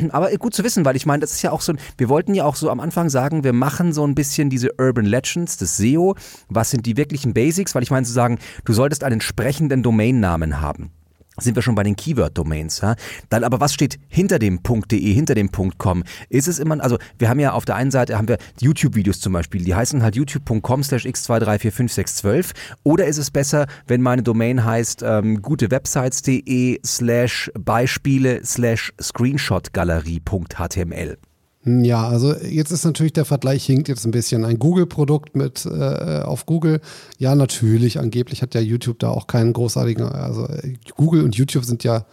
aber 0.09 0.31
gut 0.37 0.53
zu 0.53 0.63
wissen, 0.63 0.83
weil 0.83 0.95
ich 0.95 1.05
meine, 1.05 1.21
das 1.21 1.31
ist 1.31 1.41
ja 1.41 1.51
auch 1.51 1.61
so, 1.61 1.73
wir 1.97 2.09
wollten 2.09 2.33
ja 2.33 2.43
auch 2.43 2.55
so 2.55 2.69
am 2.69 2.79
Anfang 2.79 3.09
sagen, 3.09 3.43
wir 3.43 3.53
machen 3.53 3.93
so 3.93 4.05
ein 4.05 4.15
bisschen 4.15 4.49
diese 4.49 4.71
Urban 4.77 5.05
Legends, 5.05 5.57
das 5.57 5.77
SEO. 5.77 6.15
Was 6.49 6.71
sind 6.71 6.85
die 6.85 6.97
wirklichen 6.97 7.33
Basics? 7.33 7.75
Weil 7.75 7.83
ich 7.83 7.91
meine 7.91 8.05
zu 8.05 8.11
sagen, 8.11 8.39
du 8.65 8.73
solltest 8.73 9.03
einen 9.03 9.13
entsprechenden 9.13 9.83
Domainnamen 9.83 10.59
haben 10.59 10.91
sind 11.37 11.55
wir 11.55 11.61
schon 11.61 11.75
bei 11.75 11.83
den 11.83 11.95
Keyword-Domains. 11.95 12.81
Ja? 12.81 12.95
Dann 13.29 13.43
aber 13.43 13.59
was 13.59 13.71
steht 13.73 13.99
hinter 14.07 14.39
dem 14.39 14.61
.de, 14.63 15.13
hinter 15.13 15.35
dem 15.35 15.51
.com? 15.51 16.03
Ist 16.29 16.47
es 16.47 16.57
immer, 16.59 16.81
also 16.83 16.97
wir 17.17 17.29
haben 17.29 17.39
ja 17.39 17.53
auf 17.53 17.65
der 17.65 17.75
einen 17.75 17.91
Seite 17.91 18.17
haben 18.17 18.27
wir 18.27 18.37
YouTube-Videos 18.59 19.19
zum 19.19 19.33
Beispiel, 19.33 19.63
die 19.63 19.75
heißen 19.75 20.01
halt 20.03 20.15
youtube.com 20.15 20.83
slash 20.83 21.05
x23456112 21.05 22.51
oder 22.83 23.05
ist 23.05 23.17
es 23.17 23.31
besser, 23.31 23.67
wenn 23.87 24.01
meine 24.01 24.23
Domain 24.23 24.63
heißt 24.63 25.03
ähm, 25.03 25.41
gutewebsites.de 25.41 26.79
slash 26.85 27.51
Beispiele 27.59 28.45
slash 28.45 28.93
Screenshotgalerie.html? 29.01 31.17
Ja, 31.65 32.07
also 32.07 32.35
jetzt 32.35 32.71
ist 32.71 32.83
natürlich 32.83 33.13
der 33.13 33.23
Vergleich 33.23 33.65
hinkt 33.65 33.87
jetzt 33.87 34.05
ein 34.05 34.11
bisschen. 34.11 34.43
Ein 34.43 34.59
Google-Produkt 34.59 35.35
mit 35.35 35.65
äh, 35.65 36.21
auf 36.21 36.45
Google, 36.45 36.81
ja 37.17 37.35
natürlich, 37.35 37.99
angeblich 37.99 38.41
hat 38.41 38.53
ja 38.53 38.59
YouTube 38.59 38.99
da 38.99 39.09
auch 39.09 39.27
keinen 39.27 39.53
großartigen, 39.53 40.03
also 40.03 40.47
Google 40.95 41.23
und 41.23 41.35
YouTube 41.35 41.63
sind 41.63 41.85
ja 41.85 42.05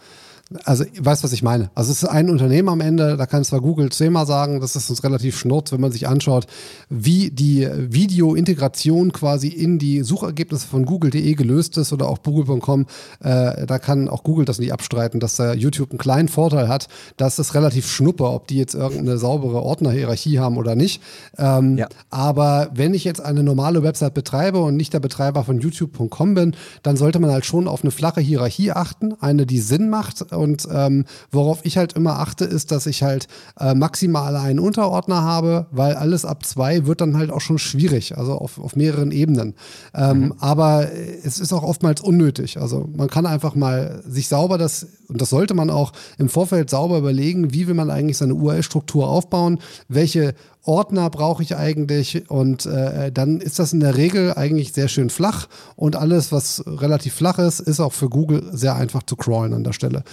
also, 0.65 0.83
weißt 0.99 1.23
was 1.23 1.33
ich 1.33 1.43
meine? 1.43 1.71
Also, 1.75 1.91
es 1.91 2.03
ist 2.03 2.09
ein 2.09 2.29
Unternehmen 2.29 2.69
am 2.69 2.81
Ende, 2.81 3.17
da 3.17 3.25
kann 3.25 3.43
zwar 3.43 3.61
Google 3.61 3.91
zehnmal 3.91 4.25
sagen, 4.25 4.59
das 4.59 4.75
ist 4.75 4.89
uns 4.89 5.03
relativ 5.03 5.37
schnurz, 5.37 5.71
wenn 5.71 5.81
man 5.81 5.91
sich 5.91 6.07
anschaut, 6.07 6.47
wie 6.89 7.31
die 7.31 7.67
Video-Integration 7.71 9.11
quasi 9.11 9.47
in 9.47 9.79
die 9.79 10.01
Suchergebnisse 10.03 10.67
von 10.67 10.85
Google.de 10.85 11.33
gelöst 11.35 11.77
ist 11.77 11.93
oder 11.93 12.07
auch 12.07 12.23
Google.com. 12.23 12.85
Äh, 13.21 13.65
da 13.65 13.79
kann 13.79 14.09
auch 14.09 14.23
Google 14.23 14.45
das 14.45 14.59
nicht 14.59 14.73
abstreiten, 14.73 15.19
dass 15.19 15.35
da 15.35 15.53
YouTube 15.53 15.91
einen 15.91 15.99
kleinen 15.99 16.27
Vorteil 16.27 16.67
hat. 16.67 16.87
dass 17.17 17.39
es 17.39 17.53
relativ 17.55 17.87
schnuppe, 17.89 18.25
ob 18.25 18.47
die 18.47 18.57
jetzt 18.57 18.73
irgendeine 18.73 19.17
saubere 19.17 19.61
Ordnerhierarchie 19.61 20.39
haben 20.39 20.57
oder 20.57 20.75
nicht. 20.75 21.01
Ähm, 21.37 21.77
ja. 21.77 21.87
Aber 22.09 22.69
wenn 22.73 22.93
ich 22.93 23.03
jetzt 23.03 23.21
eine 23.21 23.43
normale 23.43 23.83
Website 23.83 24.13
betreibe 24.13 24.59
und 24.59 24.75
nicht 24.75 24.93
der 24.93 24.99
Betreiber 24.99 25.43
von 25.43 25.59
YouTube.com 25.59 26.33
bin, 26.33 26.55
dann 26.83 26.97
sollte 26.97 27.19
man 27.19 27.31
halt 27.31 27.45
schon 27.45 27.67
auf 27.67 27.83
eine 27.83 27.91
flache 27.91 28.21
Hierarchie 28.21 28.71
achten, 28.71 29.13
eine, 29.19 29.45
die 29.45 29.59
Sinn 29.59 29.89
macht 29.89 30.31
und 30.41 30.67
ähm, 30.73 31.05
worauf 31.31 31.59
ich 31.63 31.77
halt 31.77 31.93
immer 31.93 32.19
achte, 32.19 32.45
ist, 32.45 32.71
dass 32.71 32.87
ich 32.87 33.03
halt 33.03 33.27
äh, 33.59 33.75
maximal 33.75 34.35
einen 34.35 34.59
Unterordner 34.59 35.21
habe, 35.21 35.67
weil 35.71 35.93
alles 35.93 36.25
ab 36.25 36.45
zwei 36.45 36.87
wird 36.87 37.01
dann 37.01 37.15
halt 37.17 37.31
auch 37.31 37.41
schon 37.41 37.59
schwierig, 37.59 38.17
also 38.17 38.33
auf, 38.33 38.59
auf 38.59 38.75
mehreren 38.75 39.11
Ebenen. 39.11 39.53
Ähm, 39.93 40.19
mhm. 40.19 40.33
Aber 40.39 40.89
es 41.23 41.39
ist 41.39 41.53
auch 41.53 41.63
oftmals 41.63 42.01
unnötig. 42.01 42.59
Also 42.59 42.89
man 42.95 43.07
kann 43.07 43.25
einfach 43.25 43.55
mal 43.55 44.01
sich 44.07 44.27
sauber 44.27 44.57
das, 44.57 44.87
und 45.07 45.21
das 45.21 45.29
sollte 45.29 45.53
man 45.53 45.69
auch 45.69 45.93
im 46.17 46.29
Vorfeld 46.29 46.69
sauber 46.69 46.97
überlegen, 46.97 47.53
wie 47.53 47.67
will 47.67 47.75
man 47.75 47.89
eigentlich 47.89 48.17
seine 48.17 48.33
URL-Struktur 48.33 49.07
aufbauen, 49.07 49.59
welche 49.87 50.33
Ordner 50.63 51.09
brauche 51.09 51.41
ich 51.41 51.55
eigentlich 51.55 52.29
und 52.29 52.67
äh, 52.67 53.11
dann 53.11 53.41
ist 53.41 53.57
das 53.57 53.73
in 53.73 53.79
der 53.79 53.97
Regel 53.97 54.33
eigentlich 54.35 54.73
sehr 54.73 54.87
schön 54.87 55.09
flach 55.09 55.47
und 55.75 55.95
alles, 55.95 56.31
was 56.31 56.63
relativ 56.67 57.15
flach 57.15 57.39
ist, 57.39 57.59
ist 57.59 57.79
auch 57.79 57.93
für 57.93 58.09
Google 58.09 58.43
sehr 58.51 58.75
einfach 58.75 59.01
zu 59.03 59.15
crawlen 59.15 59.53
an 59.53 59.63
der 59.63 59.73
Stelle. 59.73 60.03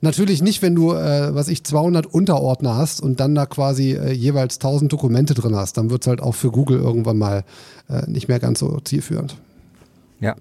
Natürlich 0.00 0.40
nicht, 0.40 0.62
wenn 0.62 0.74
du, 0.74 0.92
äh, 0.92 1.34
was 1.34 1.48
ich, 1.48 1.62
200 1.64 2.06
Unterordner 2.06 2.76
hast 2.76 3.02
und 3.02 3.20
dann 3.20 3.34
da 3.34 3.44
quasi 3.44 3.92
äh, 3.92 4.12
jeweils 4.12 4.56
1000 4.56 4.90
Dokumente 4.90 5.34
drin 5.34 5.54
hast, 5.54 5.76
dann 5.76 5.90
wird 5.90 6.02
es 6.02 6.06
halt 6.06 6.22
auch 6.22 6.34
für 6.34 6.50
Google 6.50 6.78
irgendwann 6.78 7.18
mal 7.18 7.44
äh, 7.90 8.10
nicht 8.10 8.28
mehr 8.28 8.40
ganz 8.40 8.60
so 8.60 8.80
zielführend. 8.80 9.36
Ja. 10.20 10.34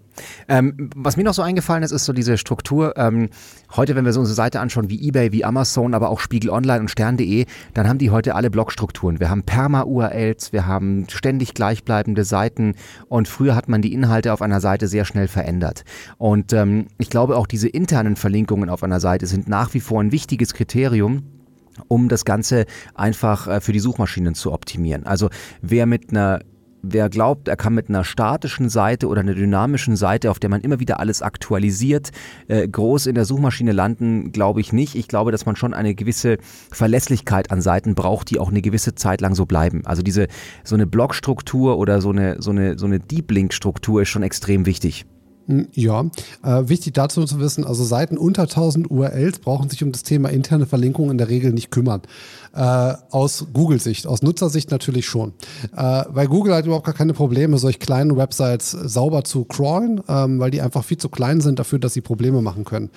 Ähm, 0.47 0.89
was 0.95 1.17
mir 1.17 1.23
noch 1.23 1.35
so 1.35 1.43
eingefallen 1.43 1.83
ist, 1.83 1.91
ist 1.91 2.05
so 2.05 2.13
diese 2.13 2.37
Struktur. 2.37 2.97
Ähm, 2.97 3.29
heute, 3.75 3.95
wenn 3.95 4.05
wir 4.05 4.13
so 4.13 4.19
unsere 4.19 4.35
Seite 4.35 4.59
anschauen, 4.59 4.89
wie 4.89 5.07
eBay, 5.07 5.31
wie 5.31 5.45
Amazon, 5.45 5.93
aber 5.93 6.09
auch 6.09 6.19
Spiegel 6.19 6.49
Online 6.49 6.79
und 6.79 6.89
Stern.de, 6.89 7.45
dann 7.75 7.87
haben 7.87 7.99
die 7.99 8.09
heute 8.09 8.33
alle 8.33 8.49
Blogstrukturen. 8.49 9.19
Wir 9.19 9.29
haben 9.29 9.43
Perma-URLs, 9.43 10.51
wir 10.51 10.65
haben 10.65 11.05
ständig 11.09 11.53
gleichbleibende 11.53 12.23
Seiten 12.23 12.73
und 13.07 13.27
früher 13.27 13.55
hat 13.55 13.69
man 13.69 13.83
die 13.83 13.93
Inhalte 13.93 14.33
auf 14.33 14.41
einer 14.41 14.61
Seite 14.61 14.87
sehr 14.87 15.05
schnell 15.05 15.27
verändert. 15.27 15.83
Und 16.17 16.53
ähm, 16.53 16.87
ich 16.97 17.11
glaube, 17.11 17.37
auch 17.37 17.45
diese 17.45 17.67
internen 17.67 18.15
Verlinkungen 18.15 18.69
auf 18.69 18.81
einer 18.81 18.99
Seite 18.99 19.27
sind 19.27 19.47
nach 19.47 19.75
wie 19.75 19.79
vor 19.79 20.01
ein 20.01 20.11
wichtiges 20.11 20.53
Kriterium 20.53 21.23
um 21.89 22.09
das 22.09 22.25
Ganze 22.25 22.65
einfach 22.95 23.47
äh, 23.47 23.61
für 23.61 23.71
die 23.71 23.79
Suchmaschinen 23.79 24.33
zu 24.33 24.51
optimieren. 24.51 25.05
Also 25.05 25.29
wer 25.61 25.85
mit 25.85 26.09
einer 26.09 26.39
wer 26.81 27.09
glaubt, 27.09 27.47
er 27.47 27.55
kann 27.55 27.73
mit 27.73 27.89
einer 27.89 28.03
statischen 28.03 28.69
Seite 28.69 29.07
oder 29.07 29.21
einer 29.21 29.33
dynamischen 29.33 29.95
Seite, 29.95 30.31
auf 30.31 30.39
der 30.39 30.49
man 30.49 30.61
immer 30.61 30.79
wieder 30.79 30.99
alles 30.99 31.21
aktualisiert, 31.21 32.11
äh, 32.47 32.67
groß 32.67 33.07
in 33.07 33.15
der 33.15 33.25
Suchmaschine 33.25 33.71
landen, 33.71 34.31
glaube 34.31 34.61
ich 34.61 34.73
nicht. 34.73 34.95
Ich 34.95 35.07
glaube, 35.07 35.31
dass 35.31 35.45
man 35.45 35.55
schon 35.55 35.73
eine 35.73 35.95
gewisse 35.95 36.37
Verlässlichkeit 36.71 37.51
an 37.51 37.61
Seiten 37.61 37.95
braucht, 37.95 38.29
die 38.29 38.39
auch 38.39 38.49
eine 38.49 38.61
gewisse 38.61 38.95
Zeit 38.95 39.21
lang 39.21 39.35
so 39.35 39.45
bleiben. 39.45 39.81
Also 39.85 40.01
diese 40.01 40.27
so 40.63 40.75
eine 40.75 40.87
Blogstruktur 40.87 41.77
oder 41.77 42.01
so 42.01 42.11
eine 42.11 42.41
so 42.41 42.51
eine 42.51 42.77
so 42.77 42.85
eine 42.85 42.99
Deep 42.99 43.31
Link 43.31 43.53
Struktur 43.53 44.01
ist 44.01 44.09
schon 44.09 44.23
extrem 44.23 44.65
wichtig. 44.65 45.05
Ja, 45.73 46.05
äh, 46.43 46.67
wichtig 46.67 46.93
dazu 46.93 47.23
zu 47.23 47.39
wissen, 47.39 47.63
also 47.63 47.85
Seiten 47.85 48.17
unter 48.17 48.43
1000 48.43 48.91
URLs 48.91 49.39
brauchen 49.39 49.69
sich 49.69 49.81
um 49.81 49.93
das 49.93 50.03
Thema 50.03 50.29
interne 50.29 50.65
Verlinkung 50.65 51.09
in 51.09 51.17
der 51.17 51.29
Regel 51.29 51.53
nicht 51.53 51.71
kümmern. 51.71 52.01
Äh, 52.53 52.93
aus 53.11 53.47
Google-Sicht, 53.53 54.07
aus 54.07 54.21
Nutzersicht 54.21 54.71
natürlich 54.71 55.05
schon. 55.05 55.33
Äh, 55.75 56.03
weil 56.09 56.27
Google 56.27 56.53
hat 56.53 56.65
überhaupt 56.65 56.85
gar 56.85 56.95
keine 56.95 57.13
Probleme, 57.13 57.57
solch 57.59 57.79
kleine 57.79 58.17
Websites 58.17 58.71
sauber 58.71 59.23
zu 59.23 59.45
crawlen, 59.45 60.01
ähm, 60.09 60.39
weil 60.39 60.51
die 60.51 60.59
einfach 60.59 60.83
viel 60.83 60.97
zu 60.97 61.07
klein 61.07 61.39
sind 61.39 61.59
dafür, 61.59 61.79
dass 61.79 61.93
sie 61.93 62.01
Probleme 62.01 62.41
machen 62.41 62.65
können. 62.65 62.89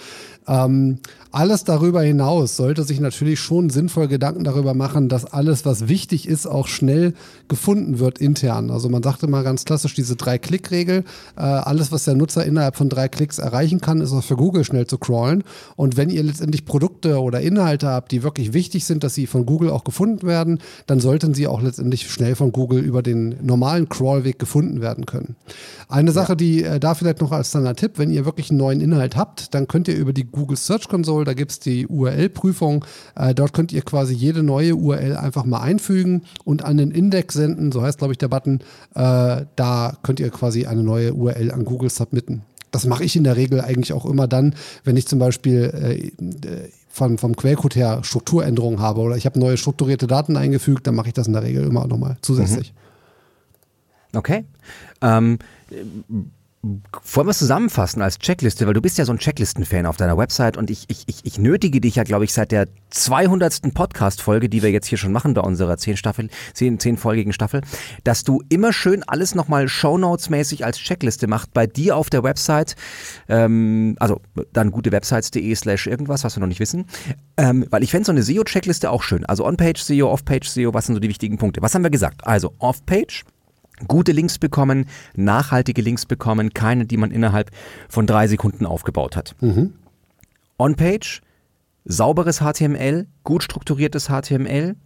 Ähm, 0.49 0.99
alles 1.33 1.65
darüber 1.65 2.03
hinaus 2.03 2.57
sollte 2.57 2.83
sich 2.83 2.99
natürlich 2.99 3.39
schon 3.41 3.71
sinnvoll 3.71 4.09
Gedanken 4.09 4.45
darüber 4.45 4.75
machen, 4.75 5.09
dass 5.09 5.25
alles, 5.25 5.65
was 5.65 5.89
wichtig 5.89 6.27
ist, 6.27 6.47
auch 6.47 6.67
schnell 6.67 7.15
gefunden 7.49 7.99
wird 7.99 8.19
intern. 8.19 8.71
Also 8.71 8.89
man 8.89 9.03
sagte 9.03 9.27
mal 9.29 9.45
ganz 9.45 9.65
klassisch 9.65 9.95
diese 9.95 10.17
Drei-Klick-Regel. 10.17 11.05
Äh, 11.37 11.41
alles, 11.41 11.93
was 11.93 12.05
der 12.05 12.15
Nutzer 12.15 12.45
innerhalb 12.45 12.77
von 12.77 12.89
drei 12.89 13.09
Klicks 13.09 13.39
erreichen 13.39 13.81
kann, 13.81 14.01
ist 14.01 14.13
auch 14.13 14.25
für 14.25 14.37
Google 14.37 14.65
schnell 14.65 14.87
zu 14.87 14.99
crawlen. 14.99 15.45
Und 15.77 15.97
wenn 15.97 16.11
ihr 16.11 16.23
letztendlich 16.23 16.65
Produkte 16.65 17.21
oder 17.21 17.41
Inhalte 17.41 17.89
habt, 17.89 18.11
die 18.13 18.23
wirklich 18.23 18.53
wichtig 18.53 18.85
sind, 18.85 19.05
dass 19.05 19.15
sie 19.15 19.27
von 19.27 19.47
Google 19.47 19.71
auch 19.71 19.85
gefunden 19.85 20.27
werden, 20.27 20.59
dann 20.87 21.01
sollten 21.01 21.35
sie 21.35 21.47
auch 21.47 21.63
letztendlich 21.63 22.11
schnell 22.11 22.35
von 22.35 22.51
Google 22.53 22.81
über 22.81 23.03
den 23.03 23.37
normalen 23.43 23.89
Crawlweg 23.89 24.39
gefunden 24.39 24.81
werden 24.81 25.07
können. 25.07 25.37
Eine 25.89 26.13
Sache, 26.13 26.33
ja. 26.33 26.37
die 26.37 26.65
äh, 26.65 26.81
da 26.81 26.95
vielleicht 26.95 27.21
noch 27.21 27.33
als 27.33 27.51
Standard-Tipp, 27.51 27.93
wenn 27.97 28.11
ihr 28.11 28.25
wirklich 28.25 28.51
einen 28.51 28.59
neuen 28.59 28.81
Inhalt 28.81 29.17
habt, 29.17 29.55
dann 29.55 29.69
könnt 29.69 29.89
ihr 29.89 29.97
über 29.97 30.13
die 30.13 30.25
Google 30.25 30.57
Search 30.57 30.89
Console, 30.89 31.20
da 31.25 31.35
gibt 31.35 31.51
es 31.53 31.61
die 31.61 31.87
URL-Prüfung. 31.87 32.85
Äh, 33.15 33.35
dort 33.35 33.53
könnt 33.53 33.73
ihr 33.73 33.83
quasi 33.83 34.15
jede 34.15 34.43
neue 34.43 34.75
URL 34.77 35.17
einfach 35.17 35.45
mal 35.45 35.61
einfügen 35.61 36.23
und 36.45 36.65
an 36.65 36.77
den 36.77 36.91
Index 36.91 37.35
senden, 37.35 37.73
so 37.73 37.83
heißt 37.83 37.99
glaube 37.99 38.13
ich 38.13 38.19
der 38.19 38.29
Button. 38.29 38.61
Äh, 38.95 39.45
da 39.57 39.97
könnt 40.03 40.21
ihr 40.21 40.31
quasi 40.31 40.67
eine 40.67 40.83
neue 40.83 41.15
URL 41.15 41.51
an 41.51 41.65
Google 41.65 41.91
submitten. 41.91 42.43
Das 42.71 42.87
mache 42.87 43.05
ich 43.05 43.17
in 43.17 43.25
der 43.25 43.37
Regel 43.37 43.61
eigentlich 43.61 43.93
auch 43.93 44.07
immer 44.07 44.29
dann, 44.29 44.55
wenn 44.85 44.97
ich 44.97 45.07
zum 45.07 45.19
Beispiel 45.19 46.13
äh, 46.13 46.69
von, 46.89 47.19
vom 47.19 47.37
Quellcode 47.37 47.77
her 47.77 48.01
Strukturänderungen 48.03 48.81
habe 48.81 49.01
oder 49.01 49.17
ich 49.17 49.27
habe 49.27 49.39
neue 49.39 49.57
strukturierte 49.57 50.07
Daten 50.07 50.37
eingefügt, 50.37 50.87
dann 50.87 50.95
mache 50.95 51.09
ich 51.09 51.15
das 51.15 51.27
in 51.27 51.33
der 51.33 51.43
Regel 51.43 51.67
immer 51.67 51.87
nochmal 51.87 52.17
zusätzlich. 52.23 52.73
Mhm. 54.13 54.19
Okay. 54.19 54.45
Ähm, 55.01 55.39
wollen 56.63 57.27
wir 57.27 57.31
es 57.31 57.39
zusammenfassen 57.39 58.03
als 58.03 58.19
Checkliste, 58.19 58.67
weil 58.67 58.75
du 58.75 58.83
bist 58.83 58.99
ja 58.99 59.07
so 59.07 59.13
ein 59.13 59.19
Checklisten-Fan 59.19 59.87
auf 59.87 59.97
deiner 59.97 60.19
Website 60.19 60.59
und 60.59 60.69
ich, 60.69 60.85
ich, 60.89 61.07
ich, 61.07 61.39
nötige 61.39 61.81
dich 61.81 61.95
ja, 61.95 62.03
glaube 62.03 62.25
ich, 62.25 62.35
seit 62.35 62.53
der 62.53 62.69
200. 62.91 63.73
Podcast-Folge, 63.73 64.51
die 64.51 64.63
wir 64.63 64.71
jetzt 64.71 64.87
hier 64.87 64.99
schon 64.99 65.13
machen 65.13 65.33
bei 65.33 65.41
unserer 65.41 65.79
10 65.79 65.97
Staffel, 65.97 66.29
10, 66.53 66.79
10 66.79 66.97
folgigen 66.99 67.33
Staffel, 67.33 67.63
dass 68.05 68.25
du 68.25 68.43
immer 68.51 68.75
schön 68.75 69.03
alles 69.05 69.35
nochmal 69.35 69.69
Shownotes-mäßig 69.69 70.63
als 70.63 70.77
Checkliste 70.77 71.29
machst 71.29 71.55
bei 71.55 71.67
dir 71.67 71.97
auf 71.97 72.11
der 72.11 72.25
Website, 72.25 72.77
ähm, 73.29 73.97
also 73.99 74.21
dann 74.53 74.71
gutewebsites.de 74.71 75.55
slash 75.55 75.87
irgendwas, 75.87 76.25
was 76.25 76.37
wir 76.37 76.41
noch 76.41 76.49
nicht 76.49 76.61
wissen, 76.61 76.85
ähm, 77.39 77.65
weil 77.71 77.83
ich 77.83 77.91
fände 77.91 78.05
so 78.05 78.13
eine 78.13 78.23
SEO-Checkliste 78.23 78.91
auch 78.91 79.03
schön, 79.03 79.25
also 79.25 79.47
On-Page 79.47 79.81
SEO, 79.81 80.13
Off-Page 80.13 80.47
SEO, 80.47 80.75
was 80.75 80.85
sind 80.85 80.95
so 80.95 81.01
die 81.01 81.09
wichtigen 81.09 81.39
Punkte? 81.39 81.63
Was 81.63 81.75
haben 81.75 81.85
wir 81.85 81.91
gesagt? 81.91 82.27
Also 82.27 82.53
Off-Page, 82.59 83.25
gute 83.89 84.13
Links 84.13 84.39
bekommen, 84.39 84.87
nachhaltige 85.15 85.83
Links 85.83 86.07
bekommen, 86.07 86.53
keine, 86.55 86.87
die 86.87 86.97
man 86.97 87.11
innerhalb 87.11 87.51
von 87.89 88.07
drei 88.07 88.27
Sekunden 88.27 88.67
aufgebaut 88.67 89.17
hat. 89.17 89.35
Mhm. 89.41 89.75
On-Page, 90.59 91.23
sauberes 91.85 92.41
HTML, 92.41 93.07
gut 93.25 93.43
strukturiertes 93.43 94.09
HTML, 94.09 94.77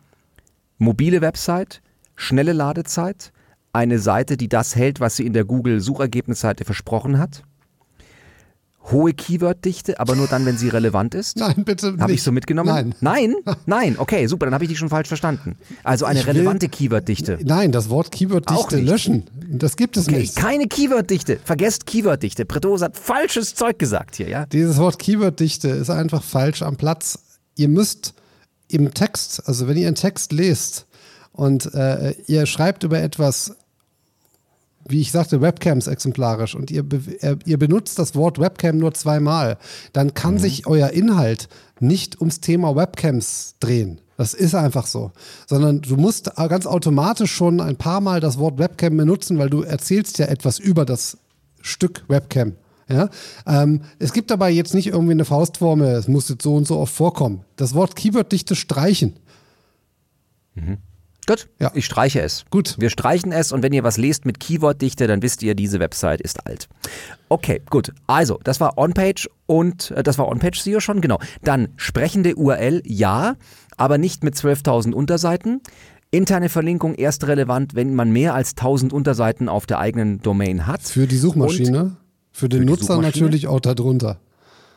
mobile 0.78 1.20
Website, 1.20 1.82
schnelle 2.16 2.53
Ladezeit, 2.53 3.32
eine 3.72 3.99
Seite, 3.99 4.36
die 4.36 4.49
das 4.49 4.76
hält, 4.76 5.01
was 5.01 5.16
sie 5.16 5.26
in 5.26 5.32
der 5.32 5.45
Google-Suchergebnisseite 5.45 6.64
versprochen 6.64 7.18
hat 7.18 7.42
hohe 8.91 9.14
Keyworddichte, 9.14 9.99
aber 9.99 10.14
nur 10.14 10.26
dann, 10.26 10.45
wenn 10.47 10.59
sie 10.59 10.68
relevant 10.68 11.14
ist? 11.14 11.37
Nein, 11.39 11.64
bitte 11.64 11.97
Habe 11.99 12.12
ich 12.12 12.22
so 12.22 12.32
mitgenommen? 12.32 12.68
Nein. 12.68 12.95
Nein? 13.01 13.35
Nein, 13.66 13.97
okay, 13.99 14.26
super, 14.26 14.47
dann 14.47 14.55
habe 14.55 14.64
ich 14.64 14.70
dich 14.70 14.78
schon 14.78 14.89
falsch 14.89 15.09
verstanden. 15.09 15.57
Also 15.82 16.05
eine 16.05 16.20
ich 16.20 16.26
relevante 16.26 16.68
Keyworddichte. 16.68 17.39
Nein, 17.43 17.72
das 17.72 17.89
Wort 17.89 18.12
Keyworddichte 18.12 18.80
löschen. 18.80 19.24
Das 19.49 19.76
gibt 19.76 19.97
es 19.97 20.09
okay, 20.09 20.18
nicht. 20.18 20.37
Keine 20.37 20.66
Keyworddichte. 20.66 21.39
Vergesst 21.45 21.87
Keyworddichte. 21.87 22.45
Pretos 22.45 22.82
hat 22.82 22.97
falsches 22.97 23.55
Zeug 23.55 23.78
gesagt 23.78 24.16
hier, 24.16 24.28
ja? 24.28 24.47
Dieses 24.47 24.78
Wort 24.78 24.99
Keyworddichte 24.99 25.68
ist 25.68 25.91
einfach 25.91 26.22
falsch 26.22 26.62
am 26.62 26.76
Platz. 26.76 27.18
Ihr 27.57 27.68
müsst 27.68 28.14
im 28.68 28.93
Text, 28.95 29.47
also 29.47 29.68
wenn 29.68 29.76
ihr 29.76 29.87
einen 29.87 29.97
Text 29.97 30.32
lest 30.32 30.87
und 31.32 31.72
äh, 31.74 32.14
ihr 32.26 32.47
schreibt 32.47 32.85
über 32.85 33.01
etwas 33.01 33.57
wie 34.87 35.01
ich 35.01 35.12
sagte, 35.12 35.41
Webcams 35.41 35.87
exemplarisch 35.87 36.55
und 36.55 36.70
ihr, 36.70 36.82
be 36.82 37.01
äh, 37.20 37.37
ihr 37.45 37.59
benutzt 37.59 37.99
das 37.99 38.14
Wort 38.14 38.39
Webcam 38.39 38.78
nur 38.78 38.95
zweimal, 38.95 39.59
dann 39.93 40.14
kann 40.14 40.35
mhm. 40.35 40.39
sich 40.39 40.66
euer 40.66 40.91
Inhalt 40.91 41.49
nicht 41.80 42.20
ums 42.20 42.41
Thema 42.41 42.76
Webcams 42.76 43.57
drehen. 43.61 44.01
Das 44.16 44.35
ist 44.35 44.55
einfach 44.55 44.87
so. 44.87 45.11
Sondern 45.47 45.80
du 45.80 45.97
musst 45.97 46.35
ganz 46.37 46.66
automatisch 46.66 47.32
schon 47.32 47.61
ein 47.61 47.76
paar 47.76 48.01
Mal 48.01 48.20
das 48.20 48.39
Wort 48.39 48.59
Webcam 48.59 48.97
benutzen, 48.97 49.39
weil 49.39 49.51
du 49.51 49.62
erzählst 49.62 50.18
ja 50.18 50.26
etwas 50.26 50.59
über 50.59 50.85
das 50.85 51.18
Stück 51.61 52.05
Webcam. 52.09 52.53
Ja? 52.89 53.09
Ähm, 53.47 53.82
es 53.99 54.12
gibt 54.12 54.30
dabei 54.30 54.51
jetzt 54.51 54.74
nicht 54.74 54.89
irgendwie 54.89 55.12
eine 55.12 55.24
Faustformel, 55.24 55.95
es 55.95 56.07
muss 56.07 56.28
jetzt 56.28 56.43
so 56.43 56.55
und 56.55 56.66
so 56.66 56.78
oft 56.78 56.95
vorkommen. 56.95 57.45
Das 57.57 57.74
Wort 57.74 57.97
Keyword-Dichte 57.97 58.55
streichen. 58.55 59.16
Mhm. 60.55 60.78
Gut, 61.27 61.49
ja. 61.61 61.70
ich 61.75 61.87
streiche 61.87 62.20
es. 62.20 62.45
Gut. 62.51 62.77
Wir 62.79 62.91
streichen 62.91 63.33
es 63.33 63.53
und 63.53 63.62
wenn 63.62 63.72
ihr 63.72 63.85
was 63.85 63.97
lest 63.97 64.25
mit 64.27 64.41
Keyworddichte, 64.41 65.07
dann 65.07 65.22
wisst 65.22 65.43
ihr, 65.43 65.55
diese 65.55 65.81
Website 65.81 66.20
ist 66.20 66.47
alt. 66.47 66.68
Okay, 67.29 67.62
gut. 67.70 67.93
Also, 68.07 68.39
das 68.45 68.61
war 68.61 68.79
On-Page 68.79 69.29
und 69.47 69.91
äh, 69.93 70.03
das 70.03 70.18
war 70.18 70.29
On-Page 70.29 70.61
SEO 70.61 70.81
schon, 70.81 71.01
genau. 71.01 71.18
Dann 71.43 71.68
sprechende 71.77 72.37
URL, 72.37 72.83
ja, 72.85 73.37
aber 73.77 73.99
nicht 73.99 74.25
mit 74.25 74.35
12.000 74.35 74.93
Unterseiten. 74.93 75.61
Interne 76.11 76.49
Verlinkung 76.49 76.95
erst 76.95 77.27
relevant, 77.27 77.75
wenn 77.75 77.95
man 77.95 78.12
mehr 78.12 78.35
als 78.35 78.51
1000 78.51 78.93
Unterseiten 78.93 79.49
auf 79.49 79.66
der 79.66 79.81
eigenen 79.81 80.20
Domain 80.20 80.66
hat. 80.66 80.83
Für 80.83 81.07
die 81.07 81.16
Suchmaschine? 81.16 81.83
Und 81.83 81.97
für 82.31 82.49
den 82.49 82.61
für 82.61 82.66
Nutzer 82.66 83.01
natürlich 83.01 83.47
auch 83.49 83.61
darunter. 83.61 84.20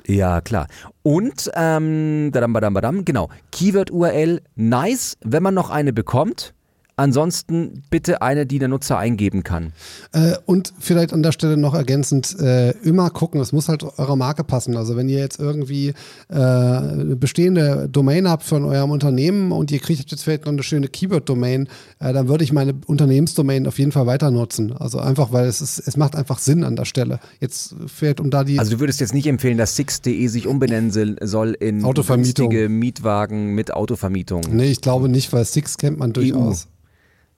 Ja, 0.08 0.40
klar. 0.40 0.68
Und, 1.04 1.52
ähm, 1.54 2.30
badam, 2.32 2.54
badam, 2.54 2.74
badam, 2.74 3.06
genau, 3.06 3.30
Keyword-URL, 3.52 4.42
nice, 4.56 5.18
wenn 5.22 5.44
man 5.44 5.54
noch 5.54 5.70
eine 5.70 5.92
bekommt. 5.92 6.54
Ansonsten 7.00 7.84
bitte 7.92 8.24
eine, 8.24 8.48
die 8.48 8.58
der 8.58 8.70
Nutzer 8.70 8.98
eingeben 8.98 9.44
kann. 9.44 9.72
Äh, 10.14 10.34
und 10.48 10.74
vielleicht 10.80 11.14
an 11.14 11.22
der 11.22 11.32
Stelle 11.32 11.56
noch 11.56 11.76
ergänzend, 11.76 12.40
äh, 12.40 12.72
immer 12.82 13.12
gucken, 13.12 13.40
es 13.40 13.52
muss 13.52 13.70
halt 13.70 13.84
eurer 13.84 14.16
Marke 14.16 14.44
passen. 14.44 14.76
Also 14.76 14.96
wenn 14.96 15.08
ihr 15.08 15.20
jetzt 15.20 15.40
irgendwie 15.40 15.90
äh, 16.30 16.34
eine 16.34 17.16
bestehende 17.16 17.88
Domain 17.88 18.28
habt 18.28 18.42
von 18.42 18.66
eurem 18.66 18.90
Unternehmen 18.90 19.52
und 19.52 19.70
ihr 19.70 19.78
kriegt 19.78 20.10
jetzt 20.10 20.24
vielleicht 20.24 20.46
noch 20.46 20.54
eine 20.54 20.64
schöne 20.64 20.88
Keyword-Domain, 20.88 21.68
äh, 22.00 22.14
dann 22.14 22.30
würde 22.30 22.44
ich 22.44 22.52
meine 22.52 22.74
Unternehmensdomain 22.88 23.68
auf 23.68 23.78
jeden 23.78 23.92
Fall 23.92 24.08
weiter 24.08 24.32
nutzen. 24.32 24.74
Also 24.74 24.98
einfach, 24.98 25.32
weil 25.32 25.46
es 25.46 25.62
ist, 25.62 25.78
es 25.78 25.98
macht 25.98 26.16
einfach 26.16 26.40
Sinn 26.40 26.64
an 26.64 26.76
der 26.76 26.86
Stelle. 26.86 27.20
Jetzt 27.40 27.76
fällt 27.86 28.20
um 28.20 28.32
da 28.32 28.44
die. 28.44 28.58
Also 28.58 28.72
du 28.72 28.80
würdest 28.80 29.02
jetzt 29.02 29.14
nicht 29.14 29.28
empfehlen, 29.28 29.60
dass 29.60 29.76
Six.de 29.76 30.26
sich 30.30 30.48
umbenennen 30.48 30.90
soll 31.22 31.54
in 31.60 31.84
Autovermietung. 31.84 32.50
Mietwagen 32.80 33.54
mit 33.54 33.72
Autovermietung. 33.72 34.42
Nee, 34.50 34.72
ich 34.72 34.82
glaube 34.82 35.10
nicht, 35.10 35.32
weil 35.32 35.46
Six 35.46 35.78
kennt 35.78 36.00
man 36.00 36.12
durchaus. 36.12 36.66
EU. 36.66 36.78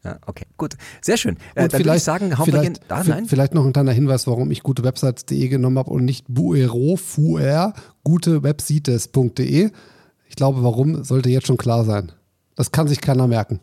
Ja, 0.03 0.17
okay, 0.27 0.45
gut. 0.57 0.75
Sehr 1.01 1.17
schön. 1.17 1.37
Äh, 1.55 1.63
und 1.63 1.73
vielleicht, 1.73 2.05
sagen, 2.05 2.33
vielleicht, 2.43 2.89
ah, 2.89 3.03
vielleicht 3.27 3.53
noch 3.53 3.65
ein 3.65 3.73
kleiner 3.73 3.91
Hinweis, 3.91 4.27
warum 4.27 4.49
ich 4.49 4.63
gutewebsites.de 4.63 5.49
genommen 5.49 5.77
habe 5.77 5.91
und 5.91 6.05
nicht 6.05 6.25
Buero, 6.29 6.95
Fuer, 6.95 7.73
gutewebsites.de. 8.03 9.71
Ich 10.27 10.35
glaube, 10.35 10.63
warum, 10.63 11.03
sollte 11.03 11.29
jetzt 11.29 11.47
schon 11.47 11.57
klar 11.57 11.83
sein. 11.83 12.13
Das 12.55 12.71
kann 12.71 12.87
sich 12.87 13.01
keiner 13.01 13.27
merken. 13.27 13.59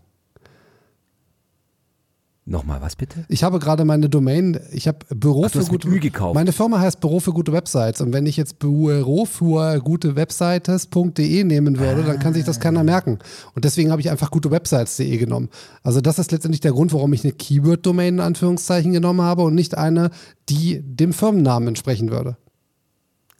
Nochmal, 2.48 2.80
was 2.80 2.94
bitte? 2.94 3.24
Ich 3.28 3.42
habe 3.42 3.58
gerade 3.58 3.84
meine 3.84 4.08
Domain, 4.08 4.60
ich 4.70 4.86
habe 4.86 4.98
Büro 5.12 5.46
Ach, 5.46 5.50
für 5.50 5.64
gute 5.64 5.88
Ü 5.88 5.98
gekauft. 5.98 6.36
Meine 6.36 6.52
Firma 6.52 6.78
heißt 6.78 7.00
Büro 7.00 7.18
für 7.18 7.32
gute 7.32 7.52
Websites 7.52 8.00
und 8.00 8.12
wenn 8.12 8.24
ich 8.24 8.36
jetzt 8.36 8.60
Büro 8.60 9.24
für 9.24 9.80
gute 9.80 10.14
Websites.de 10.14 11.42
nehmen 11.42 11.80
würde, 11.80 12.02
ah. 12.04 12.06
dann 12.06 12.20
kann 12.20 12.34
sich 12.34 12.44
das 12.44 12.60
keiner 12.60 12.84
merken. 12.84 13.18
Und 13.56 13.64
deswegen 13.64 13.90
habe 13.90 14.00
ich 14.00 14.10
einfach 14.10 14.30
gute 14.30 14.52
Websites.de 14.52 15.16
genommen. 15.16 15.48
Also 15.82 16.00
das 16.00 16.20
ist 16.20 16.30
letztendlich 16.30 16.60
der 16.60 16.70
Grund, 16.70 16.92
warum 16.92 17.12
ich 17.14 17.24
eine 17.24 17.32
Keyword-Domain 17.32 18.14
in 18.14 18.20
Anführungszeichen 18.20 18.92
genommen 18.92 19.22
habe 19.22 19.42
und 19.42 19.56
nicht 19.56 19.76
eine, 19.76 20.10
die 20.48 20.80
dem 20.84 21.12
Firmennamen 21.12 21.66
entsprechen 21.66 22.12
würde. 22.12 22.36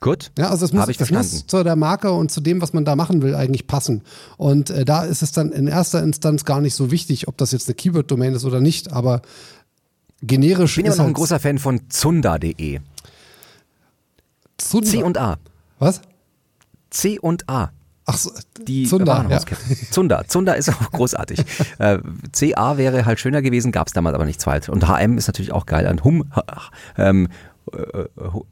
Gut. 0.00 0.30
Ja, 0.36 0.50
also 0.50 0.66
es 0.66 0.72
muss, 0.72 0.88
es 0.88 1.10
muss 1.10 1.46
zu 1.46 1.64
der 1.64 1.76
Marke 1.76 2.12
und 2.12 2.30
zu 2.30 2.40
dem, 2.40 2.60
was 2.60 2.72
man 2.74 2.84
da 2.84 2.96
machen 2.96 3.22
will, 3.22 3.34
eigentlich 3.34 3.66
passen. 3.66 4.02
Und 4.36 4.68
äh, 4.70 4.84
da 4.84 5.04
ist 5.04 5.22
es 5.22 5.32
dann 5.32 5.52
in 5.52 5.66
erster 5.68 6.02
Instanz 6.02 6.44
gar 6.44 6.60
nicht 6.60 6.74
so 6.74 6.90
wichtig, 6.90 7.28
ob 7.28 7.38
das 7.38 7.52
jetzt 7.52 7.68
eine 7.68 7.74
Keyword-Domain 7.74 8.34
ist 8.34 8.44
oder 8.44 8.60
nicht, 8.60 8.92
aber 8.92 9.22
generisch. 10.20 10.72
Ich 10.72 10.84
bin 10.84 10.86
immer 10.86 10.96
noch 10.96 11.04
halt 11.04 11.10
ein 11.10 11.14
großer 11.14 11.40
Fan 11.40 11.58
von 11.58 11.88
Zunda.de. 11.88 12.80
Zunda. 14.58 14.90
C 14.90 15.02
und 15.02 15.18
A. 15.18 15.38
Was? 15.78 16.02
C 16.90 17.18
und 17.18 17.48
A. 17.48 17.72
Ach 18.08 18.16
so, 18.16 18.30
die 18.68 18.86
Zunder, 18.86 19.26
ja. 19.28 19.40
Zunder. 19.90 20.24
Zunder 20.28 20.56
ist 20.56 20.68
auch 20.68 20.92
großartig. 20.92 21.40
äh, 21.78 21.98
CA 22.32 22.76
wäre 22.76 23.04
halt 23.04 23.18
schöner 23.18 23.42
gewesen, 23.42 23.72
gab 23.72 23.88
es 23.88 23.94
damals 23.94 24.14
aber 24.14 24.24
nicht 24.24 24.40
zweit. 24.40 24.68
Und 24.68 24.86
HM 24.86 25.18
ist 25.18 25.26
natürlich 25.26 25.50
auch 25.52 25.66
geil. 25.66 25.88
Und 25.88 26.04
Hum, 26.04 26.32
ähm, 26.96 27.24
äh, 27.24 27.28
äh, 27.28 27.28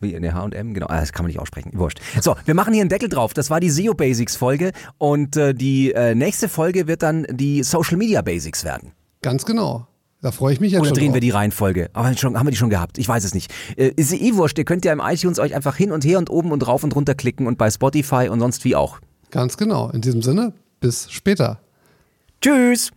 wie 0.00 0.14
in 0.14 0.22
der 0.22 0.34
H&M, 0.34 0.74
genau, 0.74 0.86
ah, 0.88 1.00
das 1.00 1.12
kann 1.12 1.24
man 1.24 1.28
nicht 1.28 1.40
aussprechen, 1.40 1.72
wurscht. 1.74 2.00
So, 2.20 2.36
wir 2.44 2.54
machen 2.54 2.72
hier 2.72 2.82
einen 2.82 2.90
Deckel 2.90 3.08
drauf. 3.08 3.34
Das 3.34 3.50
war 3.50 3.60
die 3.60 3.70
SEO 3.70 3.94
Basics 3.94 4.36
Folge 4.36 4.72
und 4.98 5.36
äh, 5.36 5.54
die 5.54 5.92
äh, 5.92 6.14
nächste 6.14 6.48
Folge 6.48 6.86
wird 6.86 7.02
dann 7.02 7.26
die 7.30 7.62
Social 7.62 7.96
Media 7.96 8.22
Basics 8.22 8.64
werden. 8.64 8.92
Ganz 9.22 9.44
genau. 9.44 9.86
Da 10.20 10.32
freue 10.32 10.54
ich 10.54 10.60
mich 10.60 10.72
jetzt 10.72 10.80
Oder 10.80 10.88
schon. 10.88 10.98
drehen 10.98 11.06
drauf. 11.08 11.14
wir 11.14 11.20
die 11.20 11.30
Reihenfolge? 11.30 11.90
Aber 11.92 12.16
schon, 12.16 12.38
haben 12.38 12.46
wir 12.46 12.50
die 12.50 12.56
schon 12.56 12.70
gehabt? 12.70 12.96
Ich 12.98 13.06
weiß 13.06 13.24
es 13.24 13.34
nicht. 13.34 13.52
Äh, 13.76 13.92
ist 13.96 14.12
eh 14.12 14.34
wurscht. 14.34 14.58
Ihr 14.58 14.64
könnt 14.64 14.84
ja 14.84 14.92
im 14.92 15.00
iTunes 15.00 15.38
euch 15.38 15.54
einfach 15.54 15.76
hin 15.76 15.92
und 15.92 16.04
her 16.04 16.18
und 16.18 16.30
oben 16.30 16.50
und 16.50 16.66
rauf 16.66 16.82
und 16.82 16.96
runter 16.96 17.14
klicken 17.14 17.46
und 17.46 17.58
bei 17.58 17.70
Spotify 17.70 18.28
und 18.30 18.40
sonst 18.40 18.64
wie 18.64 18.74
auch. 18.74 19.00
Ganz 19.30 19.56
genau. 19.56 19.90
In 19.90 20.00
diesem 20.00 20.22
Sinne, 20.22 20.54
bis 20.80 21.10
später. 21.10 21.60
Tschüss! 22.40 22.90